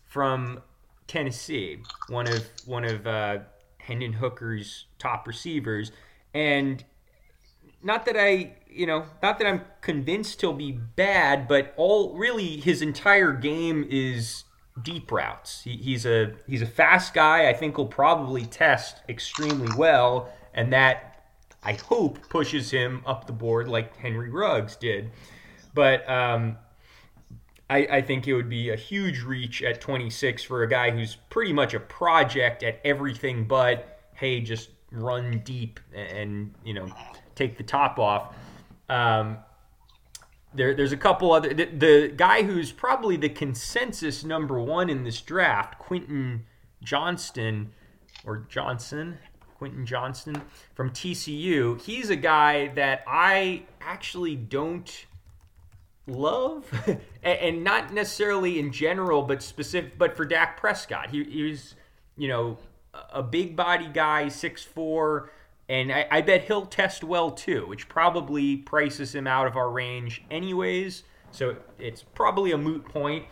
from 0.04 0.60
Tennessee, 1.06 1.82
one 2.08 2.26
of 2.28 2.46
one 2.66 2.84
of 2.84 3.06
uh, 3.06 3.38
Hendon 3.78 4.14
Hooker's 4.14 4.86
top 4.98 5.26
receivers, 5.26 5.92
and 6.34 6.84
not 7.82 8.04
that 8.06 8.16
I, 8.16 8.54
you 8.70 8.86
know, 8.86 9.06
not 9.22 9.38
that 9.38 9.46
I'm 9.46 9.62
convinced 9.80 10.40
he'll 10.40 10.52
be 10.52 10.72
bad, 10.72 11.48
but 11.48 11.74
all 11.76 12.16
really 12.16 12.60
his 12.60 12.82
entire 12.82 13.32
game 13.32 13.86
is 13.88 14.44
deep 14.80 15.10
routes. 15.12 15.62
He, 15.62 15.76
he's 15.76 16.06
a 16.06 16.32
he's 16.46 16.62
a 16.62 16.66
fast 16.66 17.14
guy. 17.14 17.48
I 17.48 17.52
think 17.52 17.76
he'll 17.76 17.86
probably 17.86 18.46
test 18.46 19.02
extremely 19.08 19.68
well, 19.76 20.30
and 20.54 20.72
that 20.72 21.24
I 21.62 21.74
hope 21.74 22.28
pushes 22.28 22.70
him 22.70 23.02
up 23.06 23.26
the 23.26 23.32
board 23.32 23.68
like 23.68 23.96
Henry 23.96 24.30
Ruggs 24.30 24.76
did. 24.76 25.10
But 25.74 26.08
um, 26.08 26.56
I, 27.70 27.86
I 27.90 28.02
think 28.02 28.26
it 28.26 28.34
would 28.34 28.48
be 28.48 28.70
a 28.70 28.76
huge 28.76 29.22
reach 29.22 29.62
at 29.62 29.80
26 29.80 30.42
for 30.44 30.62
a 30.62 30.68
guy 30.68 30.90
who's 30.90 31.16
pretty 31.30 31.52
much 31.52 31.72
a 31.72 31.80
project 31.80 32.62
at 32.62 32.80
everything 32.84 33.46
but 33.46 34.00
hey, 34.14 34.40
just 34.40 34.70
run 34.90 35.40
deep 35.44 35.80
and 35.94 36.54
you 36.64 36.74
know 36.74 36.86
take 37.34 37.56
the 37.56 37.62
top 37.62 37.98
off. 37.98 38.34
Um, 38.88 39.38
there, 40.54 40.74
there's 40.74 40.92
a 40.92 40.96
couple 40.96 41.32
other. 41.32 41.52
The, 41.54 41.66
the 41.66 42.12
guy 42.14 42.42
who's 42.42 42.72
probably 42.72 43.16
the 43.16 43.28
consensus 43.28 44.24
number 44.24 44.60
one 44.60 44.90
in 44.90 45.04
this 45.04 45.20
draft, 45.20 45.78
Quentin 45.78 46.44
Johnston 46.82 47.72
or 48.24 48.46
Johnson, 48.48 49.18
Quentin 49.58 49.86
Johnston 49.86 50.42
from 50.74 50.90
TCU. 50.90 51.80
He's 51.80 52.10
a 52.10 52.16
guy 52.16 52.68
that 52.68 53.04
I 53.06 53.62
actually 53.80 54.36
don't 54.36 55.06
love, 56.06 56.66
and, 57.22 57.62
not 57.62 57.92
necessarily 57.92 58.58
in 58.58 58.72
general, 58.72 59.22
but 59.22 59.42
specific. 59.42 59.96
But 59.98 60.16
for 60.16 60.24
Dak 60.24 60.58
Prescott, 60.58 61.10
he, 61.10 61.24
he 61.24 61.42
was, 61.44 61.74
you 62.16 62.28
know, 62.28 62.58
a 63.12 63.22
big 63.22 63.56
body 63.56 63.88
guy, 63.92 64.28
six 64.28 64.62
four, 64.62 65.30
and 65.72 65.90
I, 65.90 66.06
I 66.10 66.20
bet 66.20 66.44
he'll 66.44 66.66
test 66.66 67.02
well 67.02 67.30
too, 67.30 67.66
which 67.66 67.88
probably 67.88 68.58
prices 68.58 69.14
him 69.14 69.26
out 69.26 69.46
of 69.46 69.56
our 69.56 69.70
range 69.70 70.22
anyways. 70.30 71.04
So 71.30 71.56
it's 71.78 72.02
probably 72.02 72.52
a 72.52 72.58
moot 72.58 72.84
point. 72.84 73.24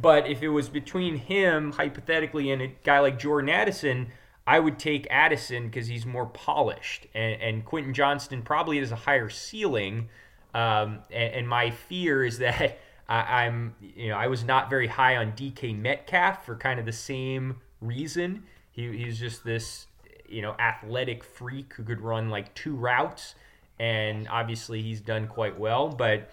But 0.00 0.28
if 0.28 0.40
it 0.40 0.50
was 0.50 0.68
between 0.68 1.16
him, 1.16 1.72
hypothetically, 1.72 2.52
and 2.52 2.62
a 2.62 2.68
guy 2.68 3.00
like 3.00 3.18
Jordan 3.18 3.50
Addison, 3.50 4.12
I 4.46 4.60
would 4.60 4.78
take 4.78 5.08
Addison 5.10 5.64
because 5.66 5.88
he's 5.88 6.06
more 6.06 6.26
polished, 6.26 7.08
and, 7.14 7.42
and 7.42 7.64
Quentin 7.64 7.92
Johnston 7.92 8.42
probably 8.42 8.78
has 8.78 8.92
a 8.92 8.96
higher 8.96 9.28
ceiling. 9.28 10.08
Um, 10.54 11.00
and, 11.10 11.34
and 11.34 11.48
my 11.48 11.70
fear 11.70 12.24
is 12.24 12.38
that 12.38 12.78
I, 13.08 13.44
I'm, 13.44 13.74
you 13.80 14.10
know, 14.10 14.16
I 14.16 14.28
was 14.28 14.44
not 14.44 14.70
very 14.70 14.86
high 14.86 15.16
on 15.16 15.32
DK 15.32 15.76
Metcalf 15.76 16.46
for 16.46 16.54
kind 16.54 16.78
of 16.78 16.86
the 16.86 16.92
same 16.92 17.56
reason. 17.80 18.44
He, 18.70 18.96
he's 18.96 19.18
just 19.18 19.42
this, 19.42 19.88
you 20.28 20.42
know, 20.42 20.54
athletic 20.58 21.24
freak 21.24 21.74
who 21.74 21.84
could 21.84 22.00
run 22.00 22.30
like 22.30 22.54
two 22.54 22.74
routes, 22.74 23.34
and 23.78 24.28
obviously 24.28 24.82
he's 24.82 25.00
done 25.00 25.26
quite 25.26 25.58
well. 25.58 25.88
But 25.88 26.30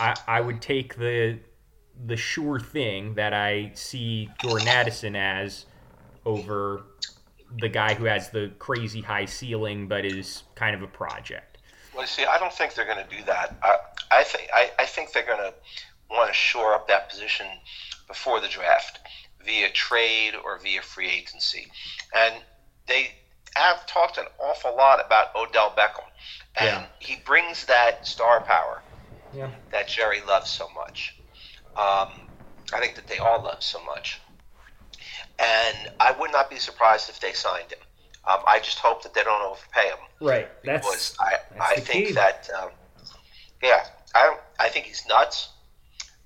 I, 0.00 0.16
I 0.26 0.40
would 0.40 0.60
take 0.60 0.96
the 0.96 1.38
the 2.06 2.16
sure 2.16 2.60
thing 2.60 3.14
that 3.14 3.32
I 3.32 3.72
see 3.74 4.28
Jordan 4.40 4.68
Addison 4.68 5.16
as 5.16 5.66
over 6.24 6.84
the 7.60 7.68
guy 7.68 7.94
who 7.94 8.04
has 8.04 8.30
the 8.30 8.52
crazy 8.58 9.00
high 9.00 9.24
ceiling 9.24 9.88
but 9.88 10.04
is 10.04 10.44
kind 10.54 10.76
of 10.76 10.82
a 10.82 10.86
project. 10.86 11.58
Well, 11.94 12.06
see, 12.06 12.24
I 12.24 12.38
don't 12.38 12.52
think 12.52 12.74
they're 12.74 12.84
going 12.84 13.04
to 13.04 13.16
do 13.16 13.24
that. 13.24 13.56
I, 13.62 13.76
I 14.10 14.24
think 14.24 14.48
I, 14.54 14.70
I 14.78 14.86
think 14.86 15.12
they're 15.12 15.26
going 15.26 15.38
to 15.38 15.54
want 16.10 16.28
to 16.28 16.34
shore 16.34 16.74
up 16.74 16.86
that 16.88 17.10
position 17.10 17.46
before 18.06 18.40
the 18.40 18.48
draft 18.48 19.00
via 19.44 19.70
trade 19.70 20.34
or 20.44 20.58
via 20.58 20.82
free 20.82 21.08
agency, 21.08 21.70
and 22.14 22.34
they 22.88 23.10
have 23.56 23.86
talked 23.86 24.18
an 24.18 24.26
awful 24.40 24.74
lot 24.76 25.04
about 25.04 25.34
Odell 25.36 25.70
Beckham, 25.76 26.04
and 26.60 26.66
Yeah. 26.66 26.86
he 26.98 27.16
brings 27.24 27.64
that 27.66 28.06
star 28.06 28.40
power 28.40 28.82
Yeah. 29.32 29.50
that 29.70 29.88
Jerry 29.88 30.20
loves 30.22 30.50
so 30.50 30.68
much. 30.70 31.14
Um, 31.76 32.08
I 32.72 32.80
think 32.80 32.96
that 32.96 33.06
they 33.06 33.18
all 33.18 33.42
love 33.42 33.62
so 33.62 33.82
much, 33.84 34.20
and 35.38 35.76
I 36.00 36.12
would 36.12 36.32
not 36.32 36.50
be 36.50 36.58
surprised 36.58 37.08
if 37.08 37.20
they 37.20 37.32
signed 37.32 37.70
him. 37.70 37.78
Um, 38.26 38.40
I 38.46 38.58
just 38.58 38.78
hope 38.78 39.02
that 39.04 39.14
they 39.14 39.22
don't 39.22 39.42
overpay 39.42 39.88
him 39.88 39.98
Right. 40.20 40.48
That's 40.64 41.16
I, 41.20 41.36
that's 41.56 41.70
I 41.72 41.74
think 41.76 42.08
key. 42.08 42.12
that 42.12 42.48
um, 42.60 42.70
yeah 43.62 43.84
I 44.14 44.36
I 44.58 44.68
think 44.68 44.86
he's 44.86 45.06
nuts. 45.08 45.48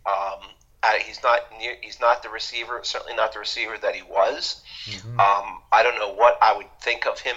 Um, 0.06 0.40
I, 0.82 1.00
he's 1.04 1.22
not 1.22 1.40
near, 1.58 1.76
he's 1.80 2.00
not 2.00 2.22
the 2.22 2.28
receiver 2.28 2.80
certainly 2.82 3.14
not 3.14 3.32
the 3.32 3.38
receiver 3.38 3.76
that 3.80 3.94
he 3.94 4.02
was. 4.02 4.62
Mm-hmm. 4.86 5.20
Um, 5.20 5.62
I 5.70 5.82
don't 5.82 5.96
know 5.96 6.12
what 6.12 6.38
I 6.42 6.56
would 6.56 6.66
think 6.80 7.06
of 7.06 7.18
him 7.20 7.36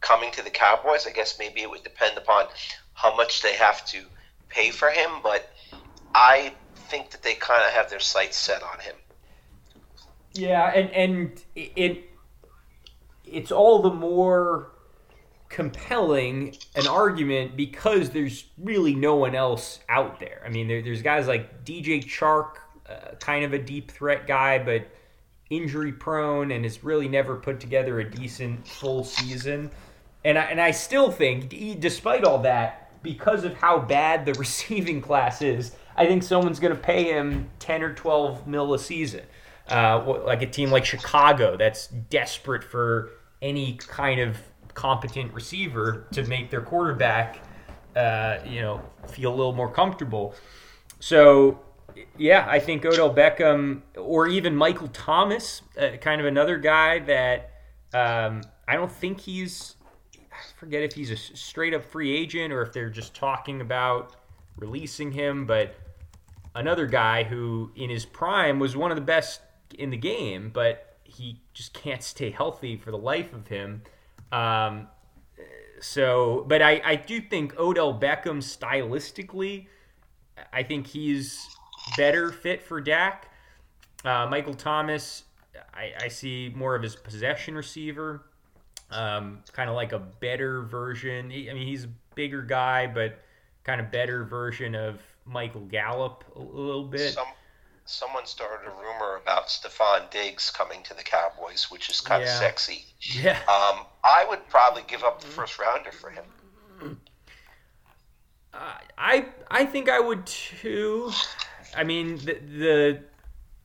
coming 0.00 0.30
to 0.32 0.42
the 0.42 0.50
Cowboys. 0.50 1.06
I 1.06 1.10
guess 1.10 1.38
maybe 1.38 1.60
it 1.60 1.70
would 1.70 1.82
depend 1.82 2.16
upon 2.16 2.46
how 2.94 3.14
much 3.16 3.42
they 3.42 3.54
have 3.54 3.84
to 3.86 4.02
pay 4.48 4.70
for 4.70 4.90
him, 4.90 5.10
but 5.22 5.52
I 6.14 6.52
think 6.88 7.10
that 7.10 7.22
they 7.22 7.34
kind 7.34 7.62
of 7.64 7.70
have 7.72 7.90
their 7.90 8.00
sights 8.00 8.36
set 8.36 8.62
on 8.62 8.80
him. 8.80 8.94
Yeah, 10.32 10.72
and 10.74 10.90
and 10.90 11.42
it 11.54 12.04
it's 13.24 13.52
all 13.52 13.82
the 13.82 13.92
more 13.92 14.70
compelling 15.48 16.54
an 16.74 16.86
argument 16.86 17.56
because 17.56 18.10
there's 18.10 18.44
really 18.58 18.94
no 18.94 19.16
one 19.16 19.34
else 19.34 19.80
out 19.88 20.20
there. 20.20 20.42
I 20.44 20.50
mean, 20.50 20.68
there, 20.68 20.82
there's 20.82 21.02
guys 21.02 21.26
like 21.26 21.64
DJ 21.64 22.04
Chark, 22.04 22.56
uh, 22.88 23.14
kind 23.20 23.44
of 23.44 23.52
a 23.52 23.58
deep 23.58 23.90
threat 23.90 24.26
guy, 24.26 24.58
but 24.58 24.86
injury 25.50 25.92
prone 25.92 26.50
and 26.50 26.64
has 26.64 26.84
really 26.84 27.08
never 27.08 27.36
put 27.36 27.60
together 27.60 28.00
a 28.00 28.10
decent 28.10 28.66
full 28.66 29.04
season. 29.04 29.70
And 30.24 30.38
I, 30.38 30.44
and 30.44 30.60
I 30.60 30.72
still 30.72 31.10
think, 31.10 31.48
despite 31.80 32.24
all 32.24 32.38
that, 32.40 33.02
because 33.02 33.44
of 33.44 33.54
how 33.54 33.78
bad 33.78 34.26
the 34.26 34.34
receiving 34.38 35.00
class 35.00 35.42
is, 35.42 35.72
I 35.96 36.06
think 36.06 36.22
someone's 36.22 36.60
going 36.60 36.74
to 36.74 36.80
pay 36.80 37.04
him 37.04 37.50
10 37.58 37.82
or 37.82 37.94
12 37.94 38.46
mil 38.46 38.74
a 38.74 38.78
season. 38.78 39.22
Uh, 39.70 40.22
like 40.24 40.40
a 40.40 40.46
team 40.46 40.70
like 40.70 40.84
Chicago 40.84 41.54
that's 41.54 41.88
desperate 41.88 42.64
for 42.64 43.10
any 43.42 43.74
kind 43.74 44.18
of 44.18 44.38
competent 44.72 45.34
receiver 45.34 46.06
to 46.12 46.22
make 46.24 46.50
their 46.50 46.62
quarterback, 46.62 47.40
uh, 47.94 48.38
you 48.46 48.62
know, 48.62 48.80
feel 49.08 49.30
a 49.30 49.36
little 49.36 49.52
more 49.52 49.70
comfortable. 49.70 50.34
So, 51.00 51.60
yeah, 52.16 52.46
I 52.48 52.58
think 52.58 52.84
Odell 52.84 53.14
Beckham 53.14 53.82
or 53.96 54.26
even 54.28 54.54
Michael 54.54 54.88
Thomas, 54.88 55.62
uh, 55.80 55.96
kind 56.00 56.20
of 56.20 56.26
another 56.26 56.58
guy 56.58 56.98
that 57.00 57.50
um, 57.94 58.42
I 58.66 58.74
don't 58.74 58.92
think 58.92 59.20
he's. 59.20 59.76
I 60.14 60.58
forget 60.58 60.82
if 60.82 60.92
he's 60.92 61.10
a 61.10 61.16
straight 61.16 61.74
up 61.74 61.84
free 61.84 62.16
agent 62.16 62.52
or 62.52 62.62
if 62.62 62.72
they're 62.72 62.90
just 62.90 63.14
talking 63.14 63.60
about 63.60 64.14
releasing 64.56 65.10
him, 65.10 65.46
but 65.46 65.74
another 66.54 66.86
guy 66.86 67.24
who 67.24 67.70
in 67.76 67.90
his 67.90 68.04
prime 68.04 68.58
was 68.58 68.76
one 68.76 68.90
of 68.90 68.96
the 68.96 69.02
best 69.02 69.40
in 69.78 69.90
the 69.90 69.96
game, 69.96 70.50
but 70.52 70.96
he 71.04 71.40
just 71.54 71.72
can't 71.72 72.02
stay 72.02 72.30
healthy 72.30 72.76
for 72.76 72.90
the 72.90 72.98
life 72.98 73.32
of 73.32 73.48
him. 73.48 73.82
Um, 74.30 74.88
so, 75.80 76.44
but 76.48 76.62
I, 76.62 76.80
I 76.84 76.96
do 76.96 77.20
think 77.20 77.58
Odell 77.58 77.98
Beckham 77.98 78.38
stylistically, 78.38 79.66
I 80.52 80.62
think 80.62 80.86
he's 80.86 81.48
better 81.96 82.30
fit 82.32 82.62
for 82.62 82.80
Dak. 82.80 83.30
Uh, 84.04 84.26
Michael 84.30 84.54
Thomas, 84.54 85.24
I, 85.74 85.92
I 86.02 86.08
see 86.08 86.52
more 86.54 86.74
of 86.74 86.82
his 86.82 86.94
possession 86.96 87.54
receiver, 87.54 88.22
um, 88.90 89.40
kind 89.52 89.68
of 89.68 89.76
like 89.76 89.92
a 89.92 89.98
better 89.98 90.62
version. 90.62 91.30
He- 91.30 91.50
I 91.50 91.54
mean, 91.54 91.66
he's 91.66 91.84
a 91.84 91.90
bigger 92.14 92.42
guy, 92.42 92.86
but 92.86 93.18
kind 93.64 93.80
of 93.80 93.90
better 93.90 94.24
version 94.24 94.74
of 94.74 95.00
Michael 95.26 95.62
Gallup 95.62 96.24
a 96.36 96.40
little 96.40 96.84
bit. 96.84 97.12
Some 97.12 97.26
someone 97.84 98.26
started 98.26 98.66
a 98.66 98.70
rumor 98.70 99.16
about 99.16 99.46
Stefon 99.48 100.10
Diggs 100.10 100.50
coming 100.50 100.82
to 100.82 100.92
the 100.94 101.02
Cowboys, 101.02 101.70
which 101.70 101.88
is 101.88 102.00
kind 102.02 102.22
Yeah. 102.22 102.30
of 102.32 102.38
sexy. 102.38 102.84
Yeah. 103.00 103.38
Um, 103.48 103.86
I 104.04 104.26
would 104.28 104.46
probably 104.48 104.82
give 104.86 105.02
up 105.04 105.20
the 105.22 105.26
first 105.26 105.58
rounder 105.58 105.90
for 105.90 106.10
him. 106.10 106.24
I 108.96 109.26
I 109.50 109.64
think 109.66 109.88
I 109.88 110.00
would 110.00 110.26
too. 110.26 111.12
I 111.76 111.84
mean 111.84 112.16
the 112.16 112.34
the 112.34 113.00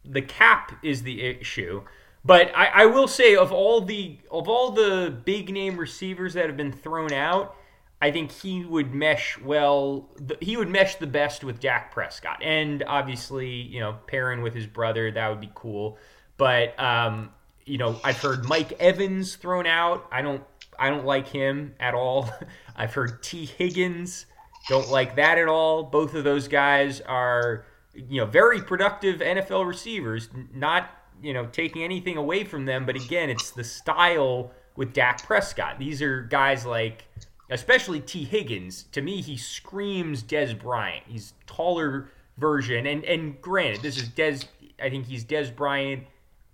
the 0.05 0.21
cap 0.21 0.73
is 0.83 1.03
the 1.03 1.23
issue, 1.23 1.83
but 2.25 2.51
I, 2.55 2.65
I 2.65 2.85
will 2.85 3.07
say 3.07 3.35
of 3.35 3.51
all 3.51 3.81
the 3.81 4.19
of 4.31 4.47
all 4.47 4.71
the 4.71 5.15
big 5.23 5.49
name 5.49 5.77
receivers 5.77 6.33
that 6.33 6.47
have 6.47 6.57
been 6.57 6.73
thrown 6.73 7.13
out, 7.13 7.55
I 8.01 8.11
think 8.11 8.31
he 8.31 8.65
would 8.65 8.93
mesh 8.93 9.39
well. 9.39 10.09
He 10.41 10.57
would 10.57 10.69
mesh 10.69 10.95
the 10.95 11.07
best 11.07 11.43
with 11.43 11.59
Dak 11.59 11.91
Prescott, 11.91 12.43
and 12.43 12.83
obviously, 12.85 13.49
you 13.49 13.79
know, 13.79 13.97
pairing 14.07 14.41
with 14.41 14.53
his 14.53 14.67
brother 14.67 15.11
that 15.11 15.29
would 15.29 15.41
be 15.41 15.51
cool. 15.55 15.97
But 16.37 16.77
um, 16.79 17.29
you 17.65 17.77
know, 17.77 17.99
I've 18.03 18.19
heard 18.19 18.47
Mike 18.47 18.73
Evans 18.79 19.35
thrown 19.35 19.65
out. 19.65 20.07
I 20.11 20.21
don't, 20.21 20.43
I 20.77 20.89
don't 20.89 21.05
like 21.05 21.27
him 21.27 21.75
at 21.79 21.93
all. 21.93 22.29
I've 22.75 22.93
heard 22.93 23.23
Tee 23.23 23.45
Higgins. 23.45 24.25
Don't 24.69 24.89
like 24.89 25.15
that 25.15 25.37
at 25.37 25.47
all. 25.47 25.83
Both 25.83 26.13
of 26.15 26.23
those 26.23 26.47
guys 26.47 27.01
are, 27.01 27.65
you 27.93 28.21
know, 28.21 28.25
very 28.25 28.61
productive 28.61 29.19
NFL 29.19 29.67
receivers. 29.67 30.29
Not, 30.53 30.89
you 31.21 31.33
know, 31.33 31.45
taking 31.47 31.83
anything 31.83 32.17
away 32.17 32.43
from 32.43 32.65
them, 32.65 32.85
but 32.85 32.95
again, 32.95 33.29
it's 33.29 33.51
the 33.51 33.63
style 33.63 34.51
with 34.75 34.93
Dak 34.93 35.23
Prescott. 35.23 35.79
These 35.79 36.01
are 36.01 36.23
guys 36.23 36.65
like, 36.65 37.05
especially 37.49 37.99
Tee 37.99 38.23
Higgins. 38.23 38.83
To 38.93 39.01
me, 39.01 39.21
he 39.21 39.37
screams 39.37 40.23
Dez 40.23 40.59
Bryant. 40.59 41.03
He's 41.07 41.33
taller 41.45 42.09
version, 42.37 42.87
and 42.87 43.03
and 43.05 43.39
granted, 43.41 43.81
this 43.81 43.97
is 43.97 44.09
Dez. 44.09 44.45
I 44.81 44.89
think 44.89 45.05
he's 45.05 45.23
Dez 45.23 45.55
Bryant 45.55 46.03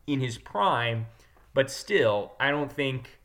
in 0.08 0.20
his 0.20 0.38
prime, 0.38 1.06
but 1.54 1.72
still, 1.72 2.34
I 2.40 2.52
don't 2.52 2.72
think 2.72 3.20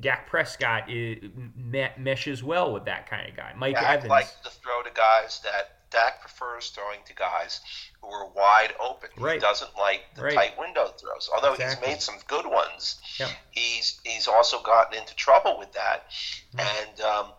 Dak 0.00 0.28
Prescott 0.28 0.90
is, 0.90 1.18
me- 1.56 1.90
meshes 1.98 2.44
well 2.44 2.72
with 2.72 2.84
that 2.84 3.08
kind 3.08 3.28
of 3.28 3.36
guy. 3.36 3.52
Mike 3.56 3.74
Dak 3.74 3.98
Evans. 3.98 4.10
likes 4.10 4.36
to 4.44 4.50
throw 4.50 4.82
to 4.82 4.90
guys 4.94 5.40
that 5.44 5.77
Dak 5.90 6.20
prefers 6.20 6.70
throwing 6.70 7.00
to 7.06 7.14
guys 7.14 7.60
who 8.00 8.08
are 8.08 8.28
wide 8.28 8.74
open. 8.80 9.10
Right. 9.16 9.34
He 9.34 9.40
doesn't 9.40 9.76
like 9.76 10.02
the 10.14 10.22
Right. 10.22 10.34
tight 10.34 10.58
window 10.58 10.88
throws. 10.88 11.28
Although 11.34 11.54
Exactly. 11.54 11.88
he's 11.88 11.94
made 11.96 12.02
some 12.02 12.16
good 12.26 12.46
ones, 12.46 12.96
Yep. 13.18 13.30
he's 13.50 14.00
he's 14.04 14.28
also 14.28 14.60
gotten 14.62 14.98
into 14.98 15.14
trouble 15.16 15.58
with 15.58 15.72
that. 15.72 16.04
Mm-hmm. 16.56 16.60
And 16.60 17.00
um, 17.00 17.32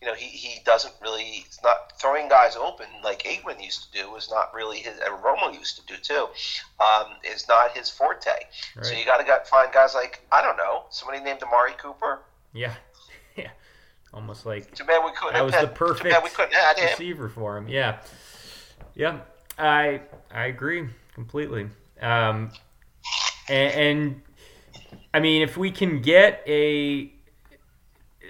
you 0.00 0.06
know, 0.08 0.14
he, 0.14 0.26
he 0.26 0.60
doesn't 0.64 0.92
really 1.00 1.44
it's 1.46 1.62
not 1.62 1.98
throwing 2.00 2.28
guys 2.28 2.56
open 2.56 2.86
like 3.02 3.22
Aikman 3.22 3.62
used 3.64 3.90
to 3.90 4.02
do 4.02 4.14
is 4.16 4.28
not 4.30 4.52
really 4.52 4.78
his 4.78 4.98
and 4.98 5.22
Romo 5.22 5.52
used 5.58 5.76
to 5.76 5.86
do 5.86 5.96
too. 6.00 6.28
Um, 6.78 7.06
is 7.24 7.48
not 7.48 7.76
his 7.76 7.88
forte. 7.88 8.30
So 8.82 8.90
Right. 8.90 8.98
you 8.98 9.04
got 9.06 9.18
to 9.24 9.50
find 9.50 9.72
guys 9.72 9.94
like 9.94 10.20
I 10.30 10.42
don't 10.42 10.56
know 10.58 10.84
somebody 10.90 11.20
named 11.22 11.42
Amari 11.42 11.72
Cooper. 11.78 12.20
Yeah, 12.52 12.68
yeah, 12.68 12.74
almost 14.14 14.46
like 14.46 14.74
Too 14.74 14.84
bad 14.84 15.04
we 15.04 15.10
couldn't. 15.12 15.34
that 15.34 15.44
was 15.44 15.54
had- 15.54 15.64
the 15.64 15.72
perfect 15.72 16.14
Too 16.14 16.20
we 16.22 16.30
couldn't 16.30 16.54
receiver 16.80 17.28
for 17.28 17.56
him. 17.58 17.68
Yeah, 17.68 17.98
yeah, 18.94 19.20
I 19.58 20.00
I 20.32 20.46
agree 20.46 20.88
completely. 21.14 21.68
Um, 22.00 22.50
and, 23.48 23.72
and 23.74 24.22
I 25.12 25.20
mean, 25.20 25.42
if 25.42 25.56
we 25.56 25.70
can 25.70 26.00
get 26.00 26.42
a, 26.46 27.12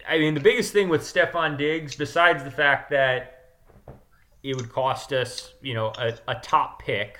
I 0.09 0.19
mean, 0.19 0.35
the 0.35 0.41
biggest 0.41 0.73
thing 0.73 0.89
with 0.89 1.03
Stefon 1.03 1.57
Diggs, 1.57 1.95
besides 1.97 2.45
the 2.45 2.51
fact 2.51 2.91
that 2.91 3.31
it 4.43 4.55
would 4.57 4.71
cost 4.71 5.13
us, 5.13 5.55
you 5.63 5.75
know, 5.75 5.93
a, 5.99 6.15
a 6.29 6.35
top 6.37 6.83
pick, 6.83 7.19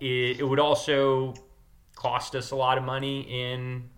it, 0.00 0.40
it 0.40 0.44
would 0.46 0.58
also 0.60 1.34
cost 1.96 2.34
us 2.34 2.50
a 2.50 2.56
lot 2.56 2.76
of 2.76 2.84
money 2.84 3.20
in 3.22 3.88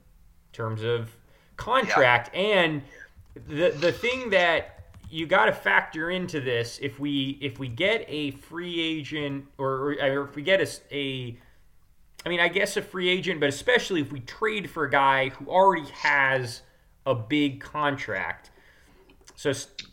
terms 0.52 0.83
of 0.83 1.11
contract 1.57 2.35
and 2.35 2.83
the 3.35 3.70
the 3.70 3.92
thing 3.92 4.31
that 4.31 4.75
you 5.11 5.27
got 5.27 5.47
to 5.47 5.53
factor 5.53 6.11
into 6.11 6.40
this 6.40 6.79
if 6.83 6.99
we 6.99 7.38
if 7.40 7.59
we 7.59 7.68
get 7.68 8.05
a 8.09 8.33
free 8.33 8.81
agent 8.81 9.44
or, 9.59 9.97
or 10.01 10.25
if 10.25 10.35
we 10.35 10.42
get 10.42 10.61
a, 10.61 10.68
a 10.97 11.37
I 12.25 12.29
mean 12.29 12.40
I 12.40 12.49
guess 12.49 12.77
a 12.77 12.83
free 12.83 13.09
agent 13.09 13.40
but 13.40 13.49
especially 13.49 14.01
if 14.01 14.12
we 14.12 14.20
trade 14.20 14.70
for 14.70 14.85
a 14.85 14.90
guy 14.90 15.29
who 15.31 15.47
already 15.47 15.88
has 15.90 16.62
a 17.07 17.14
big 17.14 17.61
contract. 17.61 18.51
So 19.37 19.53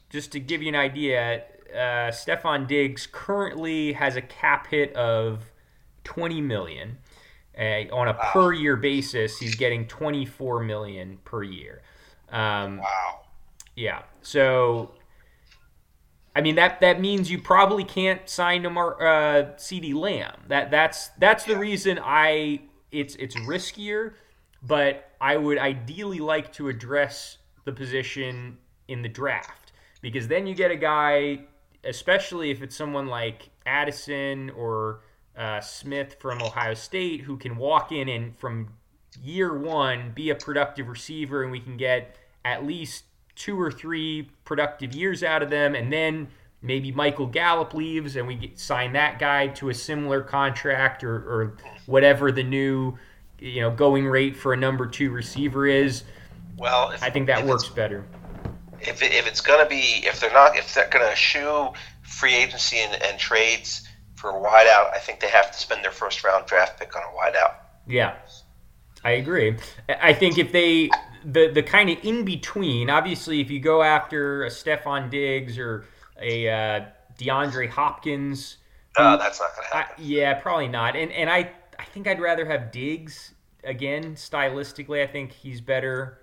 just 0.09 0.31
to 0.31 0.39
give 0.39 0.61
you 0.61 0.69
an 0.69 0.75
idea 0.75 1.43
uh, 1.73 2.11
Stefon 2.11 2.67
Diggs 2.67 3.07
currently 3.11 3.93
has 3.93 4.15
a 4.17 4.21
cap 4.21 4.67
hit 4.67 4.93
of 4.95 5.43
20 6.03 6.41
million 6.41 6.97
uh, 7.57 7.93
on 7.93 8.07
a 8.07 8.13
per 8.13 8.53
year 8.53 8.75
basis 8.75 9.37
he's 9.39 9.55
getting 9.55 9.87
24 9.87 10.61
million 10.61 11.17
per 11.25 11.43
year. 11.43 11.81
Um, 12.29 12.77
Wow. 12.77 13.21
Yeah. 13.75 14.03
So, 14.21 14.91
I 16.35 16.41
mean 16.41 16.55
that 16.55 16.79
that 16.81 17.01
means 17.01 17.29
you 17.29 17.39
probably 17.39 17.83
can't 17.83 18.27
sign 18.29 18.61
Namar, 18.61 19.01
uh, 19.01 19.43
CeeDee 19.57 19.93
Lamb. 19.93 20.35
That 20.47 20.71
that's 20.71 21.09
that's 21.19 21.43
the 21.43 21.57
reason 21.57 21.99
I 22.01 22.61
it's 22.91 23.15
it's 23.15 23.35
riskier, 23.35 24.13
but 24.61 25.11
I 25.19 25.37
would 25.37 25.57
ideally 25.57 26.19
like 26.19 26.53
to 26.53 26.69
address 26.69 27.37
the 27.65 27.71
position 27.71 28.57
in 28.87 29.01
the 29.01 29.09
draft 29.09 29.71
because 30.01 30.27
then 30.27 30.47
you 30.47 30.55
get 30.55 30.71
a 30.71 30.75
guy, 30.75 31.41
especially 31.83 32.51
if 32.51 32.61
it's 32.61 32.75
someone 32.75 33.07
like 33.07 33.49
Addison 33.65 34.49
or 34.51 35.01
uh, 35.37 35.61
Smith 35.61 36.15
from 36.19 36.41
Ohio 36.41 36.73
State, 36.73 37.21
who 37.21 37.37
can 37.37 37.57
walk 37.57 37.91
in 37.91 38.09
and 38.09 38.37
from 38.37 38.69
year 39.21 39.57
one 39.57 40.11
be 40.13 40.29
a 40.29 40.35
productive 40.35 40.87
receiver, 40.87 41.43
and 41.43 41.51
we 41.51 41.59
can 41.59 41.77
get 41.77 42.15
at 42.43 42.65
least 42.65 43.03
two 43.35 43.59
or 43.59 43.71
three 43.71 44.29
productive 44.45 44.93
years 44.93 45.23
out 45.23 45.41
of 45.41 45.49
them, 45.49 45.75
and 45.75 45.91
then 45.91 46.27
maybe 46.61 46.91
Michael 46.91 47.27
Gallup 47.27 47.73
leaves, 47.73 48.15
and 48.15 48.27
we 48.27 48.35
get, 48.35 48.59
sign 48.59 48.93
that 48.93 49.19
guy 49.19 49.47
to 49.47 49.69
a 49.69 49.73
similar 49.73 50.21
contract 50.21 51.03
or, 51.03 51.15
or 51.15 51.57
whatever 51.85 52.31
the 52.31 52.43
new 52.43 52.97
you 53.39 53.61
know 53.61 53.71
going 53.71 54.05
rate 54.05 54.35
for 54.35 54.53
a 54.53 54.57
number 54.57 54.85
two 54.85 55.09
receiver 55.09 55.67
is. 55.67 56.03
Well, 56.57 56.91
if, 56.91 57.01
I 57.01 57.09
think 57.09 57.27
that 57.27 57.45
works 57.45 57.67
better. 57.69 58.05
if, 58.81 59.01
if 59.01 59.27
it's 59.27 59.41
going 59.41 59.63
to 59.63 59.69
be, 59.69 60.05
if 60.05 60.19
they're 60.19 60.33
not, 60.33 60.57
if 60.57 60.73
they're 60.73 60.89
going 60.89 61.09
to 61.09 61.15
shoe 61.15 61.69
free 62.03 62.35
agency 62.35 62.77
and, 62.77 63.01
and 63.01 63.19
trades 63.19 63.87
for 64.15 64.29
a 64.29 64.33
wideout, 64.33 64.93
I 64.93 64.99
think 64.99 65.19
they 65.19 65.29
have 65.29 65.51
to 65.51 65.57
spend 65.57 65.83
their 65.83 65.91
first 65.91 66.23
round 66.23 66.45
draft 66.45 66.79
pick 66.79 66.95
on 66.95 67.01
a 67.01 67.17
wideout. 67.17 67.55
Yeah, 67.87 68.15
I 69.03 69.11
agree. 69.11 69.57
I 69.89 70.13
think 70.13 70.37
if 70.37 70.51
they 70.51 70.89
the 71.23 71.51
the 71.51 71.63
kind 71.63 71.89
of 71.89 71.97
in 72.03 72.25
between, 72.25 72.89
obviously, 72.89 73.41
if 73.41 73.49
you 73.49 73.59
go 73.59 73.81
after 73.83 74.43
a 74.45 74.49
Stefon 74.49 75.09
Diggs 75.09 75.57
or 75.57 75.85
a 76.19 76.47
uh, 76.49 76.85
DeAndre 77.17 77.69
Hopkins, 77.69 78.57
Uh, 78.95 79.17
that's 79.17 79.39
not 79.39 79.55
going 79.55 79.67
to 79.67 79.73
I, 79.73 79.85
happen. 79.87 79.95
yeah, 79.97 80.33
probably 80.35 80.67
not. 80.67 80.95
And 80.95 81.11
and 81.11 81.29
I 81.29 81.51
I 81.79 81.85
think 81.85 82.07
I'd 82.07 82.19
rather 82.19 82.45
have 82.45 82.71
Diggs 82.71 83.33
again. 83.63 84.15
Stylistically, 84.15 85.03
I 85.03 85.07
think 85.07 85.31
he's 85.31 85.61
better 85.61 86.19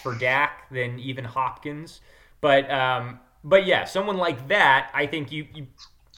for 0.00 0.14
Dak 0.14 0.68
than 0.70 0.98
even 0.98 1.24
Hopkins. 1.24 2.00
But 2.40 2.70
um, 2.70 3.20
but 3.44 3.66
yeah, 3.66 3.84
someone 3.84 4.16
like 4.16 4.48
that, 4.48 4.90
I 4.94 5.06
think 5.06 5.30
you 5.32 5.46
you 5.54 5.66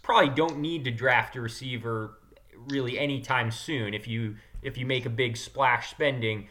probably 0.03 0.31
don't 0.35 0.59
need 0.59 0.85
to 0.85 0.91
draft 0.91 1.37
a 1.37 1.41
receiver 1.41 2.19
really 2.57 2.99
anytime 2.99 3.51
soon 3.51 3.95
if 3.95 4.07
you 4.09 4.37
if 4.63 4.79
you 4.79 4.87
make 4.87 5.07
a 5.07 5.11
big 5.11 5.37
splash 5.37 5.91
spending. 5.91 6.49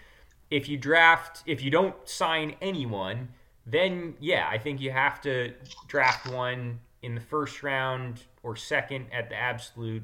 If 0.54 0.70
you 0.70 0.78
draft, 0.78 1.42
if 1.48 1.63
you 1.63 1.72
don't 1.72 1.96
sign 2.08 2.56
anyone, 2.62 3.30
then 3.66 4.13
yeah, 4.20 4.48
I 4.52 4.60
think 4.60 4.80
you 4.80 4.92
have 4.92 5.20
to 5.22 5.52
draft 5.88 6.32
one 6.32 6.80
in 7.02 7.16
the 7.16 7.22
first 7.22 7.63
round 7.63 8.22
or 8.44 8.56
second 8.56 9.08
at 9.12 9.30
the 9.30 9.36
absolute 9.36 10.04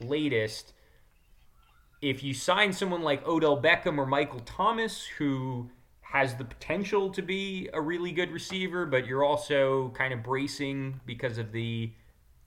latest. 0.00 0.72
If 2.02 2.24
you 2.24 2.34
sign 2.34 2.72
someone 2.72 3.02
like 3.02 3.24
Odell 3.24 3.62
Beckham 3.62 3.98
or 3.98 4.06
Michael 4.06 4.40
Thomas, 4.40 5.06
who 5.16 5.70
has 6.00 6.34
the 6.34 6.44
potential 6.44 7.10
to 7.10 7.22
be 7.22 7.68
a 7.72 7.80
really 7.80 8.10
good 8.10 8.32
receiver, 8.32 8.84
but 8.84 9.06
you're 9.06 9.22
also 9.22 9.90
kind 9.90 10.12
of 10.12 10.24
bracing 10.24 11.00
because 11.06 11.38
of 11.38 11.52
the 11.52 11.92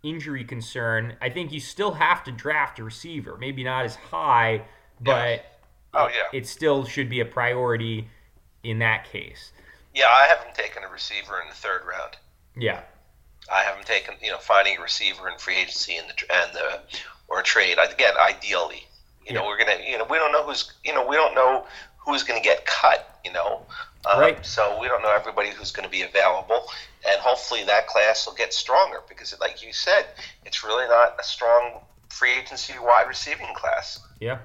injury 0.03 0.43
concern, 0.43 1.15
I 1.21 1.29
think 1.29 1.53
you 1.53 1.61
still 1.61 1.93
have 1.93 2.25
to 2.25 2.31
draft 2.33 2.77
a 2.79 2.83
receiver. 2.83 3.37
Maybe 3.37 3.63
not 3.63 3.85
as 3.85 3.95
high, 3.95 4.65
but 4.99 5.45
Oh, 5.93 6.07
yeah. 6.07 6.37
it 6.37 6.47
still 6.47 6.85
should 6.85 7.09
be 7.09 7.19
a 7.19 7.25
priority 7.25 8.07
in 8.63 8.79
that 8.79 9.09
case. 9.11 9.51
Yeah, 9.93 10.05
I 10.07 10.27
haven't 10.27 10.55
taken 10.55 10.83
a 10.83 10.87
receiver 10.87 11.41
in 11.41 11.49
the 11.49 11.55
third 11.55 11.81
round. 11.85 12.15
Yeah. 12.55 12.81
I 13.51 13.63
haven't 13.63 13.85
taken, 13.85 14.15
you 14.21 14.31
know, 14.31 14.37
finding 14.37 14.77
a 14.77 14.81
receiver 14.81 15.27
in 15.27 15.37
free 15.37 15.57
agency 15.57 15.97
and 15.97 16.07
the 16.07 16.33
and 16.33 16.53
the 16.53 16.79
or 17.27 17.39
a 17.39 17.43
trade. 17.43 17.77
Again, 17.77 18.13
ideally, 18.17 18.87
you 19.27 19.33
know, 19.33 19.45
we're 19.45 19.57
gonna, 19.57 19.79
you 19.85 19.97
know, 19.97 20.05
we 20.09 20.17
don't 20.17 20.31
know 20.31 20.43
who's, 20.43 20.71
you 20.85 20.93
know, 20.93 21.05
we 21.05 21.15
don't 21.15 21.35
know 21.35 21.65
who's 21.97 22.23
gonna 22.23 22.41
get 22.41 22.65
cut. 22.65 23.19
You 23.25 23.33
know, 23.33 23.65
um, 24.05 24.19
Right. 24.19 24.45
So 24.45 24.79
we 24.81 24.87
don't 24.87 25.01
know 25.01 25.13
everybody 25.13 25.49
who's 25.49 25.71
going 25.71 25.85
to 25.85 25.91
be 25.91 26.01
available, 26.01 26.67
and 27.07 27.19
hopefully 27.19 27.63
that 27.65 27.87
class 27.87 28.25
will 28.25 28.33
get 28.33 28.53
stronger 28.53 29.01
because, 29.07 29.35
like 29.39 29.63
you 29.63 29.73
said, 29.73 30.05
it's 30.45 30.63
really 30.63 30.87
not 30.87 31.19
a 31.19 31.23
strong 31.23 31.81
free 32.09 32.33
agency 32.33 32.73
wide 32.81 33.07
receiving 33.07 33.53
class. 33.53 33.99
Yeah. 34.19 34.39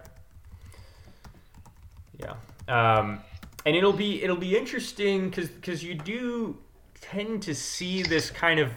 Um, 2.69 3.21
and 3.65 3.75
it'll 3.75 3.93
be 3.93 4.23
it'll 4.23 4.37
be 4.37 4.57
interesting 4.57 5.29
because 5.29 5.49
because 5.49 5.83
you 5.83 5.95
do 5.95 6.59
tend 7.01 7.43
to 7.43 7.55
see 7.55 8.03
this 8.03 8.31
kind 8.31 8.61
of 8.61 8.71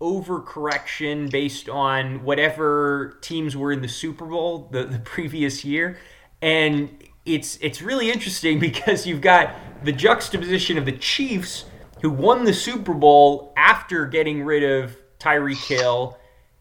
overcorrection 0.00 1.30
based 1.30 1.68
on 1.68 2.22
whatever 2.22 3.18
teams 3.22 3.56
were 3.56 3.72
in 3.72 3.80
the 3.80 3.88
Super 3.88 4.26
Bowl 4.26 4.68
the, 4.70 4.84
the 4.84 4.98
previous 4.98 5.64
year, 5.64 5.98
and 6.42 6.90
it's 7.24 7.58
it's 7.60 7.82
really 7.82 8.10
interesting 8.10 8.58
because 8.70 9.06
you've 9.06 9.20
got 9.20 9.54
the 9.84 9.92
juxtaposition 9.92 10.78
of 10.78 10.84
the 10.84 10.92
Chiefs 10.92 11.66
who 12.02 12.10
won 12.10 12.44
the 12.44 12.54
Super 12.54 12.94
Bowl 12.94 13.52
after 13.56 14.06
getting 14.06 14.42
rid 14.42 14.62
of 14.62 14.96
Tyreek 15.18 15.66
Hill. 15.66 16.16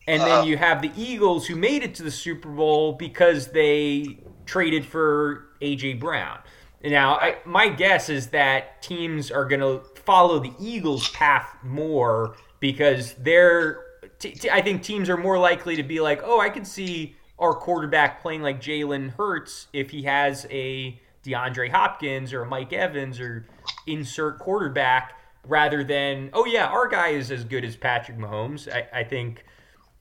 And 0.07 0.21
then 0.21 0.45
you 0.45 0.55
have 0.57 0.83
the 0.83 0.91
Eagles 0.95 1.47
who 1.47 1.55
made 1.55 1.81
it 1.81 1.95
to 1.95 2.03
the 2.03 2.11
Super 2.11 2.49
Bowl 2.49 2.93
because 2.93 3.47
they 3.47 4.19
traded 4.45 4.85
for 4.85 5.47
A.J. 5.61 5.93
Brown. 5.95 6.39
Now, 6.85 7.15
I, 7.15 7.37
my 7.45 7.67
guess 7.67 8.09
is 8.09 8.27
that 8.27 8.81
teams 8.81 9.31
are 9.31 9.45
going 9.45 9.61
to 9.61 9.81
follow 10.01 10.39
the 10.39 10.53
Eagles' 10.59 11.09
path 11.09 11.57
more 11.63 12.35
because 12.59 13.13
they're. 13.15 13.83
T- 14.19 14.31
t- 14.31 14.49
I 14.49 14.61
think 14.61 14.83
teams 14.83 15.09
are 15.09 15.17
more 15.17 15.37
likely 15.37 15.75
to 15.75 15.83
be 15.83 15.99
like, 15.99 16.21
oh, 16.23 16.39
I 16.39 16.49
can 16.49 16.63
see 16.63 17.15
our 17.37 17.53
quarterback 17.53 18.21
playing 18.21 18.41
like 18.41 18.61
Jalen 18.61 19.11
Hurts 19.15 19.67
if 19.73 19.89
he 19.89 20.03
has 20.03 20.45
a 20.49 20.99
DeAndre 21.25 21.69
Hopkins 21.69 22.31
or 22.31 22.43
a 22.43 22.45
Mike 22.45 22.71
Evans 22.71 23.19
or 23.19 23.45
insert 23.87 24.39
quarterback 24.39 25.19
rather 25.43 25.83
than, 25.83 26.29
oh, 26.33 26.45
yeah, 26.45 26.67
our 26.67 26.87
guy 26.87 27.09
is 27.09 27.31
as 27.31 27.43
good 27.43 27.65
as 27.65 27.75
Patrick 27.75 28.17
Mahomes. 28.17 28.71
I, 28.71 28.99
I 28.99 29.03
think 29.03 29.43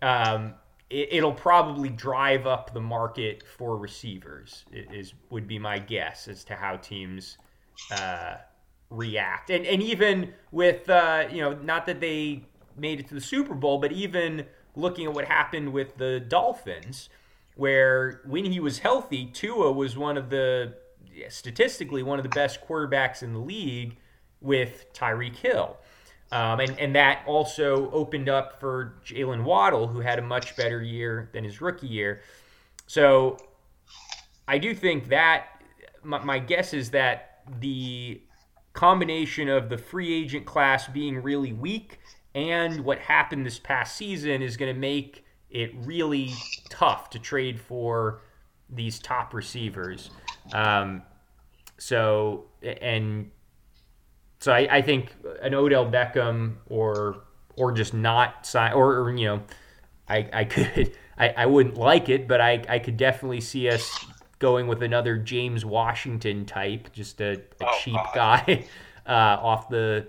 um, 0.01 0.55
it, 0.95 1.09
it'll 1.11 1.33
probably 1.33 1.89
drive 1.89 2.47
up 2.47 2.73
the 2.73 2.81
market 2.81 3.43
for 3.43 3.77
receivers. 3.77 4.65
Is 4.73 5.15
would 5.31 5.49
be 5.49 5.59
my 5.59 5.79
guess 5.79 6.29
as 6.29 6.45
to 6.45 6.55
how 6.55 6.77
teams 6.77 7.37
uh, 7.91 8.37
react, 8.91 9.51
and 9.51 9.67
and 9.67 9.83
even 9.83 10.33
with 10.53 10.89
uh, 10.89 11.25
you 11.31 11.41
know 11.41 11.55
not 11.55 11.87
that 11.87 12.01
they 12.01 12.45
made 12.77 13.01
it 13.01 13.09
to 13.09 13.15
the 13.15 13.21
Super 13.21 13.55
Bowl, 13.55 13.79
but 13.79 13.93
even 13.93 14.47
looking 14.77 15.07
at 15.07 15.13
what 15.13 15.25
happened 15.25 15.73
with 15.73 15.97
the 15.97 16.21
Dolphins, 16.21 17.09
where 17.57 18.21
when 18.25 18.45
he 18.45 18.61
was 18.61 18.79
healthy, 18.79 19.27
Tua 19.27 19.73
was 19.73 19.97
one 19.97 20.17
of 20.17 20.31
the 20.31 20.75
statistically 21.29 22.03
one 22.03 22.19
of 22.19 22.23
the 22.23 22.29
best 22.29 22.61
quarterbacks 22.67 23.23
in 23.23 23.33
the 23.33 23.39
league 23.39 23.97
with 24.41 24.93
Tyreek 24.93 25.37
Hill. 25.37 25.77
Um, 26.35 26.59
and, 26.59 26.77
and 26.81 26.97
that 26.97 27.23
also 27.27 27.89
opened 27.93 28.29
up 28.29 28.59
for 28.59 28.97
Jaylen 29.07 29.45
Waddle, 29.45 29.87
who 29.87 30.01
had 30.01 30.19
a 30.19 30.23
much 30.23 30.57
better 30.57 30.83
year 30.83 31.31
than 31.33 31.45
his 31.45 31.61
rookie 31.61 31.87
year. 31.87 32.23
So 32.89 33.37
I 34.49 34.59
do 34.59 34.75
think 34.75 35.09
that 35.11 35.63
my, 36.03 36.19
my 36.25 36.39
guess 36.41 36.75
is 36.75 36.91
that 36.91 37.43
the 37.61 38.21
combination 38.73 39.49
of 39.49 39.69
the 39.69 39.79
free 39.79 40.13
agent 40.13 40.45
class 40.45 40.89
being 40.89 41.23
really 41.23 41.53
weak 41.53 42.01
and 42.35 42.85
what 42.85 42.99
happened 42.99 43.47
this 43.47 43.61
past 43.61 43.97
season 43.97 44.43
is 44.43 44.57
going 44.57 44.75
to 44.75 44.81
make 44.81 45.25
it 45.51 45.71
really 45.77 46.33
tough 46.69 47.11
to 47.11 47.21
trade 47.21 47.61
for 47.61 48.23
these 48.69 48.99
top 48.99 49.35
receivers. 49.35 50.11
Um, 50.53 51.03
so, 51.79 52.47
and 52.61 53.31
so 54.45 54.53
I, 54.53 54.69
I 54.71 54.83
think 54.83 55.15
an 55.41 55.55
Odell 55.55 55.87
Beckham 55.91 56.57
or 56.69 57.23
or 57.57 57.73
just 57.73 57.95
not 57.95 58.45
sign 58.45 58.75
or, 58.75 59.01
or 59.01 59.17
you 59.17 59.25
know 59.27 59.43
I, 60.07 60.29
I 60.33 60.45
could 60.45 60.93
I, 61.19 61.29
I 61.31 61.47
wouldn't 61.47 61.77
like 61.79 62.09
it, 62.11 62.29
but 62.29 62.41
I, 62.43 62.63
I 62.69 62.79
could 62.79 62.97
definitely 62.99 63.41
see 63.41 63.71
us 63.71 64.05
going 64.41 64.67
with 64.67 64.83
another 64.83 65.17
James 65.17 65.65
Washington 65.65 66.45
type, 66.45 66.93
just 66.93 67.21
a, 67.21 67.33
a 67.35 67.39
Oh, 67.63 67.79
cheap 67.81 67.95
God. 67.95 68.45
guy 68.47 68.65
uh, 69.07 69.41
off 69.41 69.69
the 69.71 70.09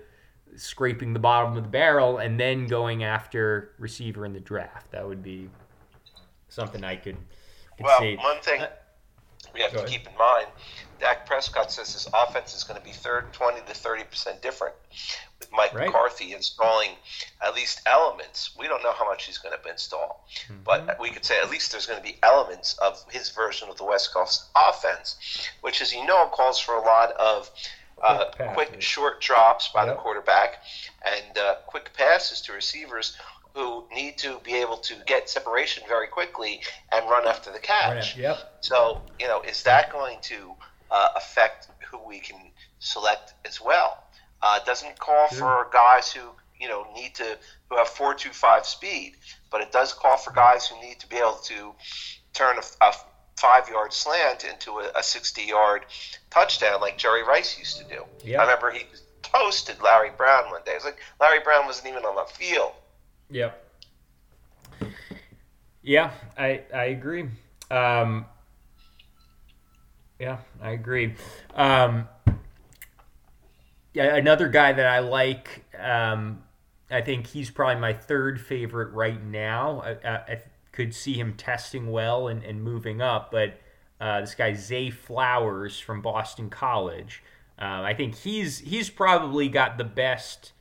scraping 0.56 1.12
the 1.14 1.18
bottom 1.20 1.56
of 1.56 1.62
the 1.62 1.68
barrel, 1.70 2.18
and 2.18 2.38
then 2.38 2.66
going 2.66 3.04
after 3.04 3.70
receiver 3.78 4.26
in 4.26 4.32
the 4.34 4.40
draft. 4.40 4.90
That 4.90 5.06
would 5.06 5.22
be 5.22 5.48
something 6.48 6.82
I 6.84 6.96
could, 6.96 7.16
could 7.76 7.86
Well, 7.86 7.98
see. 8.00 8.16
one 8.16 8.40
thing 8.40 8.60
Uh, 8.62 8.68
we 9.56 9.62
have 9.62 9.72
go 9.72 9.78
to 9.80 9.86
ahead. 9.86 9.98
keep 10.04 10.06
in 10.10 10.16
mind, 10.18 10.46
Dak 11.00 11.26
Prescott 11.26 11.70
says 11.72 11.92
his 11.92 12.06
offense 12.14 12.54
is 12.54 12.62
going 12.64 12.78
to 12.78 12.84
be 12.84 12.92
third, 12.92 13.32
20 13.32 13.60
to 13.66 13.74
30 13.74 14.04
percent 14.04 14.42
different, 14.42 14.74
with 15.38 15.50
Mike 15.52 15.74
Right. 15.74 15.86
McCarthy 15.86 16.32
installing 16.32 16.90
at 17.44 17.54
least 17.54 17.80
elements. 17.86 18.52
We 18.58 18.66
don't 18.68 18.82
know 18.82 18.92
how 18.92 19.06
much 19.08 19.24
he's 19.26 19.38
going 19.38 19.54
to 19.62 19.70
install, 19.70 20.26
Mm-hmm. 20.48 20.62
but 20.64 20.98
we 21.00 21.10
could 21.10 21.24
say 21.24 21.38
at 21.42 21.50
least 21.50 21.72
there's 21.72 21.86
going 21.86 21.98
to 21.98 22.04
be 22.04 22.16
elements 22.22 22.74
of 22.78 23.02
his 23.10 23.30
version 23.30 23.68
of 23.68 23.76
the 23.76 23.84
West 23.84 24.12
Coast 24.14 24.44
offense, 24.56 25.16
which, 25.62 25.80
as 25.82 25.92
you 25.92 26.04
know, 26.06 26.26
calls 26.28 26.58
for 26.58 26.74
a 26.76 26.80
lot 26.82 27.12
of 27.12 27.50
uh, 28.02 28.26
Quick 28.36 28.52
quick, 28.54 28.82
short 28.82 29.22
drops 29.22 29.68
by 29.68 29.86
Yep. 29.86 29.96
the 29.96 30.00
quarterback 30.02 30.62
and 31.06 31.38
uh, 31.38 31.54
quick 31.66 31.92
passes 31.94 32.42
to 32.42 32.52
receivers. 32.52 33.16
Who 33.56 33.84
need 33.90 34.18
to 34.18 34.38
be 34.44 34.54
able 34.56 34.76
to 34.76 34.94
get 35.06 35.30
separation 35.30 35.82
very 35.88 36.08
quickly 36.08 36.60
and 36.92 37.08
run 37.08 37.26
after 37.26 37.50
the 37.50 37.58
catch. 37.58 38.14
Yep. 38.16 38.58
So, 38.60 39.00
you 39.18 39.26
know, 39.26 39.40
is 39.40 39.62
that 39.62 39.90
going 39.90 40.18
to 40.24 40.52
uh, 40.90 41.08
affect 41.16 41.68
who 41.90 41.98
we 42.06 42.18
can 42.20 42.36
select 42.80 43.32
as 43.46 43.58
well? 43.58 44.04
Uh, 44.42 44.58
doesn't 44.66 44.98
call 44.98 45.28
Sure. 45.28 45.38
for 45.38 45.70
guys 45.72 46.12
who, 46.12 46.20
you 46.60 46.68
know, 46.68 46.86
need 46.94 47.14
to, 47.14 47.38
who 47.70 47.78
have 47.78 47.86
4.25 47.88 48.66
speed, 48.66 49.14
but 49.50 49.62
it 49.62 49.72
does 49.72 49.94
call 49.94 50.18
for 50.18 50.32
guys 50.34 50.66
who 50.68 50.78
need 50.86 51.00
to 51.00 51.08
be 51.08 51.16
able 51.16 51.40
to 51.44 51.72
turn 52.34 52.56
a, 52.58 52.84
a 52.84 52.92
five 53.40 53.70
yard 53.70 53.90
slant 53.94 54.44
into 54.44 54.80
a, 54.80 54.90
a 54.96 55.02
60 55.02 55.40
yard 55.42 55.86
touchdown 56.30 56.82
like 56.82 56.98
Jerry 56.98 57.22
Rice 57.24 57.58
used 57.58 57.78
to 57.78 57.84
do. 57.84 58.04
Yep. 58.22 58.38
I 58.38 58.42
remember 58.42 58.70
he 58.70 58.84
toasted 59.22 59.80
Larry 59.82 60.10
Brown 60.14 60.50
one 60.50 60.60
day. 60.66 60.72
It 60.72 60.76
was 60.76 60.84
like 60.84 60.98
Larry 61.22 61.40
Brown 61.40 61.64
wasn't 61.64 61.88
even 61.88 62.04
on 62.04 62.16
the 62.16 62.30
field. 62.34 62.72
Yep. 63.30 63.62
Yeah, 65.82 66.10
I 66.36 66.62
I 66.74 66.84
agree. 66.86 67.28
Um, 67.70 68.26
yeah, 70.18 70.38
I 70.60 70.70
agree. 70.70 71.14
Um, 71.54 72.08
yeah, 73.92 74.16
another 74.16 74.48
guy 74.48 74.72
that 74.72 74.86
I 74.86 75.00
like. 75.00 75.64
Um, 75.78 76.42
I 76.90 77.00
think 77.00 77.26
he's 77.26 77.50
probably 77.50 77.80
my 77.80 77.92
third 77.92 78.40
favorite 78.40 78.92
right 78.92 79.22
now. 79.22 79.80
I, 79.80 80.08
I, 80.08 80.14
I 80.16 80.42
could 80.72 80.94
see 80.94 81.14
him 81.14 81.34
testing 81.34 81.90
well 81.90 82.28
and, 82.28 82.42
and 82.44 82.62
moving 82.62 83.00
up, 83.00 83.30
but 83.30 83.58
uh, 84.00 84.20
this 84.20 84.34
guy 84.34 84.54
Zay 84.54 84.90
Flowers 84.90 85.78
from 85.78 86.02
Boston 86.02 86.50
College. 86.50 87.22
Uh, 87.60 87.82
I 87.82 87.94
think 87.94 88.14
he's 88.16 88.58
he's 88.58 88.90
probably 88.90 89.48
got 89.48 89.78
the 89.78 89.84
best 89.84 90.52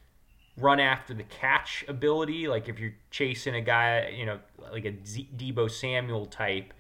run 0.58 0.80
after 0.80 1.13
the 1.13 1.24
catch 1.24 1.84
ability. 1.88 2.48
Like 2.48 2.70
if 2.70 2.80
you're 2.80 2.96
chasing 3.12 3.56
a 3.56 3.62
guy, 3.62 4.13
you 4.15 4.26
know, 4.26 4.39
like 4.72 4.86
a 4.86 4.91
Deebo 4.91 5.70
Samuel 5.70 6.26
type, 6.26 6.74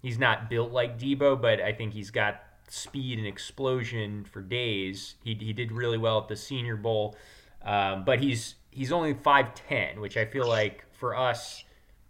he's 0.00 0.18
not 0.18 0.48
built 0.48 0.72
like 0.72 0.98
Deebo, 0.98 1.40
but 1.40 1.60
I 1.60 1.72
think 1.72 1.92
he's 1.92 2.10
got 2.10 2.42
speed 2.68 3.18
and 3.18 3.26
explosion 3.26 4.24
for 4.24 4.40
days. 4.40 5.14
He, 5.24 5.34
he 5.34 5.52
did 5.52 5.72
really 5.72 5.98
well 5.98 6.18
at 6.18 6.28
the 6.28 6.36
Senior 6.36 6.76
Bowl, 6.76 7.16
um, 7.64 8.04
but 8.04 8.20
he's 8.20 8.54
he's 8.70 8.92
only 8.92 9.14
five 9.14 9.54
ten, 9.54 10.00
which 10.00 10.16
I 10.16 10.24
feel 10.24 10.48
like 10.48 10.84
for 10.92 11.16
us 11.16 11.64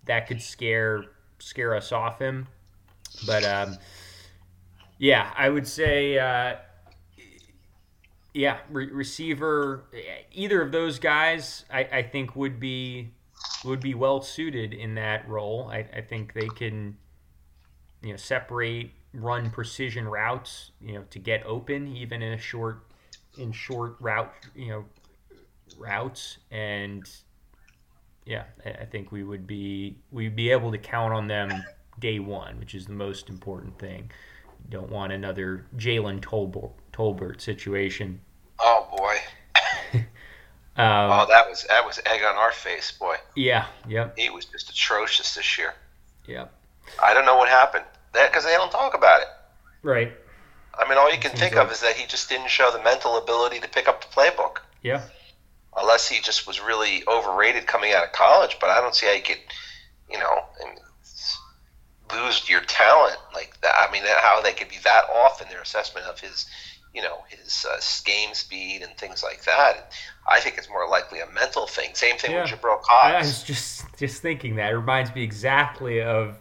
that 0.04 0.26
could 0.26 0.42
scare 0.42 1.04
scare 1.38 1.74
us 1.74 1.92
off 1.92 2.18
him. 2.18 2.46
But 3.26 3.44
um, 3.44 3.76
yeah, 4.98 5.32
I 5.36 5.48
would 5.48 5.66
say. 5.66 6.18
Uh, 6.18 6.56
yeah, 8.34 8.58
re- 8.70 8.90
receiver. 8.90 9.84
Either 10.32 10.62
of 10.62 10.72
those 10.72 10.98
guys, 10.98 11.64
I, 11.70 11.80
I 11.84 12.02
think 12.02 12.36
would 12.36 12.60
be 12.60 13.10
would 13.64 13.80
be 13.80 13.94
well 13.94 14.20
suited 14.20 14.74
in 14.74 14.94
that 14.94 15.28
role. 15.28 15.68
I, 15.72 15.86
I 15.94 16.00
think 16.00 16.32
they 16.32 16.48
can, 16.48 16.96
you 18.02 18.10
know, 18.10 18.16
separate, 18.16 18.90
run 19.12 19.50
precision 19.50 20.06
routes, 20.06 20.72
you 20.80 20.94
know, 20.94 21.04
to 21.10 21.18
get 21.18 21.44
open 21.46 21.96
even 21.96 22.22
in 22.22 22.32
a 22.32 22.38
short 22.38 22.84
in 23.38 23.52
short 23.52 23.96
route, 24.00 24.32
you 24.54 24.68
know, 24.68 24.84
routes 25.76 26.38
and 26.50 27.08
yeah, 28.28 28.44
I, 28.64 28.84
think 28.84 29.10
we 29.10 29.24
would 29.24 29.46
be 29.46 29.96
we'd 30.10 30.36
be 30.36 30.50
able 30.50 30.70
to 30.70 30.78
count 30.78 31.14
on 31.14 31.28
them 31.28 31.64
day 31.98 32.18
one, 32.18 32.58
which 32.58 32.74
is 32.74 32.84
the 32.84 32.92
most 32.92 33.30
important 33.30 33.78
thing. 33.78 34.10
Don't 34.68 34.90
want 34.90 35.12
another 35.12 35.64
Jalen 35.78 36.20
Tolbert, 36.20 36.72
Tolbert 37.02 37.40
situation. 37.40 38.20
Oh 38.58 38.88
boy. 38.96 39.16
Um, 40.76 41.10
Oh, 41.10 41.26
that 41.28 41.48
was 41.50 41.64
that 41.68 41.84
was 41.84 41.98
egg 42.06 42.20
on 42.22 42.36
our 42.36 42.52
face, 42.52 42.92
boy. 42.92 43.16
yeah, 43.34 43.66
yep, 43.88 44.16
He 44.16 44.30
was 44.30 44.44
just 44.44 44.70
atrocious 44.70 45.34
this 45.34 45.58
year. 45.58 45.74
yep. 46.24 46.52
I 47.02 47.14
don't 47.14 47.26
know 47.26 47.36
what 47.36 47.48
happened. 47.48 47.84
That 48.14 48.30
because 48.30 48.44
they 48.44 48.52
don't 48.52 48.70
talk 48.70 48.94
about 48.94 49.20
it. 49.22 49.26
Right. 49.82 50.12
I 50.78 50.88
mean, 50.88 50.96
all 50.96 51.12
you 51.12 51.18
can 51.18 51.32
think 51.32 51.56
like- 51.56 51.64
of 51.66 51.72
is 51.72 51.80
that 51.80 51.96
he 51.96 52.06
just 52.06 52.28
didn't 52.28 52.48
show 52.50 52.70
the 52.70 52.80
mental 52.84 53.18
ability 53.18 53.58
to 53.58 53.68
pick 53.68 53.88
up 53.88 54.02
the 54.02 54.06
playbook. 54.06 54.58
Yeah. 54.82 55.02
Unless 55.76 56.08
he 56.08 56.20
just 56.20 56.46
was 56.46 56.60
really 56.60 57.02
overrated 57.08 57.66
coming 57.66 57.92
out 57.92 58.04
of 58.04 58.12
college. 58.12 58.56
But 58.60 58.70
I 58.70 58.80
don't 58.80 58.94
see 58.94 59.06
how 59.06 59.12
you 59.14 59.22
could, 59.22 59.40
you 60.08 60.18
know, 60.20 60.44
lose 62.14 62.48
your 62.48 62.60
talent 62.60 63.16
like 63.34 63.60
that. 63.62 63.74
I 63.76 63.90
mean, 63.92 64.02
how 64.06 64.40
they 64.42 64.52
could 64.52 64.68
be 64.68 64.78
that 64.84 65.04
off 65.12 65.42
in 65.42 65.48
their 65.48 65.60
assessment 65.60 66.06
of 66.06 66.20
his, 66.20 66.46
you 66.94 67.02
know, 67.02 67.18
his 67.28 67.66
uh, 67.70 67.80
game 68.04 68.34
speed 68.34 68.82
and 68.82 68.96
things 68.96 69.22
like 69.22 69.44
that. 69.44 69.92
I 70.28 70.40
think 70.40 70.58
it's 70.58 70.68
more 70.68 70.88
likely 70.88 71.20
a 71.20 71.30
mental 71.30 71.66
thing. 71.66 71.90
Same 71.94 72.16
thing 72.16 72.34
with 72.34 72.50
Yeah. 72.50 72.56
Cox. 72.56 72.88
I 72.90 73.18
was 73.18 73.42
just 73.42 73.84
just 73.98 74.22
thinking 74.22 74.56
that 74.56 74.72
it 74.72 74.76
reminds 74.76 75.14
me 75.14 75.22
exactly 75.22 76.02
of 76.02 76.40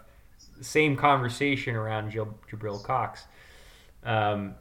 the 0.58 0.64
same 0.64 0.96
conversation 0.96 1.76
around 1.76 2.12
Jab- 2.12 2.48
Jabril 2.50 2.84
Cox. 2.84 3.26
Um, 4.04 4.56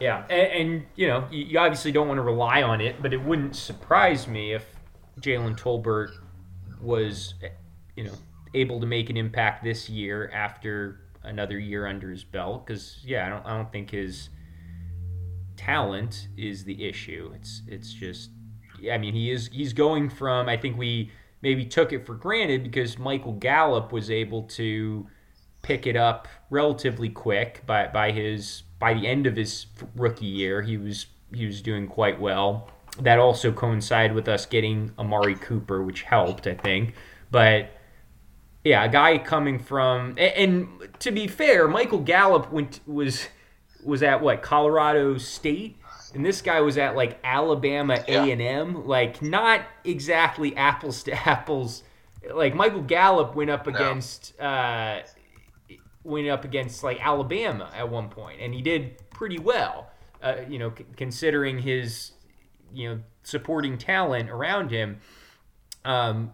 Yeah, 0.00 0.24
and, 0.30 0.52
and 0.52 0.86
you 0.94 1.08
know, 1.08 1.26
you, 1.30 1.44
you, 1.44 1.58
obviously 1.58 1.92
don't 1.92 2.08
want 2.08 2.18
to 2.18 2.22
rely 2.22 2.62
on 2.62 2.80
it, 2.80 3.02
but 3.02 3.12
it 3.12 3.22
wouldn't 3.22 3.56
surprise 3.56 4.28
me 4.28 4.52
if 4.52 4.64
Jalen 5.20 5.58
Tolbert 5.58 6.10
was, 6.80 7.34
you 7.96 8.04
know, 8.04 8.12
able 8.54 8.80
to 8.80 8.86
make 8.86 9.10
an 9.10 9.16
impact 9.16 9.64
this 9.64 9.88
year 9.88 10.30
after 10.32 11.00
another 11.22 11.58
year 11.58 11.86
under 11.86 12.10
his 12.10 12.24
belt. 12.24 12.66
Because 12.66 12.98
yeah, 13.04 13.26
I 13.26 13.28
don't, 13.30 13.46
I 13.46 13.56
don't 13.56 13.72
think 13.72 13.90
his 13.90 14.28
talent 15.56 16.28
is 16.36 16.64
the 16.64 16.86
issue. 16.88 17.32
It's, 17.34 17.62
it's 17.66 17.92
just, 17.92 18.30
I 18.90 18.98
mean, 18.98 19.14
he 19.14 19.30
is, 19.30 19.48
he's 19.52 19.72
going 19.72 20.10
from. 20.10 20.48
I 20.48 20.56
think 20.56 20.76
we 20.76 21.10
maybe 21.42 21.64
took 21.64 21.92
it 21.92 22.06
for 22.06 22.14
granted 22.14 22.62
because 22.62 22.98
Michael 22.98 23.32
Gallup 23.32 23.92
was 23.92 24.10
able 24.10 24.42
to 24.44 25.06
pick 25.62 25.86
it 25.86 25.96
up 25.96 26.28
relatively 26.50 27.08
quick 27.08 27.62
by, 27.66 27.88
by 27.88 28.12
his 28.12 28.62
by 28.78 28.94
the 28.94 29.06
end 29.06 29.26
of 29.26 29.36
his 29.36 29.66
rookie 29.94 30.26
year, 30.26 30.62
he 30.62 30.76
was 30.76 31.06
he 31.34 31.46
was 31.46 31.62
doing 31.62 31.86
quite 31.86 32.20
well. 32.20 32.70
That 33.00 33.18
also 33.18 33.52
coincided 33.52 34.14
with 34.14 34.28
us 34.28 34.46
getting 34.46 34.92
Amari 34.98 35.34
Cooper, 35.34 35.82
which 35.82 36.02
helped, 36.02 36.46
I 36.46 36.54
think. 36.54 36.94
But 37.30 37.70
yeah, 38.64 38.84
a 38.84 38.88
guy 38.88 39.18
coming 39.18 39.58
from 39.58 40.10
and, 40.10 40.18
and 40.18 40.68
to 41.00 41.10
be 41.10 41.26
fair, 41.26 41.68
Michael 41.68 42.00
Gallup 42.00 42.52
went 42.52 42.80
was 42.86 43.28
was 43.84 44.02
at 44.02 44.20
what 44.20 44.42
Colorado 44.42 45.18
State, 45.18 45.76
and 46.14 46.24
this 46.24 46.42
guy 46.42 46.60
was 46.60 46.78
at 46.78 46.96
like 46.96 47.18
Alabama 47.24 48.02
A 48.08 48.30
and 48.30 48.40
M, 48.42 48.86
like 48.86 49.22
not 49.22 49.62
exactly 49.84 50.56
apples 50.56 51.02
to 51.04 51.28
apples. 51.28 51.82
Like 52.32 52.54
Michael 52.54 52.82
Gallup 52.82 53.34
went 53.34 53.50
up 53.50 53.66
against. 53.66 54.34
No. 54.38 54.46
Uh, 54.46 55.02
went 56.06 56.28
up 56.28 56.44
against 56.44 56.82
like 56.84 57.04
Alabama 57.04 57.70
at 57.74 57.90
one 57.90 58.08
point, 58.08 58.40
and 58.40 58.54
he 58.54 58.62
did 58.62 58.96
pretty 59.10 59.38
well. 59.38 59.90
Uh, 60.22 60.36
you 60.48 60.58
know, 60.58 60.72
c- 60.76 60.86
considering 60.96 61.58
his 61.58 62.12
you 62.72 62.88
know 62.88 63.00
supporting 63.22 63.76
talent 63.76 64.30
around 64.30 64.70
him. 64.70 64.98
Um, 65.84 66.32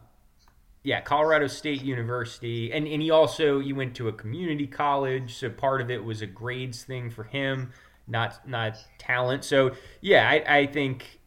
yeah, 0.84 1.00
Colorado 1.00 1.46
State 1.46 1.82
University, 1.82 2.72
and 2.72 2.86
and 2.88 3.00
he 3.00 3.10
also 3.10 3.60
he 3.60 3.72
went 3.72 3.94
to 3.96 4.08
a 4.08 4.12
community 4.12 4.66
college, 4.66 5.34
so 5.34 5.48
part 5.48 5.80
of 5.80 5.90
it 5.90 6.02
was 6.02 6.22
a 6.22 6.26
grades 6.26 6.82
thing 6.82 7.08
for 7.10 7.24
him, 7.24 7.72
not 8.08 8.46
not 8.48 8.78
talent. 8.98 9.44
So 9.44 9.72
yeah, 10.00 10.28
I, 10.28 10.58
I 10.58 10.66
think 10.66 11.20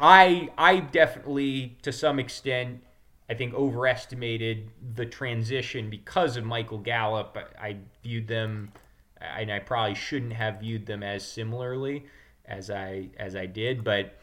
I 0.00 0.50
I 0.56 0.78
definitely 0.80 1.76
to 1.82 1.90
some 1.90 2.20
extent 2.20 2.82
I 3.28 3.34
think 3.34 3.52
overestimated 3.54 4.70
the 4.94 5.06
transition 5.06 5.90
because 5.90 6.36
of 6.36 6.44
Michael 6.44 6.78
Gallup. 6.78 7.36
I 7.60 7.78
viewed 8.04 8.28
them, 8.28 8.72
and 9.20 9.50
I 9.50 9.58
probably 9.58 9.96
shouldn't 9.96 10.34
have 10.34 10.60
viewed 10.60 10.86
them 10.86 11.02
as 11.02 11.26
similarly 11.26 12.06
as 12.44 12.70
I 12.70 13.08
as 13.18 13.34
I 13.34 13.46
did. 13.46 13.82
But 13.82 14.14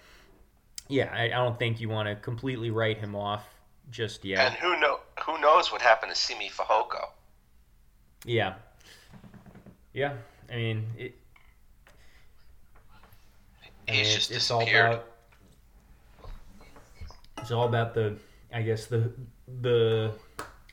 yeah, 0.87 1.11
I, 1.13 1.25
I 1.25 1.27
don't 1.29 1.59
think 1.59 1.81
you 1.81 1.89
want 1.89 2.07
to 2.07 2.15
completely 2.15 2.71
write 2.71 2.99
him 2.99 3.13
off 3.13 3.56
just 3.91 4.25
yet. 4.25 4.39
And 4.39 4.55
who 4.55 4.79
know 4.79 4.99
who 5.25 5.39
knows 5.39 5.71
what 5.71 5.81
happened 5.81 6.13
to 6.13 6.19
Simi 6.19 6.49
Fehoko? 6.49 7.09
Yeah, 8.25 8.55
yeah. 9.93 10.13
I 10.51 10.55
mean, 10.55 10.85
it, 10.97 11.15
I 13.87 13.91
mean, 13.91 14.03
just 14.05 14.31
it's. 14.31 14.37
It's 14.37 14.51
all 14.51 14.61
about, 14.61 15.05
it's 17.39 17.51
all 17.51 17.67
about 17.67 17.93
the 17.93 18.17
I 18.53 18.61
guess 18.61 18.85
the 18.85 19.11
the 19.61 20.11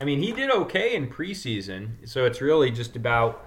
I 0.01 0.05
mean 0.05 0.21
he 0.21 0.33
did 0.33 0.51
okay 0.51 0.95
in 0.95 1.09
preseason, 1.09 2.09
so 2.09 2.25
it's 2.25 2.41
really 2.41 2.71
just 2.71 2.97
about 2.97 3.45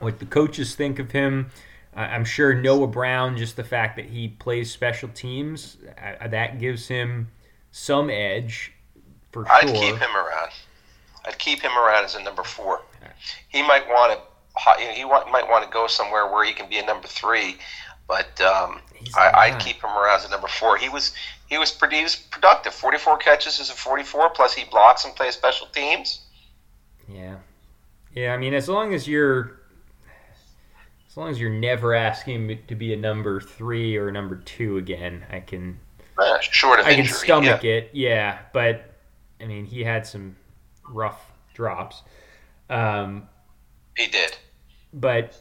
what 0.00 0.18
the 0.18 0.26
coaches 0.26 0.74
think 0.74 0.98
of 0.98 1.12
him. 1.12 1.50
I'm 1.96 2.24
sure 2.24 2.52
Noah 2.52 2.88
Brown, 2.88 3.36
just 3.36 3.54
the 3.54 3.62
fact 3.62 3.94
that 3.96 4.06
he 4.06 4.26
plays 4.26 4.72
special 4.72 5.08
teams, 5.10 5.76
that 5.96 6.58
gives 6.58 6.88
him 6.88 7.28
some 7.70 8.10
edge 8.10 8.73
for 9.34 9.50
I'd 9.50 9.68
sure. 9.68 9.76
Keep 9.76 9.96
him 9.96 10.16
around. 10.16 10.50
I'd 11.26 11.38
keep 11.38 11.60
him 11.60 11.72
around 11.76 12.04
as 12.04 12.14
a 12.14 12.22
number 12.22 12.44
four. 12.44 12.82
He 13.48 13.62
might 13.62 13.86
want 13.88 14.12
to. 14.12 14.18
You 14.80 14.86
know, 14.86 14.92
He 14.94 15.04
might 15.04 15.48
want 15.48 15.64
to 15.64 15.70
go 15.70 15.88
somewhere 15.88 16.30
where 16.30 16.44
he 16.44 16.52
can 16.52 16.68
be 16.68 16.78
a 16.78 16.86
number 16.86 17.08
three, 17.08 17.56
but 18.06 18.40
um, 18.40 18.80
I, 19.18 19.50
would 19.50 19.60
keep 19.60 19.82
him 19.82 19.90
around 19.90 20.20
as 20.20 20.26
a 20.26 20.30
number 20.30 20.46
four. 20.46 20.76
He 20.76 20.88
was 20.88 21.12
he 21.48 21.58
was 21.58 21.72
pretty 21.72 21.96
he 21.96 22.02
was 22.04 22.14
productive. 22.14 22.72
Forty 22.72 22.98
four 22.98 23.18
catches 23.18 23.58
is 23.58 23.70
a 23.70 23.72
forty 23.72 24.04
four. 24.04 24.30
Plus 24.30 24.54
he 24.54 24.64
blocks 24.70 25.04
and 25.04 25.14
plays 25.16 25.34
special 25.34 25.66
teams. 25.68 26.20
Yeah, 27.08 27.38
yeah. 28.14 28.32
I 28.32 28.36
mean, 28.36 28.54
as 28.54 28.68
long 28.68 28.94
as 28.94 29.08
you're 29.08 29.58
as 31.08 31.16
long 31.16 31.30
as 31.30 31.40
you're 31.40 31.50
never 31.50 31.94
asking 31.94 32.48
him 32.48 32.58
to 32.68 32.74
be 32.76 32.92
a 32.92 32.96
number 32.96 33.40
three 33.40 33.96
or 33.96 34.08
a 34.08 34.12
number 34.12 34.36
two 34.36 34.78
again, 34.78 35.24
I 35.32 35.40
can. 35.40 35.80
Uh, 36.16 36.38
short 36.40 36.78
of 36.78 36.86
I 36.86 36.90
injury, 36.90 37.06
can 37.06 37.14
stomach 37.14 37.64
yeah. 37.64 37.70
it. 37.72 37.90
Yeah, 37.92 38.38
but 38.52 38.93
I 39.44 39.46
mean, 39.46 39.66
he 39.66 39.84
had 39.84 40.06
some 40.06 40.36
rough 40.88 41.30
drops. 41.52 42.02
Um, 42.70 43.28
he 43.96 44.06
did. 44.06 44.36
But 44.92 45.40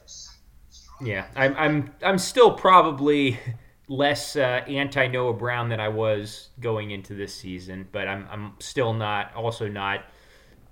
yeah, 1.02 1.26
I'm 1.36 1.56
I'm 1.58 1.94
I'm 2.04 2.18
still 2.18 2.52
probably 2.52 3.40
less 3.88 4.36
uh, 4.36 4.64
anti 4.68 5.08
Noah 5.08 5.34
Brown 5.34 5.70
than 5.70 5.80
I 5.80 5.90
was 5.90 6.50
going 6.60 6.92
into 6.92 7.14
this 7.16 7.34
season, 7.34 7.88
but 7.92 8.08
I'm 8.08 8.28
I'm 8.30 8.54
still 8.60 8.94
not 8.94 9.34
also 9.36 9.68
not 9.68 10.06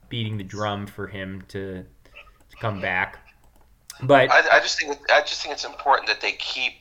beating 0.09 0.37
the 0.37 0.43
drum 0.43 0.85
for 0.85 1.07
him 1.07 1.41
to, 1.47 1.83
to 1.83 2.57
come 2.59 2.81
back. 2.81 3.25
But 4.03 4.29
I, 4.29 4.57
I 4.57 4.59
just 4.59 4.79
think 4.79 4.97
I 5.11 5.21
just 5.21 5.41
think 5.41 5.53
it's 5.53 5.65
important 5.65 6.07
that 6.07 6.21
they 6.21 6.33
keep 6.33 6.73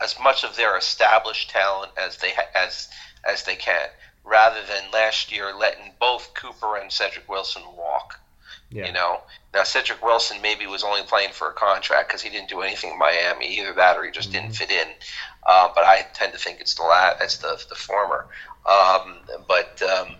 as 0.00 0.16
much 0.22 0.44
of 0.44 0.54
their 0.56 0.76
established 0.76 1.50
talent 1.50 1.92
as 1.98 2.18
they 2.18 2.32
as 2.54 2.88
as 3.28 3.44
they 3.44 3.56
can, 3.56 3.88
rather 4.24 4.60
than 4.66 4.90
last 4.92 5.32
year 5.32 5.52
letting 5.54 5.92
both 6.00 6.32
Cooper 6.34 6.76
and 6.76 6.90
Cedric 6.90 7.28
Wilson 7.28 7.62
walk. 7.76 8.18
Yeah. 8.70 8.86
You 8.86 8.92
know, 8.92 9.20
now 9.52 9.64
Cedric 9.64 10.02
Wilson 10.02 10.40
maybe 10.40 10.66
was 10.66 10.82
only 10.82 11.02
playing 11.02 11.32
for 11.32 11.48
a 11.48 11.52
contract 11.52 12.08
because 12.08 12.22
he 12.22 12.30
didn't 12.30 12.48
do 12.48 12.62
anything 12.62 12.92
in 12.92 12.98
Miami, 12.98 13.58
either 13.58 13.74
that 13.74 13.98
or 13.98 14.04
he 14.04 14.10
just 14.10 14.30
mm-hmm. 14.30 14.46
didn't 14.46 14.56
fit 14.56 14.70
in. 14.70 14.88
Uh, 15.46 15.68
but 15.74 15.84
I 15.84 16.06
tend 16.14 16.32
to 16.32 16.38
think 16.38 16.60
it's 16.60 16.74
the 16.74 16.82
la- 16.82 17.16
it's 17.20 17.36
the 17.38 17.62
the 17.68 17.74
former. 17.74 18.26
Um, 18.66 19.16
but 19.46 19.82
um, 19.82 20.16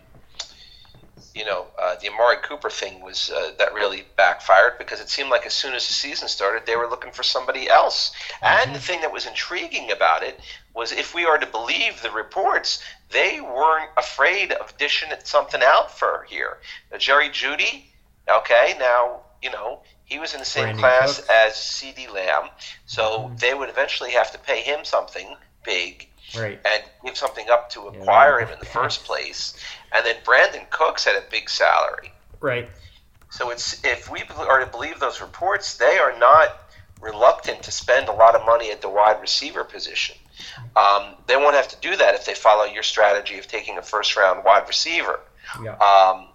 you 1.35 1.45
know, 1.45 1.67
uh, 1.81 1.97
the 2.03 2.11
Amari 2.11 2.37
Cooper 2.43 2.69
thing 2.69 3.01
was 3.01 3.31
uh, 3.31 3.53
that 3.59 3.73
really 3.73 4.05
backfired 4.17 4.77
because 4.79 5.01
it 5.01 5.09
seemed 5.09 5.31
like 5.31 5.47
as 5.47 5.55
soon 5.55 5.75
as 5.75 5.87
the 5.89 5.95
season 5.95 6.29
started, 6.29 6.67
they 6.67 6.77
were 6.77 6.89
looking 6.89 7.13
for 7.13 7.23
somebody 7.23 7.71
else. 7.71 8.13
Mm-hmm. 8.43 8.69
And 8.69 8.77
the 8.77 8.81
thing 8.81 9.01
that 9.01 9.13
was 9.13 9.27
intriguing 9.27 9.91
about 9.91 10.23
it 10.23 10.39
was, 10.75 10.93
if 10.93 11.15
we 11.15 11.25
are 11.25 11.39
to 11.39 11.47
believe 11.47 12.01
the 12.03 12.11
reports, 12.11 12.83
they 13.11 13.41
weren't 13.41 13.91
afraid 13.97 14.53
of 14.53 14.77
dishing 14.79 15.11
something 15.25 15.61
out 15.63 15.97
for 15.97 16.27
here. 16.29 16.59
Now, 16.91 16.99
Jerry 16.99 17.29
Jeudy, 17.29 17.93
Okay, 18.29 18.77
now 18.79 19.21
you 19.43 19.51
know 19.51 19.81
he 20.05 20.19
was 20.19 20.35
in 20.35 20.41
the 20.41 20.47
same 20.47 20.77
class 20.77 21.21
Cook. 21.21 21.31
as 21.31 21.55
CeeDee 21.55 22.13
Lamb, 22.13 22.49
so 22.87 23.03
mm-hmm. 23.03 23.37
they 23.37 23.55
would 23.55 23.69
eventually 23.69 24.11
have 24.13 24.31
to 24.33 24.39
pay 24.39 24.61
him 24.61 24.85
something 24.85 25.37
big, 25.65 26.09
right. 26.37 26.61
and 26.65 26.83
give 27.05 27.17
something 27.17 27.49
up 27.51 27.71
to 27.71 27.89
acquire 27.89 28.39
yeah, 28.39 28.47
him 28.47 28.53
in 28.53 28.59
the 28.61 28.67
first 28.67 29.05
place. 29.05 29.55
And 29.93 30.05
then 30.07 30.17
Brandin 30.25 30.69
Cooks 30.71 31.05
had 31.05 31.17
a 31.17 31.25
big 31.31 31.51
salary, 31.51 32.13
right? 32.41 32.69
So 33.31 33.51
it's 33.51 33.83
if 33.85 34.11
we 34.11 34.23
are 34.39 34.61
to 34.61 34.67
believe 34.67 35.01
those 35.01 35.21
reports, 35.21 35.77
they 35.77 35.99
are 35.99 36.17
not 36.19 36.59
reluctant 37.01 37.65
to 37.65 37.73
spend 37.73 38.09
a 38.09 38.13
lot 38.13 38.37
of 38.37 38.47
money 38.47 38.71
at 38.71 38.81
the 38.81 38.89
wide 38.89 39.21
receiver 39.21 39.65
position. 39.65 40.17
Um, 40.77 41.15
they 41.27 41.37
won't 41.37 41.55
have 41.55 41.69
to 41.69 41.77
do 41.81 41.97
that 41.97 42.15
if 42.15 42.25
they 42.27 42.35
follow 42.35 42.65
your 42.65 42.83
strategy 42.83 43.39
of 43.39 43.47
taking 43.47 43.79
a 43.79 43.83
first 43.83 44.17
round 44.17 44.45
wide 44.45 44.67
receiver. 44.69 45.21
Yeah. 45.63 45.77
Um, 45.77 46.27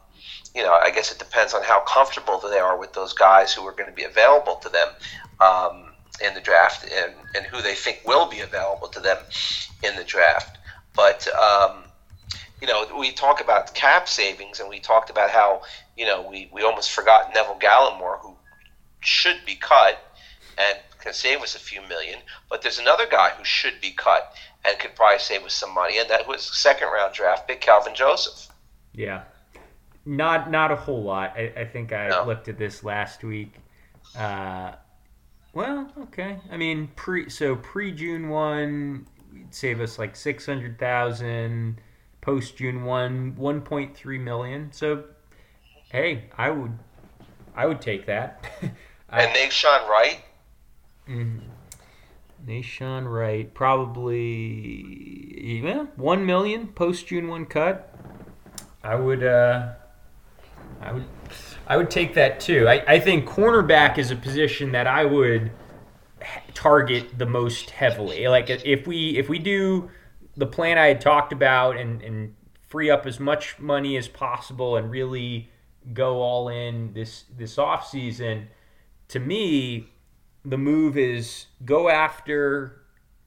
you 0.56 0.64
know, 0.64 0.74
I 0.74 0.92
guess 0.92 1.12
it 1.12 1.20
depends 1.20 1.54
on 1.54 1.64
how 1.64 1.82
comfortable 1.82 2.40
they 2.40 2.58
are 2.58 2.78
with 2.78 2.94
those 2.94 3.14
guys 3.14 3.54
who 3.54 3.66
are 3.68 3.72
going 3.74 3.90
to 3.90 3.96
be 3.96 4.04
available 4.04 4.56
to 4.56 4.70
them 4.70 4.88
um, 5.40 5.94
in 6.26 6.34
the 6.34 6.42
draft 6.42 6.90
and, 6.92 7.14
and 7.36 7.46
who 7.46 7.62
they 7.62 7.76
think 7.76 8.02
will 8.06 8.28
be 8.28 8.40
available 8.40 8.88
to 8.88 9.00
them 9.00 9.18
in 9.84 9.96
the 9.96 10.04
draft. 10.04 10.58
But, 10.96 11.28
um, 11.36 11.84
you 12.60 12.68
know, 12.68 12.88
we 12.98 13.12
talk 13.12 13.40
about 13.40 13.76
cap 13.76 14.10
savings 14.10 14.60
and 14.60 14.68
we 14.68 14.80
talked 14.80 15.12
about 15.12 15.30
how, 15.30 15.62
you 15.96 16.06
know, 16.06 16.28
we, 16.28 16.50
we 16.52 16.64
almost 16.64 16.92
forgot 16.92 17.32
Neville 17.36 17.60
Gallimore, 17.60 18.20
who 18.22 18.36
should 19.02 19.38
be 19.46 19.56
cut 19.56 20.00
and 20.58 20.78
can 21.00 21.14
save 21.14 21.42
us 21.42 21.56
a 21.56 21.60
few 21.60 21.82
million. 21.88 22.20
But 22.50 22.62
there's 22.62 22.80
another 22.80 23.06
guy 23.10 23.30
who 23.30 23.44
should 23.44 23.80
be 23.82 23.92
cut 23.92 24.34
and 24.66 24.78
could 24.80 24.96
probably 24.96 25.20
save 25.20 25.44
us 25.44 25.54
some 25.54 25.74
money, 25.74 25.98
and 26.00 26.10
that 26.10 26.28
was 26.28 26.44
second 26.44 26.88
round 26.88 27.14
draft 27.14 27.48
pick 27.48 27.62
Kelvin 27.62 27.96
Joseph. 27.96 28.50
Yeah, 28.94 29.24
not 30.06 30.50
not 30.50 30.72
a 30.72 30.76
whole 30.76 31.04
lot. 31.04 31.34
I, 31.38 31.54
I 31.56 31.66
think 31.66 31.94
I 31.94 32.10
no. 32.10 32.26
looked 32.26 32.48
at 32.48 32.58
this 32.58 32.84
last 32.84 33.24
week. 33.24 33.56
Uh, 34.18 34.74
well, 35.54 35.92
okay. 36.04 36.40
I 36.52 36.58
mean, 36.58 36.90
pre 36.96 37.30
so 37.30 37.56
pre 37.56 37.92
June 37.92 38.30
one, 38.30 39.08
save 39.50 39.82
us 39.82 40.00
like 40.00 40.16
six 40.16 40.46
hundred 40.46 40.80
thousand. 40.80 41.82
Post 42.22 42.58
June 42.58 42.84
one, 42.84 43.36
one 43.38 43.62
point 43.62 43.96
three 43.96 44.18
million. 44.18 44.72
So, 44.74 45.06
hey, 45.90 46.26
I 46.38 46.52
would, 46.52 46.78
I 47.56 47.66
would 47.66 47.80
take 47.80 48.06
that. 48.08 48.46
and 49.10 49.34
Nahshon 49.34 49.88
Wright. 49.88 50.20
Mm-hmm. 51.10 53.06
Wright, 53.08 53.54
probably 53.54 54.22
yeah, 55.64 55.86
one 55.96 56.26
million 56.26 56.68
post 56.68 57.08
June 57.08 57.28
one 57.28 57.46
cut. 57.46 57.94
I 58.84 58.96
would, 58.96 59.24
uh, 59.24 59.74
I 60.82 60.94
would, 60.94 61.06
I 61.68 61.78
would 61.78 61.90
take 61.90 62.14
that 62.14 62.40
too. 62.40 62.68
I, 62.68 62.84
I 62.88 63.00
think 63.00 63.28
cornerback 63.28 63.98
is 63.98 64.12
a 64.12 64.16
position 64.16 64.72
that 64.72 64.88
I 64.88 65.04
would 65.04 65.52
target 66.54 67.18
the 67.18 67.26
most 67.26 67.72
heavily. 67.72 68.28
Like 68.28 68.50
if 68.50 68.88
we 68.88 69.18
if 69.18 69.30
we 69.30 69.40
do 69.40 69.90
the 70.36 70.48
plan 70.48 70.78
I 70.78 70.88
had 70.88 71.02
talked 71.02 71.34
about 71.34 71.78
and 71.78 72.02
and 72.02 72.36
free 72.68 72.90
up 72.90 73.06
as 73.06 73.20
much 73.20 73.60
money 73.60 73.98
as 73.98 74.08
possible 74.08 74.76
and 74.76 74.92
really 74.92 75.50
go 75.94 76.22
all 76.22 76.50
in 76.50 76.94
this 76.94 77.26
this 77.36 77.58
off 77.58 77.88
season, 77.88 78.48
to 79.10 79.20
me 79.20 79.90
the 80.48 80.58
move 80.58 80.98
is 80.98 81.48
go 81.66 81.90
after 81.90 82.82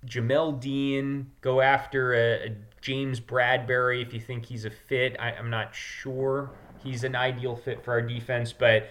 Jamel 0.06 0.58
Dean, 0.58 1.30
go 1.42 1.60
after 1.60 2.14
a, 2.14 2.48
a 2.48 2.56
James 2.80 3.20
Bradberry 3.20 4.00
if 4.00 4.14
you 4.14 4.20
think 4.20 4.46
he's 4.46 4.64
a 4.64 4.70
fit. 4.70 5.16
I, 5.20 5.32
I'm 5.32 5.50
not 5.50 5.74
sure 5.74 6.50
he's 6.82 7.04
an 7.04 7.14
ideal 7.14 7.56
fit 7.56 7.84
for 7.84 7.92
our 7.92 8.00
defense, 8.00 8.54
but 8.54 8.88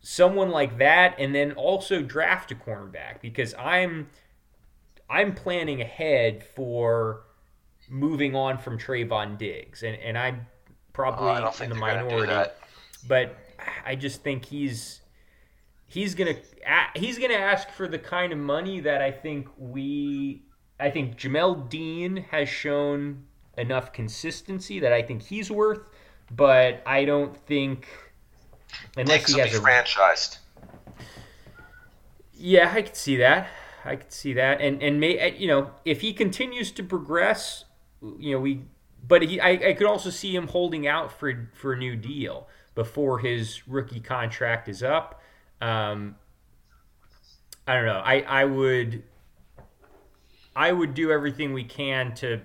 someone 0.00 0.50
like 0.50 0.78
that, 0.78 1.14
and 1.18 1.32
then 1.32 1.52
also 1.52 2.02
draft 2.02 2.50
a 2.50 2.56
cornerback 2.56 3.20
because 3.22 3.54
I'm 3.54 4.08
I'm 5.08 5.34
planning 5.34 5.80
ahead 5.80 6.44
for 6.44 7.22
moving 7.88 8.34
on 8.34 8.58
from 8.58 8.76
Trevon 8.76 9.38
Diggs, 9.38 9.84
and 9.84 9.96
and 9.96 10.18
I'm 10.18 10.46
probably 10.92 11.28
Oh, 11.28 11.52
in 11.62 11.68
the 11.70 11.76
they're 11.76 11.94
gonna 11.94 12.08
do 12.08 12.08
minority, 12.08 12.50
but 13.06 13.36
I 13.86 13.94
just 13.94 14.22
think 14.24 14.44
he's 14.44 15.00
he's 15.88 16.14
gonna 16.14 16.36
he's 16.94 17.18
gonna 17.18 17.34
ask 17.34 17.70
for 17.70 17.88
the 17.88 17.98
kind 17.98 18.32
of 18.32 18.38
money 18.38 18.78
that 18.80 19.02
I 19.02 19.10
think 19.10 19.48
we 19.56 20.42
I 20.78 20.90
think 20.90 21.16
Jamel 21.16 21.68
Dean 21.68 22.18
has 22.30 22.48
shown 22.48 23.24
enough 23.56 23.92
consistency 23.92 24.78
that 24.78 24.92
I 24.92 25.02
think 25.02 25.22
he's 25.22 25.50
worth, 25.50 25.90
but 26.30 26.80
I 26.86 27.04
don't 27.04 27.36
think 27.36 27.88
unless 28.96 29.20
Diggs 29.20 29.34
he 29.34 29.40
has 29.40 29.54
a 29.54 29.60
franchised. 29.60 30.38
yeah, 32.34 32.72
I 32.72 32.82
could 32.82 32.96
see 32.96 33.16
that. 33.16 33.48
I 33.84 33.96
could 33.96 34.12
see 34.12 34.34
that, 34.34 34.60
and 34.60 34.82
and 34.82 35.00
may 35.00 35.34
you 35.36 35.48
know 35.48 35.70
if 35.84 36.02
he 36.02 36.12
continues 36.12 36.70
to 36.72 36.82
progress, 36.84 37.64
you 38.02 38.32
know 38.32 38.40
we. 38.40 38.62
But 39.06 39.22
he, 39.22 39.40
I, 39.40 39.50
I 39.50 39.72
could 39.72 39.86
also 39.86 40.10
see 40.10 40.34
him 40.34 40.48
holding 40.48 40.86
out 40.86 41.18
for 41.18 41.48
for 41.54 41.72
a 41.72 41.78
new 41.78 41.96
deal 41.96 42.46
before 42.74 43.20
his 43.20 43.66
rookie 43.66 44.00
contract 44.00 44.68
is 44.68 44.82
up. 44.82 45.22
Um, 45.60 46.16
I 47.66 47.74
don't 47.74 47.86
know. 47.86 48.02
I 48.04 48.20
I 48.20 48.44
would. 48.44 49.02
I 50.56 50.72
would 50.72 50.94
do 50.94 51.12
everything 51.12 51.52
we 51.52 51.64
can 51.64 52.14
to 52.16 52.40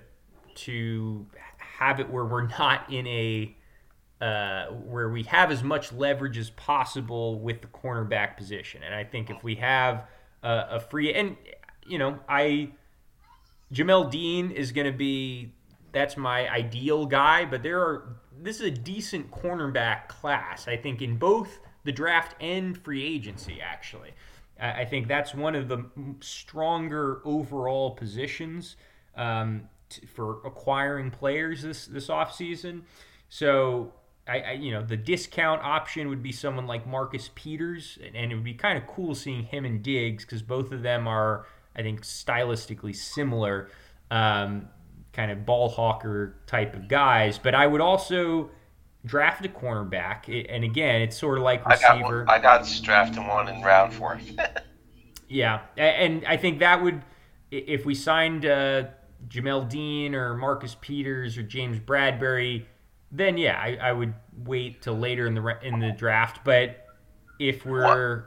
to 0.56 1.26
have 1.58 2.00
it 2.00 2.10
where 2.10 2.26
we're 2.26 2.48
not 2.48 2.92
in 2.92 3.08
a 3.08 3.56
uh, 4.22 4.68
where 4.68 5.10
we 5.10 5.24
have 5.24 5.52
as 5.52 5.64
much 5.64 5.92
leverage 5.92 6.38
as 6.38 6.50
possible 6.52 7.40
with 7.40 7.62
the 7.62 7.68
cornerback 7.68 8.38
position. 8.38 8.82
And 8.84 8.96
I 8.96 9.04
think 9.04 9.30
if 9.30 9.44
we 9.44 9.56
have 9.56 10.06
uh, 10.44 10.66
a 10.70 10.80
free 10.80 11.14
and 11.14 11.36
you 11.88 11.98
know 11.98 12.20
I 12.30 12.72
Jamel 13.74 14.10
Dean 14.10 14.52
is 14.52 14.72
going 14.72 14.88
to 14.90 14.98
be 14.98 15.54
that's 15.92 16.16
my 16.16 16.50
ideal 16.50 17.06
guy, 17.06 17.46
but 17.46 17.64
there 17.64 17.82
are 17.82 18.18
this 18.42 18.58
is 18.58 18.68
a 18.68 18.72
decent 18.72 19.32
cornerback 19.32 20.08
class. 20.08 20.68
I 20.68 20.78
think 20.78 21.02
in 21.02 21.18
both 21.18 21.60
the 21.84 21.92
draft 21.92 22.36
and 22.42 22.78
free 22.78 23.04
agency 23.04 23.60
actually. 23.62 24.12
I 24.60 24.86
think 24.86 25.08
that's 25.08 25.34
one 25.34 25.56
of 25.56 25.68
the 25.68 25.86
stronger 26.22 27.22
overall 27.26 27.92
positions 27.92 28.76
um, 29.16 29.64
t- 29.90 30.06
for 30.06 30.46
acquiring 30.46 31.12
players 31.12 31.64
this 31.64 31.86
this 31.88 32.08
offseason. 32.08 32.84
So 33.30 33.94
I, 34.28 34.40
I, 34.40 34.52
you 34.54 34.72
know, 34.72 34.84
the 34.84 34.96
discount 34.96 35.62
option 35.64 36.08
would 36.10 36.24
be 36.24 36.32
someone 36.32 36.68
like 36.68 36.88
Marcus 36.88 37.30
Peters, 37.36 37.98
and, 38.06 38.16
and 38.16 38.32
it 38.32 38.36
would 38.36 38.44
be 38.44 38.54
kind 38.54 38.78
of 38.78 38.88
cool 38.88 39.16
seeing 39.16 39.44
him 39.44 39.66
and 39.66 39.84
Diggs 39.84 40.24
because 40.24 40.42
both 40.42 40.72
of 40.72 40.82
them 40.82 41.08
are, 41.08 41.46
I 41.76 41.82
think, 41.82 42.02
stylistically 42.02 42.96
similar, 42.96 43.70
um, 44.12 44.70
kind 45.12 45.32
of 45.32 45.46
ball 45.46 45.68
hawker 45.68 46.38
type 46.46 46.74
of 46.76 46.88
guys. 46.88 47.38
But 47.38 47.54
I 47.54 47.68
would 47.68 47.82
also 47.82 48.50
draft 49.06 49.46
a 49.46 49.50
cornerback, 49.50 50.28
and 50.50 50.64
again, 50.64 51.02
it's 51.02 51.18
sort 51.18 51.38
of 51.38 51.44
like 51.44 51.62
I 51.66 51.78
got 51.78 51.98
receiver. 51.98 52.20
one, 52.26 52.30
I 52.30 52.40
got 52.40 52.80
drafting 52.82 53.28
one 53.28 53.48
in 53.48 53.62
round 53.62 53.94
four. 53.94 54.20
Yeah, 55.30 55.62
and 55.78 56.24
I 56.28 56.38
think 56.38 56.60
that 56.60 56.84
would, 56.84 57.02
if 57.50 57.88
we 57.88 57.96
signed 57.96 58.46
uh, 58.46 58.84
Jamel 59.28 59.68
Dean 59.68 60.14
or 60.14 60.36
Marcus 60.36 60.78
Peters 60.80 61.40
or 61.40 61.42
James 61.42 61.80
Bradberry, 61.80 62.66
then 63.12 63.38
yeah, 63.38 63.60
I, 63.60 63.78
I 63.82 63.92
would 63.94 64.14
wait 64.46 64.84
till 64.84 64.98
later 64.98 65.26
in 65.26 65.34
the 65.34 65.58
in 65.64 65.80
the 65.80 65.92
draft. 65.92 66.42
But 66.44 66.86
if 67.40 67.66
we're 67.66 68.26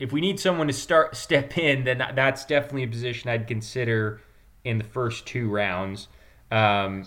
if 0.00 0.10
we 0.10 0.20
need 0.20 0.40
someone 0.40 0.66
to 0.66 0.72
start 0.72 1.14
step 1.16 1.56
in, 1.56 1.84
then 1.84 1.98
that's 2.14 2.44
definitely 2.44 2.82
a 2.82 2.88
position 2.88 3.30
I'd 3.30 3.46
consider 3.46 4.20
in 4.64 4.78
the 4.78 4.84
first 4.84 5.24
two 5.24 5.50
rounds. 5.50 6.08
Um, 6.50 7.06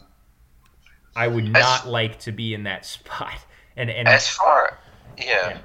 I 1.18 1.28
would 1.28 1.46
not 1.52 1.88
like 1.88 2.20
to 2.20 2.32
be 2.32 2.54
in 2.54 2.64
that 2.64 2.86
spot. 2.96 3.34
And 3.76 3.90
and 3.90 4.08
As 4.08 4.28
far, 4.28 4.78
yeah. 5.18 5.26
Yeah. 5.26 5.58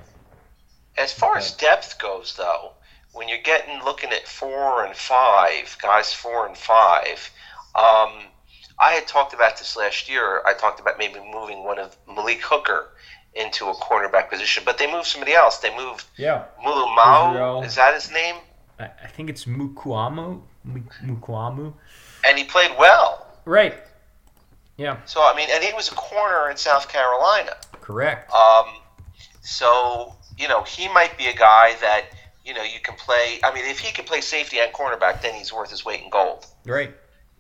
As 0.99 1.13
far 1.13 1.39
as 1.39 1.53
depth 1.53 1.99
goes, 1.99 2.35
though, 2.37 2.73
when 3.13 3.29
you're 3.29 3.43
getting 3.43 3.83
looking 3.83 4.11
at 4.11 4.27
four 4.29 4.85
and 4.85 4.95
five, 4.95 5.77
guys 5.81 6.13
four 6.13 6.47
and 6.47 6.57
five, 6.57 7.31
um, 7.75 8.25
I 8.79 8.93
had 8.93 9.07
talked 9.07 9.33
about 9.33 9.57
this 9.57 9.77
last 9.77 10.09
year. 10.11 10.43
I 10.47 10.53
talked 10.55 10.81
about 10.81 10.99
maybe 10.99 11.21
moving 11.33 11.65
one 11.65 11.79
of 11.79 11.97
Malik 12.07 12.43
Hooker 12.43 12.91
into 13.35 13.69
a 13.69 13.75
cornerback 13.75 14.29
position, 14.29 14.65
but 14.67 14.77
they 14.77 14.91
moved 14.91 15.07
somebody 15.07 15.33
else. 15.33 15.59
They 15.59 15.75
moved 15.75 16.05
yeah, 16.17 16.45
Mulu 16.63 16.95
Mao. 16.95 17.63
Is 17.63 17.77
that 17.77 17.95
his 17.95 18.11
name? 18.11 18.37
I, 18.79 18.91
I 19.03 19.07
think 19.07 19.31
it's 19.31 19.47
Mukuamu. 19.47 20.43
Mu- 20.65 20.81
Mukuamu. 21.03 21.73
And 22.27 22.39
he 22.39 22.45
played 22.45 22.73
well. 22.79 23.27
Right. 23.45 23.75
Yeah, 24.83 24.97
So 25.05 25.21
I 25.23 25.35
mean, 25.37 25.49
and 25.51 25.63
he 25.63 25.73
was 25.75 25.91
a 25.91 25.95
corner 25.95 26.51
in 26.51 26.57
South 26.57 26.89
Carolina. 26.89 27.53
correct. 27.81 28.33
Um, 28.33 28.67
so 29.41 30.15
you 30.39 30.49
know, 30.49 30.63
he 30.63 30.89
might 30.89 31.17
be 31.19 31.27
a 31.27 31.35
guy 31.35 31.75
that 31.81 32.07
you 32.45 32.55
know 32.55 32.63
you 32.63 32.81
can 32.83 32.95
play. 32.97 33.39
I 33.45 33.55
mean, 33.55 33.65
if 33.65 33.79
he 33.79 33.93
can 33.93 34.05
play 34.05 34.21
safety 34.21 34.59
and 34.59 34.73
cornerback, 34.73 35.23
then 35.23 35.35
he's 35.35 35.53
worth 35.53 35.71
his 35.71 35.85
weight 35.85 36.03
in 36.03 36.11
gold. 36.11 36.47
Right. 36.67 36.93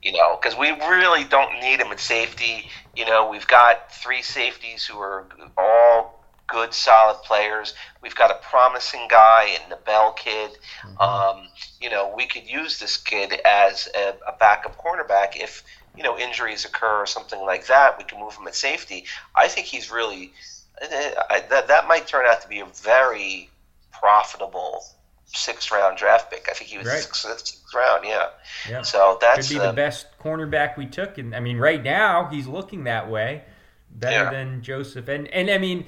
You 0.02 0.12
know, 0.12 0.36
because 0.40 0.58
we 0.58 0.70
really 0.70 1.24
don't 1.24 1.60
need 1.60 1.80
him 1.80 1.88
at 1.88 2.00
safety. 2.00 2.68
You 2.96 3.06
know, 3.06 3.28
we've 3.30 3.46
got 3.46 3.92
three 3.92 4.20
safeties 4.22 4.84
who 4.84 4.98
are 4.98 5.26
all 5.56 6.24
good, 6.48 6.74
solid 6.74 7.22
players. 7.22 7.72
We've 8.02 8.14
got 8.14 8.30
a 8.30 8.38
promising 8.42 9.06
guy 9.08 9.56
in 9.62 9.70
the 9.70 9.76
Bell 9.76 10.12
kid. 10.12 10.50
Um, 10.98 11.48
you 11.80 11.88
know, 11.88 12.12
we 12.16 12.26
could 12.26 12.48
use 12.48 12.78
this 12.80 12.96
kid 12.96 13.40
as 13.44 13.88
a, 13.96 14.14
a 14.28 14.36
backup 14.38 14.76
cornerback 14.76 15.36
if 15.36 15.62
you 15.96 16.02
know 16.02 16.18
injuries 16.18 16.64
occur 16.64 17.02
or 17.02 17.06
something 17.06 17.40
like 17.40 17.66
that. 17.66 17.98
We 17.98 18.04
can 18.04 18.18
move 18.20 18.34
him 18.34 18.46
at 18.46 18.54
safety. 18.54 19.04
I 19.36 19.48
think 19.48 19.66
he's 19.66 19.90
really 19.90 20.32
that 20.80 21.68
that 21.68 21.88
might 21.88 22.06
turn 22.06 22.24
out 22.26 22.40
to 22.42 22.48
be 22.48 22.60
a 22.60 22.66
very 22.66 23.50
profitable 23.92 24.84
sixth 25.26 25.70
round 25.70 25.96
draft 25.96 26.30
pick. 26.30 26.48
I 26.50 26.52
think 26.52 26.70
he 26.70 26.78
was 26.78 26.86
Right. 26.86 26.98
sixth, 27.02 27.58
round. 27.74 28.04
Yeah. 28.04 28.28
Yeah. 28.68 28.82
So 28.82 29.18
that's 29.20 29.48
Could 29.48 29.54
be 29.54 29.60
uh, 29.60 29.68
the 29.68 29.72
best 29.72 30.06
cornerback 30.22 30.76
we 30.76 30.86
took, 30.86 31.18
and 31.18 31.34
I 31.34 31.40
mean, 31.40 31.58
right 31.58 31.82
now 31.82 32.26
he's 32.28 32.46
looking 32.46 32.84
that 32.84 33.08
way, 33.08 33.44
better 33.90 34.24
Yeah. 34.24 34.30
than 34.30 34.62
Joseph. 34.62 35.08
And 35.08 35.28
and 35.28 35.50
I 35.50 35.58
mean, 35.58 35.86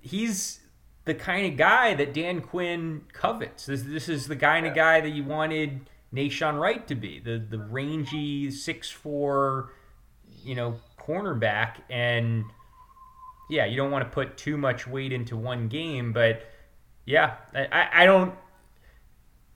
he's 0.00 0.60
the 1.04 1.14
kind 1.14 1.46
of 1.46 1.56
guy 1.56 1.94
that 1.94 2.12
Dan 2.14 2.40
Quinn 2.40 3.02
covets. 3.12 3.66
This 3.66 3.82
this 3.82 4.08
is 4.08 4.28
the 4.28 4.36
kind 4.36 4.66
of 4.66 4.74
guy 4.74 5.00
that 5.00 5.10
you 5.10 5.24
wanted 5.24 5.88
Nahshon 6.14 6.58
Wright 6.60 6.86
to 6.88 6.94
be, 6.94 7.20
the 7.20 7.38
the 7.38 7.58
rangy 7.58 8.50
six 8.50 8.90
four, 8.90 9.72
you 10.44 10.54
know, 10.54 10.76
cornerback. 10.98 11.76
And 11.90 12.44
yeah, 13.48 13.66
you 13.66 13.76
don't 13.76 13.90
want 13.90 14.04
to 14.04 14.10
put 14.10 14.36
too 14.36 14.56
much 14.56 14.86
weight 14.86 15.12
into 15.12 15.36
one 15.36 15.68
game, 15.68 16.12
but 16.12 16.48
yeah, 17.06 17.36
I, 17.54 17.66
I, 17.72 18.02
I 18.02 18.06
don't. 18.06 18.34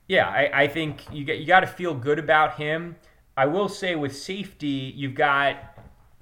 Yeah, 0.09 0.29
I, 0.29 0.63
I 0.63 0.69
think 0.69 1.03
you 1.13 1.25
get 1.25 1.39
you 1.39 1.47
got 1.47 1.61
to 1.61 1.67
feel 1.67 1.95
good 1.95 2.19
about 2.19 2.57
him. 2.57 2.97
I 3.37 3.47
will 3.47 3.69
say 3.69 3.95
with 3.95 4.17
safety, 4.17 4.93
you've 4.97 5.15
got 5.15 5.57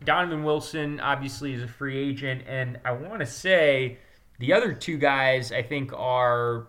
Donovan 0.05 0.43
Wilson, 0.43 0.99
obviously 1.01 1.53
is 1.55 1.63
a 1.63 1.69
free 1.69 1.97
agent, 1.97 2.43
and 2.47 2.79
I 2.85 2.93
want 2.93 3.21
to 3.21 3.27
say 3.27 3.99
the 4.41 4.53
other 4.53 4.73
two 4.73 4.99
guys 4.99 5.53
I 5.53 5.63
think 5.63 5.93
are 5.95 6.67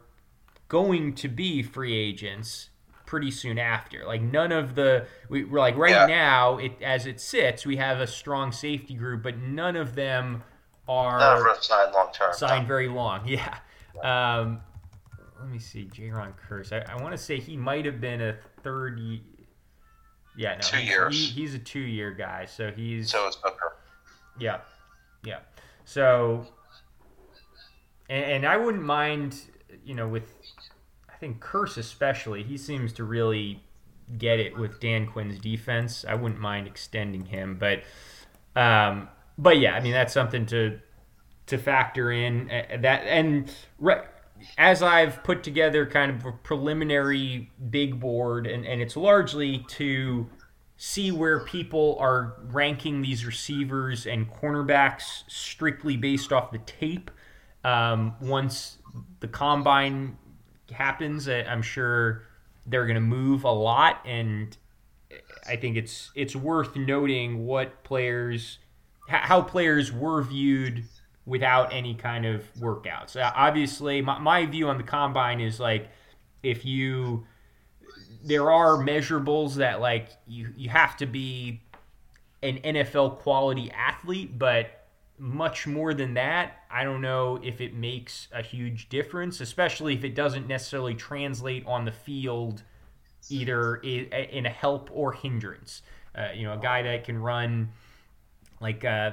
going 0.67 1.15
to 1.15 1.27
be 1.27 1.63
free 1.63 1.95
agents 1.95 2.69
pretty 3.05 3.31
soon 3.31 3.57
after. 3.57 4.05
Like 4.05 4.21
none 4.21 4.51
of 4.51 4.75
the 4.75 5.05
we, 5.29 5.43
we're 5.43 5.59
like 5.59 5.77
right 5.77 5.91
Yeah. 5.91 6.05
now, 6.07 6.57
it 6.57 6.81
as 6.81 7.05
it 7.05 7.19
sits, 7.19 7.65
we 7.65 7.77
have 7.77 7.99
a 7.99 8.07
strong 8.07 8.51
safety 8.51 8.95
group, 8.95 9.23
but 9.23 9.37
none 9.37 9.75
of 9.75 9.95
them 9.95 10.43
are 10.87 11.19
none 11.19 11.37
of 11.37 11.43
them 11.43 11.55
signed 11.61 11.93
long 11.93 12.11
term. 12.13 12.33
signed 12.33 12.67
very 12.67 12.87
long. 12.87 13.27
Yeah. 13.27 13.57
Um, 14.03 14.59
let 15.39 15.49
me 15.49 15.59
see, 15.59 15.85
Jayron 15.85 16.33
Kearse. 16.49 16.73
I, 16.73 16.93
I 16.93 17.01
want 17.01 17.13
to 17.13 17.17
say 17.17 17.39
he 17.39 17.55
might 17.55 17.85
have 17.85 18.01
been 18.01 18.21
a 18.21 18.35
third. 18.63 18.99
Yeah, 20.37 20.55
no, 20.55 20.59
two 20.59 20.77
he's, 20.77 20.89
years. 20.89 21.15
He, 21.15 21.41
he's 21.41 21.53
a 21.53 21.59
two-year 21.59 22.11
guy, 22.11 22.45
so 22.45 22.71
he's 22.71 23.09
so 23.09 23.27
is 23.27 23.35
Booker. 23.37 23.77
Yeah, 24.39 24.59
yeah. 25.23 25.39
So, 25.85 26.45
and, 28.09 28.25
and 28.25 28.45
I 28.45 28.57
wouldn't 28.57 28.83
mind, 28.83 29.37
you 29.85 29.95
know, 29.95 30.07
with 30.07 30.33
think 31.25 31.41
Kearse 31.41 31.77
especially. 31.77 32.43
He 32.43 32.57
seems 32.57 32.93
to 32.93 33.03
really 33.03 33.63
get 34.19 34.39
it 34.39 34.55
with 34.55 34.79
Dan 34.79 35.07
Quinn's 35.07 35.39
defense. 35.39 36.05
I 36.07 36.13
wouldn't 36.13 36.39
mind 36.39 36.67
extending 36.67 37.25
him, 37.25 37.57
but, 37.59 37.81
um, 38.55 39.09
but 39.37 39.57
yeah, 39.57 39.73
I 39.73 39.79
mean 39.79 39.91
that's 39.91 40.13
something 40.13 40.45
to 40.47 40.79
to 41.47 41.57
factor 41.57 42.11
in 42.11 42.49
uh, 42.49 42.77
that 42.79 43.01
and 43.07 43.51
re- 43.79 44.03
as 44.57 44.83
I've 44.83 45.23
put 45.23 45.43
together 45.43 45.85
kind 45.85 46.11
of 46.11 46.25
a 46.25 46.31
preliminary 46.31 47.51
big 47.69 47.99
board, 47.99 48.45
and, 48.45 48.65
and 48.65 48.81
it's 48.81 48.95
largely 48.95 49.65
to 49.69 50.29
see 50.77 51.11
where 51.11 51.39
people 51.39 51.97
are 51.99 52.35
ranking 52.51 53.01
these 53.01 53.25
receivers 53.25 54.05
and 54.05 54.31
cornerbacks 54.31 55.23
strictly 55.27 55.97
based 55.97 56.31
off 56.31 56.51
the 56.51 56.59
tape. 56.59 57.09
Um, 57.63 58.13
once 58.21 58.77
the 59.21 59.27
combine 59.27 60.17
happens, 60.71 61.27
I'm 61.27 61.61
sure 61.61 62.23
they're 62.65 62.85
going 62.85 62.95
to 62.95 63.01
move 63.01 63.43
a 63.43 63.51
lot, 63.51 64.01
and 64.05 64.55
I 65.47 65.55
think 65.55 65.77
it's 65.77 66.11
it's 66.15 66.35
worth 66.35 66.75
noting 66.75 67.45
what 67.45 67.83
players, 67.83 68.59
how 69.07 69.41
players 69.41 69.91
were 69.91 70.21
viewed 70.23 70.83
without 71.25 71.73
any 71.73 71.95
kind 71.95 72.25
of 72.25 72.43
workouts. 72.59 73.19
Uh, 73.19 73.31
obviously, 73.35 74.01
my, 74.01 74.19
my 74.19 74.45
view 74.45 74.67
on 74.69 74.77
the 74.77 74.83
combine 74.83 75.39
is 75.39 75.59
like 75.59 75.89
if 76.43 76.65
you 76.65 77.25
there 78.23 78.51
are 78.51 78.77
measurables 78.77 79.55
that 79.55 79.79
like 79.79 80.09
you 80.27 80.49
you 80.55 80.69
have 80.69 80.97
to 80.97 81.05
be 81.05 81.61
an 82.43 82.57
NFL 82.59 83.19
quality 83.19 83.71
athlete, 83.71 84.37
but 84.37 84.84
much 85.17 85.65
more 85.65 85.93
than 85.93 86.13
that, 86.15 86.63
I 86.69 86.83
don't 86.83 87.01
know 87.01 87.39
if 87.41 87.61
it 87.61 87.73
makes 87.73 88.27
a 88.31 88.41
huge 88.41 88.89
difference, 88.89 89.39
especially 89.39 89.93
if 89.93 90.03
it 90.03 90.15
doesn't 90.15 90.47
necessarily 90.47 90.93
translate 90.93 91.65
on 91.65 91.85
the 91.85 91.91
field 91.91 92.63
either 93.29 93.75
in 93.77 94.45
a 94.45 94.49
help 94.49 94.89
or 94.93 95.13
hindrance. 95.13 95.81
Uh, 96.15 96.29
you 96.35 96.43
know, 96.43 96.53
a 96.53 96.57
guy 96.57 96.81
that 96.83 97.03
can 97.03 97.17
run 97.17 97.69
like 98.61 98.85
uh, 98.85 99.11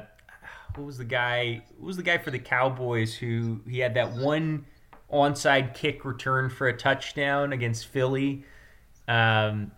what 0.74 0.86
was 0.86 0.98
the 0.98 1.04
guy? 1.04 1.62
What 1.78 1.86
was 1.86 1.96
the 1.96 2.02
guy 2.02 2.18
for 2.18 2.30
the 2.30 2.38
Cowboys 2.38 3.14
who 3.14 3.60
he 3.68 3.78
had 3.78 3.94
that 3.94 4.12
one 4.12 4.66
onside 5.12 5.74
kick 5.74 6.04
return 6.04 6.48
for 6.50 6.68
a 6.68 6.76
touchdown 6.76 7.52
against 7.52 7.86
Philly? 7.86 8.44
Um, 9.08 9.72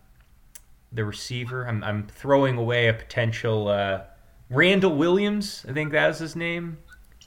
the 0.93 1.05
receiver. 1.05 1.67
I'm, 1.67 1.83
I'm 1.83 2.07
throwing 2.07 2.57
away 2.57 2.89
a 2.89 2.95
potential 2.95 3.69
uh, 3.69 4.03
Randall 4.51 4.97
Williams. 4.97 5.65
I 5.69 5.73
think 5.73 5.93
that 5.93 6.09
was 6.09 6.19
his 6.19 6.37
name. 6.37 6.79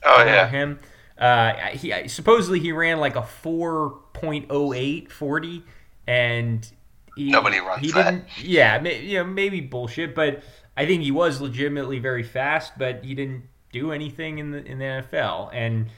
Oh 0.04 0.22
yeah, 0.24 0.48
him. 0.48 0.80
Uh, 1.18 1.52
he 1.72 2.08
supposedly 2.08 2.60
he 2.60 2.70
ran 2.72 2.98
like 2.98 3.16
a 3.16 3.22
4.08 3.22 5.10
40, 5.10 5.64
and 6.06 6.72
he, 7.16 7.30
nobody 7.30 7.58
runs 7.58 7.80
he 7.80 7.90
that. 7.92 8.10
Didn't, 8.10 8.24
yeah, 8.42 8.78
may, 8.78 9.02
you 9.02 9.18
know, 9.18 9.24
maybe 9.24 9.60
bullshit, 9.60 10.14
but 10.14 10.42
I 10.76 10.86
think 10.86 11.02
he 11.02 11.10
was 11.10 11.40
legitimately 11.40 11.98
very 11.98 12.22
fast, 12.22 12.74
but 12.78 13.04
he 13.04 13.14
didn't 13.14 13.42
do 13.72 13.90
anything 13.90 14.38
in 14.38 14.52
the 14.52 14.64
in 14.64 14.78
the 14.78 14.84
NFL. 14.84 15.50
And 15.52 15.88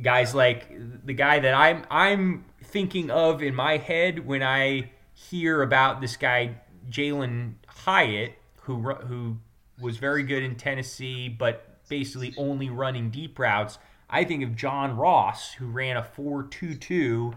guys 0.00 0.34
like 0.34 0.70
the 1.04 1.14
guy 1.14 1.40
that 1.40 1.54
I'm 1.54 1.84
I'm 1.90 2.44
thinking 2.62 3.10
of 3.10 3.42
in 3.42 3.54
my 3.54 3.78
head 3.78 4.26
when 4.26 4.42
I 4.42 4.90
hear 5.12 5.62
about 5.62 6.00
this 6.00 6.16
guy 6.16 6.60
Jalin 6.88 7.54
Hyatt, 7.66 8.34
who 8.62 8.80
who 8.92 9.38
was 9.80 9.96
very 9.96 10.22
good 10.22 10.42
in 10.42 10.56
Tennessee, 10.56 11.28
but 11.28 11.78
basically 11.88 12.34
only 12.36 12.70
running 12.70 13.10
deep 13.10 13.38
routes. 13.38 13.78
I 14.10 14.24
think 14.24 14.42
of 14.42 14.56
John 14.56 14.96
Ross, 14.96 15.52
who 15.52 15.66
ran 15.66 15.96
a 15.96 16.02
four 16.02 16.44
two 16.44 16.74
two 16.74 17.34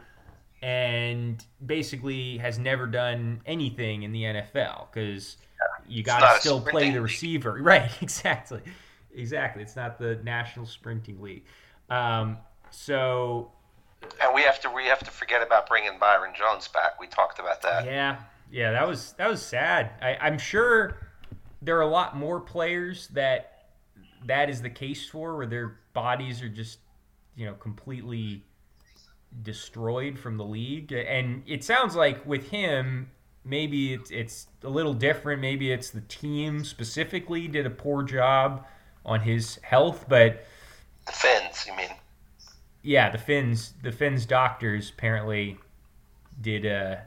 and 0.61 1.43
basically 1.65 2.37
has 2.37 2.59
never 2.59 2.85
done 2.85 3.41
anything 3.45 4.03
in 4.03 4.11
the 4.11 4.23
NFL 4.23 4.87
because 4.91 5.37
you 5.87 6.03
got 6.03 6.19
to 6.19 6.39
still 6.39 6.61
play 6.61 6.91
the 6.91 7.01
receiver. 7.01 7.53
League. 7.53 7.63
Right, 7.65 7.91
exactly 8.01 8.61
exactly. 9.15 9.63
It's 9.63 9.75
not 9.75 9.97
the 9.97 10.19
National 10.23 10.65
Sprinting 10.65 11.21
League. 11.21 11.45
Um, 11.89 12.37
so, 12.69 13.51
and 14.21 14.33
we 14.33 14.41
have 14.41 14.59
to 14.61 14.69
we 14.69 14.85
have 14.85 14.99
to 14.99 15.11
forget 15.11 15.45
about 15.45 15.67
bringing 15.67 15.97
Byron 15.99 16.33
Jones 16.37 16.67
back. 16.67 16.99
We 16.99 17.07
talked 17.07 17.39
about 17.39 17.61
that. 17.61 17.85
Yeah, 17.85 18.17
yeah, 18.51 18.71
that 18.71 18.87
was 18.87 19.13
that 19.13 19.29
was 19.29 19.41
sad. 19.41 19.91
I, 20.01 20.17
I'm 20.21 20.37
sure 20.37 20.97
there 21.61 21.77
are 21.77 21.81
a 21.81 21.87
lot 21.87 22.15
more 22.15 22.39
players 22.39 23.07
that 23.09 23.65
that 24.25 24.49
is 24.49 24.61
the 24.61 24.69
case 24.69 25.07
for, 25.07 25.35
where 25.35 25.47
their 25.47 25.79
bodies 25.93 26.41
are 26.41 26.49
just 26.49 26.79
you 27.35 27.45
know 27.45 27.53
completely 27.53 28.43
destroyed 29.43 30.19
from 30.19 30.37
the 30.37 30.43
league. 30.43 30.91
And 30.91 31.43
it 31.47 31.63
sounds 31.63 31.95
like 31.95 32.25
with 32.25 32.49
him, 32.49 33.09
maybe 33.43 33.93
it's 33.93 34.11
it's 34.11 34.47
a 34.63 34.69
little 34.69 34.93
different. 34.93 35.41
Maybe 35.41 35.71
it's 35.71 35.89
the 35.89 36.01
team 36.01 36.63
specifically 36.63 37.47
did 37.47 37.65
a 37.65 37.69
poor 37.71 38.03
job 38.03 38.65
on 39.05 39.21
his 39.21 39.59
health, 39.63 40.05
but 40.07 40.45
the 41.05 41.11
Fins, 41.11 41.65
you 41.65 41.75
mean? 41.75 41.89
Yeah, 42.83 43.09
the 43.09 43.17
Fins. 43.17 43.73
The 43.81 43.91
Fins 43.91 44.25
doctors 44.25 44.89
apparently 44.89 45.57
did 46.39 46.65
uh, 46.65 46.97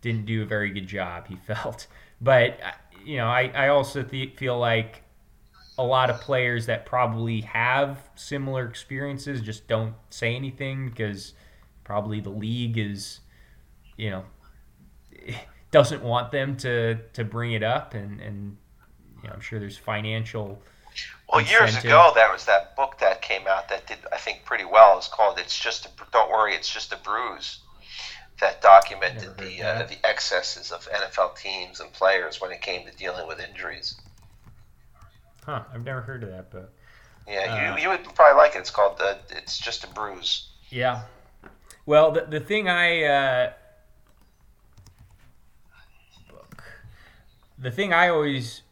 didn't 0.00 0.26
do 0.26 0.42
a 0.42 0.46
very 0.46 0.70
good 0.70 0.86
job. 0.86 1.26
He 1.28 1.36
felt, 1.46 1.86
but 2.20 2.58
you 3.06 3.16
know, 3.18 3.26
I 3.26 3.50
I 3.54 3.68
also 3.68 4.02
th- 4.02 4.36
feel 4.36 4.58
like 4.58 5.02
a 5.78 5.84
lot 5.84 6.10
of 6.10 6.20
players 6.20 6.66
that 6.66 6.86
probably 6.86 7.42
have 7.42 7.98
similar 8.14 8.66
experiences 8.66 9.40
just 9.40 9.68
don't 9.68 9.94
say 10.10 10.34
anything 10.34 10.88
because 10.88 11.34
probably 11.84 12.18
the 12.20 12.30
league 12.30 12.78
is, 12.78 13.20
you 13.96 14.10
know, 14.10 14.24
doesn't 15.70 16.02
want 16.02 16.32
them 16.32 16.56
to 16.58 16.96
to 17.12 17.24
bring 17.24 17.52
it 17.52 17.62
up, 17.62 17.94
and 17.94 18.20
and 18.20 18.56
you 19.22 19.28
know, 19.28 19.34
I'm 19.34 19.40
sure 19.40 19.60
there's 19.60 19.78
financial 19.78 20.60
well, 21.30 21.42
years 21.42 21.76
ago, 21.76 22.12
there 22.14 22.32
was 22.32 22.44
that 22.46 22.74
book 22.76 22.98
that 23.00 23.20
came 23.20 23.46
out 23.46 23.68
that 23.68 23.86
did, 23.86 23.98
I 24.12 24.16
think, 24.16 24.44
pretty 24.44 24.64
well. 24.64 24.96
It's 24.96 25.08
called 25.08 25.38
"It's 25.38 25.58
Just 25.58 25.86
a 25.86 25.90
Don't 26.12 26.30
Worry, 26.30 26.54
It's 26.54 26.72
Just 26.72 26.92
a 26.92 26.96
Bruise," 26.96 27.58
that 28.40 28.60
documented 28.60 29.36
the 29.38 29.62
uh, 29.62 29.86
the 29.86 29.96
excesses 30.04 30.70
of 30.70 30.88
NFL 30.90 31.36
teams 31.36 31.80
and 31.80 31.92
players 31.92 32.40
when 32.40 32.52
it 32.52 32.60
came 32.60 32.86
to 32.86 32.96
dealing 32.96 33.26
with 33.26 33.40
injuries. 33.40 33.96
Huh? 35.44 35.62
I've 35.72 35.84
never 35.84 36.00
heard 36.00 36.22
of 36.22 36.30
that 36.30 36.50
book. 36.50 36.70
Yeah, 37.28 37.72
uh, 37.72 37.76
you, 37.76 37.82
you 37.82 37.88
would 37.88 38.04
probably 38.14 38.36
like 38.36 38.54
it. 38.54 38.58
It's 38.58 38.70
called 38.70 38.98
the, 38.98 39.18
"It's 39.30 39.58
Just 39.58 39.84
a 39.84 39.88
Bruise." 39.88 40.48
Yeah. 40.70 41.02
Well, 41.86 42.12
the 42.12 42.26
the 42.28 42.40
thing 42.40 42.68
I 42.68 43.02
uh, 43.04 43.52
book, 46.30 46.62
the 47.58 47.70
thing 47.70 47.92
I 47.92 48.08
always 48.08 48.62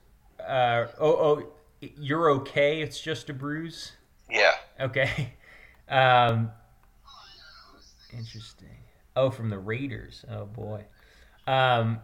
uh, 0.41 0.87
oh 0.99 1.13
oh 1.13 1.53
you're 1.81 2.31
okay. 2.31 2.83
It's 2.83 3.01
just 3.01 3.31
a 3.31 3.35
bruise. 3.35 3.93
Yeah. 4.31 4.55
Okay. 4.81 5.33
Um, 5.87 6.51
interesting. 8.11 8.74
Oh, 9.17 9.31
from 9.31 9.51
the 9.51 9.59
Raiders. 9.59 10.25
Oh 10.31 10.47
boy. 10.47 10.85
Um, 11.47 12.01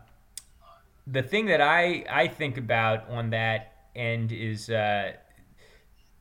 the 1.06 1.22
thing 1.22 1.46
that 1.46 1.60
I 1.60 2.04
I 2.08 2.28
think 2.28 2.56
about 2.56 3.08
on 3.10 3.30
that 3.30 3.72
end 3.96 4.32
is 4.32 4.70
uh, 4.70 5.12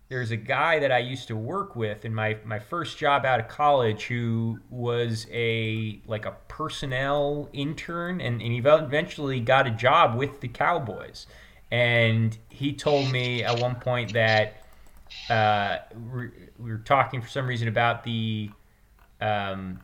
there's 0.10 0.32
a 0.32 0.38
guy 0.38 0.80
that 0.80 0.92
I 0.92 0.98
used 0.98 1.28
to 1.28 1.36
work 1.36 1.76
with 1.76 2.06
in 2.06 2.14
my 2.14 2.38
my 2.44 2.60
first 2.60 2.98
job 2.98 3.26
out 3.26 3.40
of 3.40 3.48
college 3.48 4.06
who 4.06 4.60
was 4.70 5.28
a 5.32 6.02
like 6.08 6.26
a 6.26 6.36
personnel 6.48 7.50
intern 7.54 8.20
and, 8.20 8.42
and 8.42 8.52
he 8.52 8.58
eventually 8.58 9.40
got 9.40 9.68
a 9.68 9.72
job 9.72 10.16
with 10.16 10.42
the 10.42 10.48
Cowboys 10.48 11.28
and 11.72 12.36
he 12.50 12.74
told 12.74 13.12
me 13.12 13.44
at 13.44 13.60
one 13.60 13.76
point 13.76 14.14
that 14.14 14.64
uh, 15.30 15.78
we 16.12 16.30
were 16.58 16.78
talking 16.80 17.22
for 17.22 17.28
some 17.28 17.46
reason 17.46 17.68
about 17.68 18.04
the 18.04 18.50
um, 19.22 19.80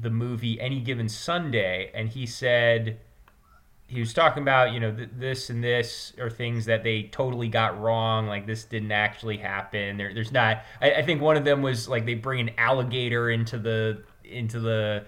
the 0.00 0.10
movie 0.10 0.60
Any 0.60 0.80
Given 0.80 1.08
Sunday, 1.08 1.90
and 1.94 2.08
he 2.08 2.26
said 2.26 3.00
he 3.86 4.00
was 4.00 4.12
talking 4.12 4.42
about 4.42 4.72
you 4.72 4.80
know 4.80 4.94
th- 4.94 5.10
this 5.16 5.50
and 5.50 5.64
this 5.64 6.12
are 6.20 6.30
things 6.30 6.66
that 6.66 6.84
they 6.84 7.04
totally 7.04 7.48
got 7.48 7.80
wrong, 7.80 8.26
like 8.26 8.46
this 8.46 8.64
didn't 8.64 8.92
actually 8.92 9.38
happen. 9.38 9.96
There, 9.96 10.12
there's 10.12 10.32
not. 10.32 10.62
I, 10.80 10.92
I, 10.92 11.02
think 11.02 11.22
one 11.22 11.36
of 11.36 11.44
them 11.44 11.62
was 11.62 11.88
like 11.88 12.04
they 12.04 12.14
bring 12.14 12.40
an 12.40 12.50
alligator 12.58 13.30
into 13.30 13.58
the 13.58 14.02
into 14.24 14.60
the 14.60 15.06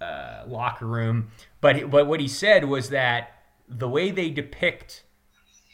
uh, 0.00 0.42
locker 0.46 0.86
room, 0.86 1.30
but 1.60 1.90
but 1.90 2.06
what 2.06 2.20
he 2.20 2.28
said 2.28 2.64
was 2.64 2.90
that 2.90 3.42
the 3.68 3.88
way 3.88 4.10
they 4.10 4.30
depict 4.30 5.04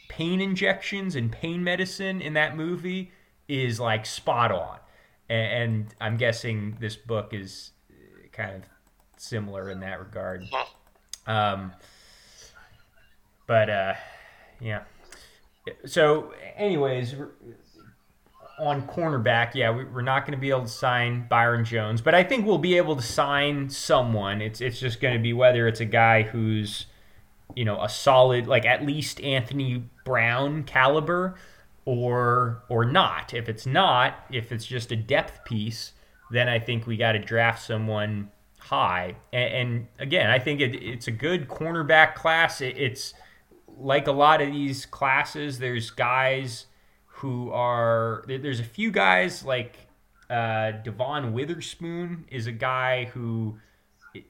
pain 0.07 0.39
injections 0.39 1.15
and 1.15 1.31
pain 1.31 1.63
medicine 1.63 2.21
in 2.21 2.33
that 2.33 2.55
movie 2.55 3.11
is 3.47 3.79
like 3.79 4.05
spot 4.05 4.51
on. 4.51 4.77
And 5.29 5.93
I'm 5.99 6.17
guessing 6.17 6.77
this 6.79 6.95
book 6.95 7.33
is 7.33 7.71
kind 8.33 8.55
of 8.55 8.61
similar 9.17 9.69
in 9.69 9.79
that 9.79 9.99
regard. 9.99 10.43
Um, 11.25 11.71
but 13.47 13.69
uh, 13.69 13.93
yeah. 14.59 14.83
So, 15.85 16.33
anyways, 16.57 17.15
on 18.59 18.87
cornerback, 18.87 19.55
yeah, 19.55 19.71
we, 19.71 19.83
are 19.83 20.01
not 20.01 20.25
going 20.25 20.37
to 20.37 20.41
be 20.41 20.49
able 20.49 20.63
to 20.63 20.67
sign 20.67 21.27
Byron 21.29 21.65
Jones, 21.65 22.01
but 22.01 22.13
I 22.13 22.23
think 22.23 22.45
we'll 22.45 22.57
be 22.57 22.77
able 22.77 22.95
to 22.95 23.01
sign 23.01 23.69
someone. 23.69 24.41
It's 24.41 24.61
it's 24.61 24.79
just 24.79 24.99
going 24.99 25.15
to 25.15 25.21
be 25.21 25.33
whether 25.33 25.67
it's 25.67 25.79
a 25.79 25.85
guy 25.85 26.23
who's, 26.23 26.85
you 27.55 27.65
know, 27.65 27.81
a 27.81 27.89
solid 27.89 28.47
like 28.47 28.65
at 28.65 28.85
least 28.85 29.21
Anthony 29.21 29.85
Brown 30.03 30.63
caliber, 30.63 31.35
or 31.85 32.63
or 32.69 32.85
not. 32.85 33.33
If 33.33 33.47
it's 33.47 33.65
not, 33.65 34.25
if 34.31 34.51
it's 34.51 34.65
just 34.65 34.91
a 34.91 34.95
depth 34.95 35.45
piece, 35.45 35.93
then 36.31 36.49
I 36.49 36.59
think 36.59 36.87
we 36.87 36.97
got 36.97 37.13
to 37.13 37.19
draft 37.19 37.63
someone 37.63 38.31
high. 38.59 39.15
And, 39.31 39.53
and 39.53 39.87
again, 39.99 40.29
I 40.29 40.39
think 40.39 40.61
it, 40.61 40.75
it's 40.75 41.07
a 41.07 41.11
good 41.11 41.47
cornerback 41.47 42.15
class. 42.15 42.61
It, 42.61 42.77
it's 42.77 43.13
like 43.77 44.07
a 44.07 44.11
lot 44.11 44.41
of 44.41 44.51
these 44.51 44.85
classes. 44.85 45.59
There's 45.59 45.89
guys 45.89 46.67
who 47.05 47.51
are 47.51 48.23
there's 48.27 48.59
a 48.59 48.65
few 48.65 48.91
guys 48.91 49.43
like 49.43 49.77
uh, 50.29 50.71
Devon 50.83 51.33
Witherspoon 51.33 52.25
is 52.29 52.47
a 52.47 52.51
guy 52.51 53.05
who 53.05 53.57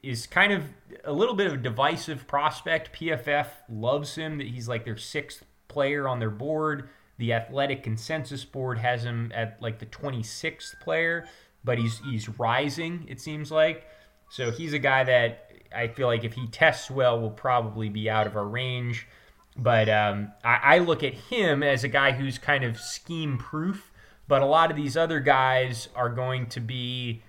is 0.02 0.28
kind 0.28 0.54
of 0.54 0.64
a 1.04 1.12
little 1.12 1.36
bit 1.36 1.48
of 1.48 1.54
a 1.54 1.58
divisive 1.58 2.28
prospect. 2.28 2.98
PFF 2.98 3.48
loves 3.70 4.16
him. 4.16 4.38
That 4.38 4.48
he's 4.48 4.68
like 4.68 4.86
their 4.86 4.98
sixth 4.98 5.46
player 5.68 6.08
on 6.08 6.20
their 6.20 6.30
board. 6.30 6.90
The 7.18 7.34
athletic 7.34 7.84
consensus 7.84 8.44
board 8.44 8.80
has 8.80 9.04
him 9.04 9.32
at 9.36 9.62
like 9.62 9.80
the 9.80 9.86
26th 9.86 10.80
player, 10.82 11.28
but 11.64 11.78
he's 11.78 12.00
he's 12.00 12.30
rising. 12.40 13.06
It 13.08 13.22
seems 13.22 13.52
like 13.52 13.88
so 14.30 14.52
he's 14.52 14.74
a 14.74 14.80
guy 14.80 15.04
that 15.04 15.52
I 15.76 15.88
feel 15.88 16.08
like 16.08 16.24
if 16.24 16.34
he 16.34 16.48
tests 16.48 16.90
well, 16.90 17.20
will 17.20 17.32
probably 17.32 17.90
be 17.90 18.10
out 18.10 18.28
of 18.28 18.36
our 18.36 18.48
range. 18.48 19.08
But 19.56 19.88
um, 19.90 20.32
I, 20.44 20.60
I 20.64 20.78
look 20.80 21.04
at 21.04 21.14
him 21.14 21.62
as 21.62 21.84
a 21.84 21.88
guy 21.88 22.12
who's 22.12 22.38
kind 22.38 22.64
of 22.64 22.80
scheme 22.80 23.38
proof. 23.38 23.92
But 24.28 24.42
a 24.42 24.46
lot 24.46 24.72
of 24.72 24.78
these 24.78 24.98
other 24.98 25.20
guys 25.20 25.90
are 25.96 26.10
going 26.10 26.48
to 26.48 26.60
be 26.60 27.22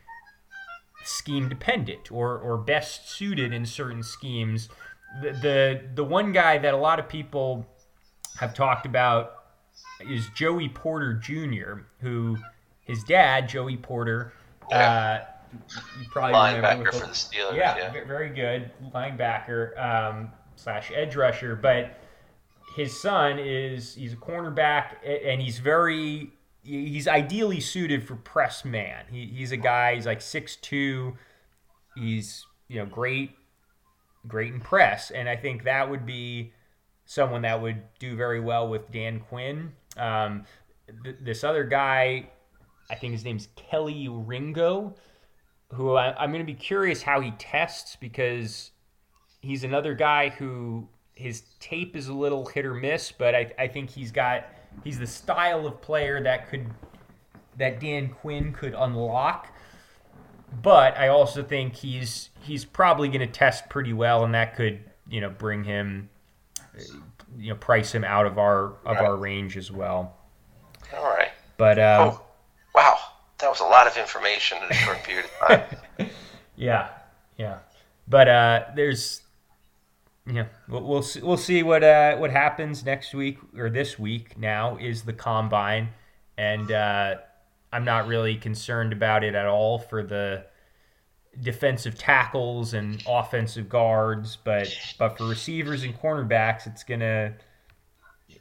scheme 1.04 1.48
dependent 1.48 2.10
or, 2.10 2.38
or 2.38 2.56
best 2.56 3.10
suited 3.10 3.52
in 3.52 3.66
certain 3.66 4.02
schemes. 4.02 4.68
The, 5.20 5.32
the 5.32 5.82
the 5.94 6.04
one 6.04 6.32
guy 6.32 6.58
that 6.58 6.72
a 6.72 6.76
lot 6.76 6.98
of 6.98 7.08
people 7.08 7.66
have 8.38 8.54
talked 8.54 8.86
about 8.86 9.44
is 10.08 10.28
Joey 10.34 10.68
Porter 10.68 11.14
Jr., 11.14 11.82
who 12.00 12.38
his 12.84 13.02
dad, 13.04 13.48
Joey 13.48 13.76
Porter, 13.76 14.32
yeah. 14.70 15.22
uh, 15.22 15.58
you 15.98 16.06
probably 16.10 16.34
linebacker 16.34 16.92
for 16.92 17.06
the 17.06 17.12
Steelers. 17.12 17.56
Yeah, 17.56 17.76
yeah, 17.76 18.04
very 18.06 18.30
good 18.30 18.70
linebacker 18.92 19.78
um, 19.82 20.30
slash 20.56 20.90
edge 20.94 21.16
rusher. 21.16 21.56
But 21.56 21.98
his 22.76 22.98
son 22.98 23.38
is 23.38 23.94
he's 23.94 24.12
a 24.12 24.16
cornerback 24.16 24.96
and 25.04 25.40
he's 25.40 25.58
very 25.58 26.32
he's 26.62 27.06
ideally 27.06 27.60
suited 27.60 28.06
for 28.06 28.16
press 28.16 28.64
man. 28.64 29.04
He, 29.10 29.26
he's 29.26 29.52
a 29.52 29.56
guy. 29.56 29.94
He's 29.94 30.06
like 30.06 30.20
six 30.20 30.56
two. 30.56 31.16
He's 31.94 32.46
you 32.68 32.78
know 32.80 32.86
great, 32.86 33.32
great 34.26 34.52
in 34.52 34.60
press, 34.60 35.10
and 35.10 35.28
I 35.28 35.36
think 35.36 35.64
that 35.64 35.88
would 35.88 36.04
be 36.04 36.52
someone 37.04 37.42
that 37.42 37.60
would 37.60 37.82
do 37.98 38.16
very 38.16 38.40
well 38.40 38.68
with 38.68 38.90
Dan 38.90 39.20
Quinn. 39.20 39.72
Um, 39.96 40.44
th- 41.04 41.16
this 41.20 41.44
other 41.44 41.64
guy, 41.64 42.30
I 42.90 42.94
think 42.94 43.12
his 43.12 43.24
name's 43.24 43.48
Kelee 43.56 44.08
Ringo, 44.10 44.94
who 45.72 45.94
I, 45.94 46.14
I'm 46.22 46.30
going 46.30 46.44
to 46.44 46.52
be 46.52 46.58
curious 46.58 47.02
how 47.02 47.20
he 47.20 47.32
tests 47.32 47.96
because 47.96 48.70
he's 49.40 49.64
another 49.64 49.94
guy 49.94 50.30
who 50.30 50.88
his 51.14 51.42
tape 51.60 51.96
is 51.96 52.08
a 52.08 52.12
little 52.12 52.44
hit 52.46 52.66
or 52.66 52.74
miss, 52.74 53.12
but 53.12 53.34
I, 53.34 53.52
I 53.58 53.68
think 53.68 53.90
he's 53.90 54.10
got 54.10 54.46
he's 54.82 54.98
the 54.98 55.06
style 55.06 55.66
of 55.66 55.80
player 55.80 56.22
that 56.22 56.48
could 56.48 56.66
that 57.56 57.80
Dan 57.80 58.08
Quinn 58.08 58.52
could 58.52 58.74
unlock. 58.76 59.52
But 60.62 60.96
I 60.96 61.08
also 61.08 61.42
think 61.42 61.74
he's 61.74 62.30
he's 62.40 62.64
probably 62.64 63.08
going 63.08 63.20
to 63.20 63.26
test 63.26 63.68
pretty 63.68 63.92
well, 63.92 64.24
and 64.24 64.34
that 64.34 64.56
could 64.56 64.80
you 65.08 65.20
know 65.20 65.30
bring 65.30 65.64
him 65.64 66.08
you 67.36 67.50
know 67.50 67.56
price 67.56 67.92
him 67.92 68.04
out 68.04 68.26
of 68.26 68.38
our 68.38 68.76
of 68.84 68.96
right. 68.96 69.04
our 69.04 69.16
range 69.16 69.56
as 69.56 69.70
well. 69.70 70.16
All 70.96 71.04
right. 71.04 71.30
But 71.56 71.78
uh, 71.78 72.12
oh, 72.12 72.23
wow, 72.74 72.98
that 73.38 73.48
was 73.48 73.60
a 73.60 73.64
lot 73.64 73.86
of 73.86 73.96
information 73.96 74.58
in 74.62 74.70
a 74.70 74.74
short 74.74 75.02
period 75.04 75.26
of 75.26 75.48
time. 75.48 76.08
yeah, 76.56 76.88
yeah. 77.36 77.58
But 78.08 78.28
uh, 78.28 78.64
there's 78.74 79.22
yeah, 80.30 80.46
we'll 80.68 80.82
we'll 80.82 81.02
see, 81.02 81.20
we'll 81.20 81.36
see 81.36 81.62
what 81.62 81.84
uh, 81.84 82.16
what 82.16 82.30
happens 82.30 82.84
next 82.84 83.14
week 83.14 83.38
or 83.56 83.68
this 83.70 83.98
week. 83.98 84.38
Now 84.38 84.76
is 84.78 85.02
the 85.02 85.12
combine, 85.12 85.90
and 86.36 86.70
uh, 86.70 87.16
I'm 87.72 87.84
not 87.84 88.06
really 88.06 88.36
concerned 88.36 88.92
about 88.92 89.24
it 89.24 89.34
at 89.34 89.46
all 89.46 89.78
for 89.78 90.02
the 90.02 90.46
defensive 91.40 91.98
tackles 91.98 92.74
and 92.74 93.02
offensive 93.06 93.68
guards, 93.68 94.38
but 94.42 94.74
but 94.98 95.18
for 95.18 95.26
receivers 95.26 95.82
and 95.82 95.98
cornerbacks, 96.00 96.66
it's 96.66 96.84
gonna 96.84 97.34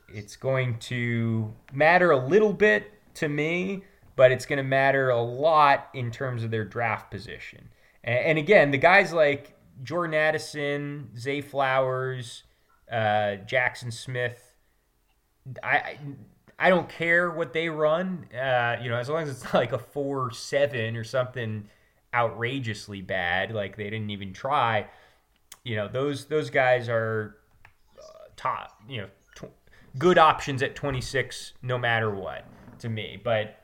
it's 0.08 0.36
going 0.36 0.78
to 0.80 1.52
matter 1.74 2.12
a 2.12 2.28
little 2.28 2.54
bit 2.54 2.92
to 3.16 3.28
me, 3.28 3.84
but 4.16 4.32
it's 4.32 4.46
going 4.46 4.58
to 4.58 4.64
matter 4.64 5.10
a 5.10 5.22
lot 5.22 5.90
in 5.94 6.12
terms 6.12 6.44
of 6.44 6.52
their 6.52 6.66
draft 6.66 7.10
position. 7.10 7.70
And, 8.04 8.20
and 8.20 8.38
again, 8.38 8.72
the 8.72 8.78
guys 8.78 9.14
like 9.14 9.56
Jordan 9.82 10.14
Addison, 10.14 11.10
Zay 11.18 11.42
Flowers, 11.42 12.44
uh, 12.92 13.38
Jaxon 13.48 13.92
Smith, 13.92 14.56
I, 15.62 15.98
I 16.60 16.70
don't 16.70 16.88
care 16.88 17.32
what 17.32 17.54
they 17.54 17.70
run. 17.70 18.28
Uh, 18.34 18.78
you 18.82 18.90
know, 18.90 18.98
as 18.98 19.10
long 19.10 19.24
as 19.24 19.30
it's 19.30 19.54
like 19.54 19.74
a 19.74 19.80
four 19.80 20.32
seven 20.32 20.96
or 20.96 21.04
something 21.04 21.68
outrageously 22.14 23.02
bad, 23.02 23.52
like 23.52 23.76
they 23.76 23.86
didn't 23.86 24.12
even 24.12 24.34
try. 24.34 24.88
You 25.64 25.76
know, 25.76 25.88
those 25.88 26.26
those 26.26 26.50
guys 26.50 26.90
are 26.90 27.38
uh, 28.00 28.28
top. 28.36 28.82
You 28.88 29.02
know, 29.02 29.08
tw- 29.36 29.98
good 29.98 30.18
options 30.18 30.62
at 30.62 30.76
26, 30.76 31.54
no 31.62 31.78
matter 31.78 32.14
what, 32.14 32.46
to 32.80 32.90
me. 32.90 33.20
But 33.22 33.63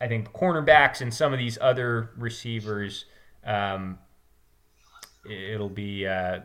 I 0.00 0.08
think 0.08 0.32
cornerbacks 0.32 1.00
and 1.00 1.12
some 1.12 1.32
of 1.32 1.38
these 1.38 1.58
other 1.60 2.10
receivers, 2.16 3.04
um, 3.44 3.98
it'll 5.28 5.68
be 5.68 6.06
uh, 6.06 6.40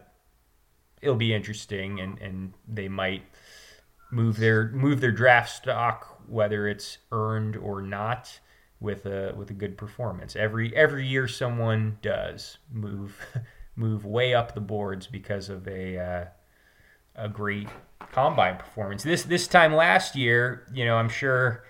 it'll 1.02 1.16
be 1.16 1.34
interesting, 1.34 2.00
and, 2.00 2.20
and 2.20 2.54
they 2.68 2.90
might 2.90 3.24
move 4.12 4.38
their 4.38 4.70
move 4.70 5.02
their 5.02 5.12
draft 5.12 5.50
stock 5.50 6.16
whether 6.28 6.68
it's 6.68 7.00
earned 7.12 7.58
or 7.58 7.82
not 7.82 8.40
with 8.80 9.06
a 9.06 9.34
with 9.36 9.50
a 9.50 9.54
good 9.54 9.78
performance. 9.78 10.36
Every 10.36 10.76
every 10.76 11.06
year 11.06 11.28
someone 11.28 11.98
does 12.02 12.58
move 12.72 13.20
move 13.76 14.06
way 14.06 14.34
up 14.34 14.54
the 14.54 14.62
boards 14.62 15.08
because 15.08 15.50
of 15.50 15.68
a 15.68 15.98
uh, 15.98 16.26
a 17.16 17.30
great 17.30 17.70
combine 18.12 18.58
performance. 18.58 19.04
This 19.04 19.24
this 19.24 19.48
time 19.48 19.74
last 19.74 20.16
year, 20.16 20.68
you 20.74 20.86
know, 20.86 20.98
I'm 20.98 21.10
sure 21.10 21.64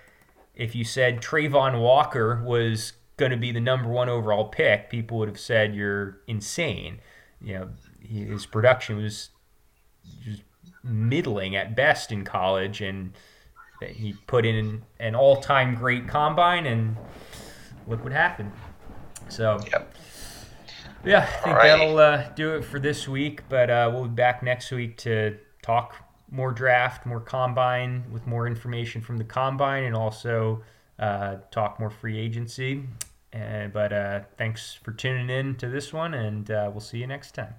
if 0.56 0.74
you 0.74 0.84
said 0.84 1.20
Travon 1.20 1.80
Walker 1.80 2.42
was 2.44 2.94
going 3.18 3.30
to 3.30 3.36
be 3.36 3.52
the 3.52 3.60
number 3.60 3.88
one 3.88 4.08
overall 4.08 4.46
pick, 4.46 4.90
people 4.90 5.18
would 5.18 5.28
have 5.28 5.38
said 5.38 5.74
you're 5.74 6.18
insane. 6.26 6.98
You 7.40 7.54
know, 7.54 7.68
his 8.00 8.46
production 8.46 8.96
was 8.96 9.30
just 10.24 10.42
middling 10.82 11.54
at 11.54 11.76
best 11.76 12.10
in 12.10 12.24
college, 12.24 12.80
and 12.80 13.12
he 13.86 14.14
put 14.26 14.46
in 14.46 14.82
an 14.98 15.14
all-time 15.14 15.74
great 15.74 16.08
combine, 16.08 16.64
and 16.64 16.96
look 17.86 18.02
what 18.02 18.12
happened. 18.12 18.52
So, 19.28 19.58
yep. 19.70 19.94
yeah, 21.04 21.22
I 21.22 21.42
think 21.42 21.56
that'll 21.56 21.98
uh, 21.98 22.30
do 22.30 22.54
it 22.54 22.64
for 22.64 22.78
this 22.78 23.06
week. 23.06 23.42
But 23.48 23.68
uh, 23.68 23.90
we'll 23.92 24.04
be 24.04 24.10
back 24.10 24.42
next 24.42 24.70
week 24.70 24.96
to 24.98 25.36
talk 25.62 26.05
more 26.30 26.52
draft, 26.52 27.06
more 27.06 27.20
combine, 27.20 28.04
with 28.10 28.26
more 28.26 28.46
information 28.46 29.00
from 29.00 29.16
the 29.16 29.24
combine, 29.24 29.84
and 29.84 29.94
also 29.94 30.62
uh, 30.98 31.36
talk 31.50 31.78
more 31.78 31.90
free 31.90 32.18
agency. 32.18 32.82
But 33.32 33.92
uh, 33.92 34.20
thanks 34.38 34.74
for 34.74 34.92
tuning 34.92 35.28
in 35.28 35.56
to 35.56 35.68
this 35.68 35.92
one, 35.92 36.14
and 36.14 36.50
uh, 36.50 36.70
we'll 36.72 36.80
see 36.80 36.98
you 36.98 37.06
next 37.06 37.34
time. 37.34 37.54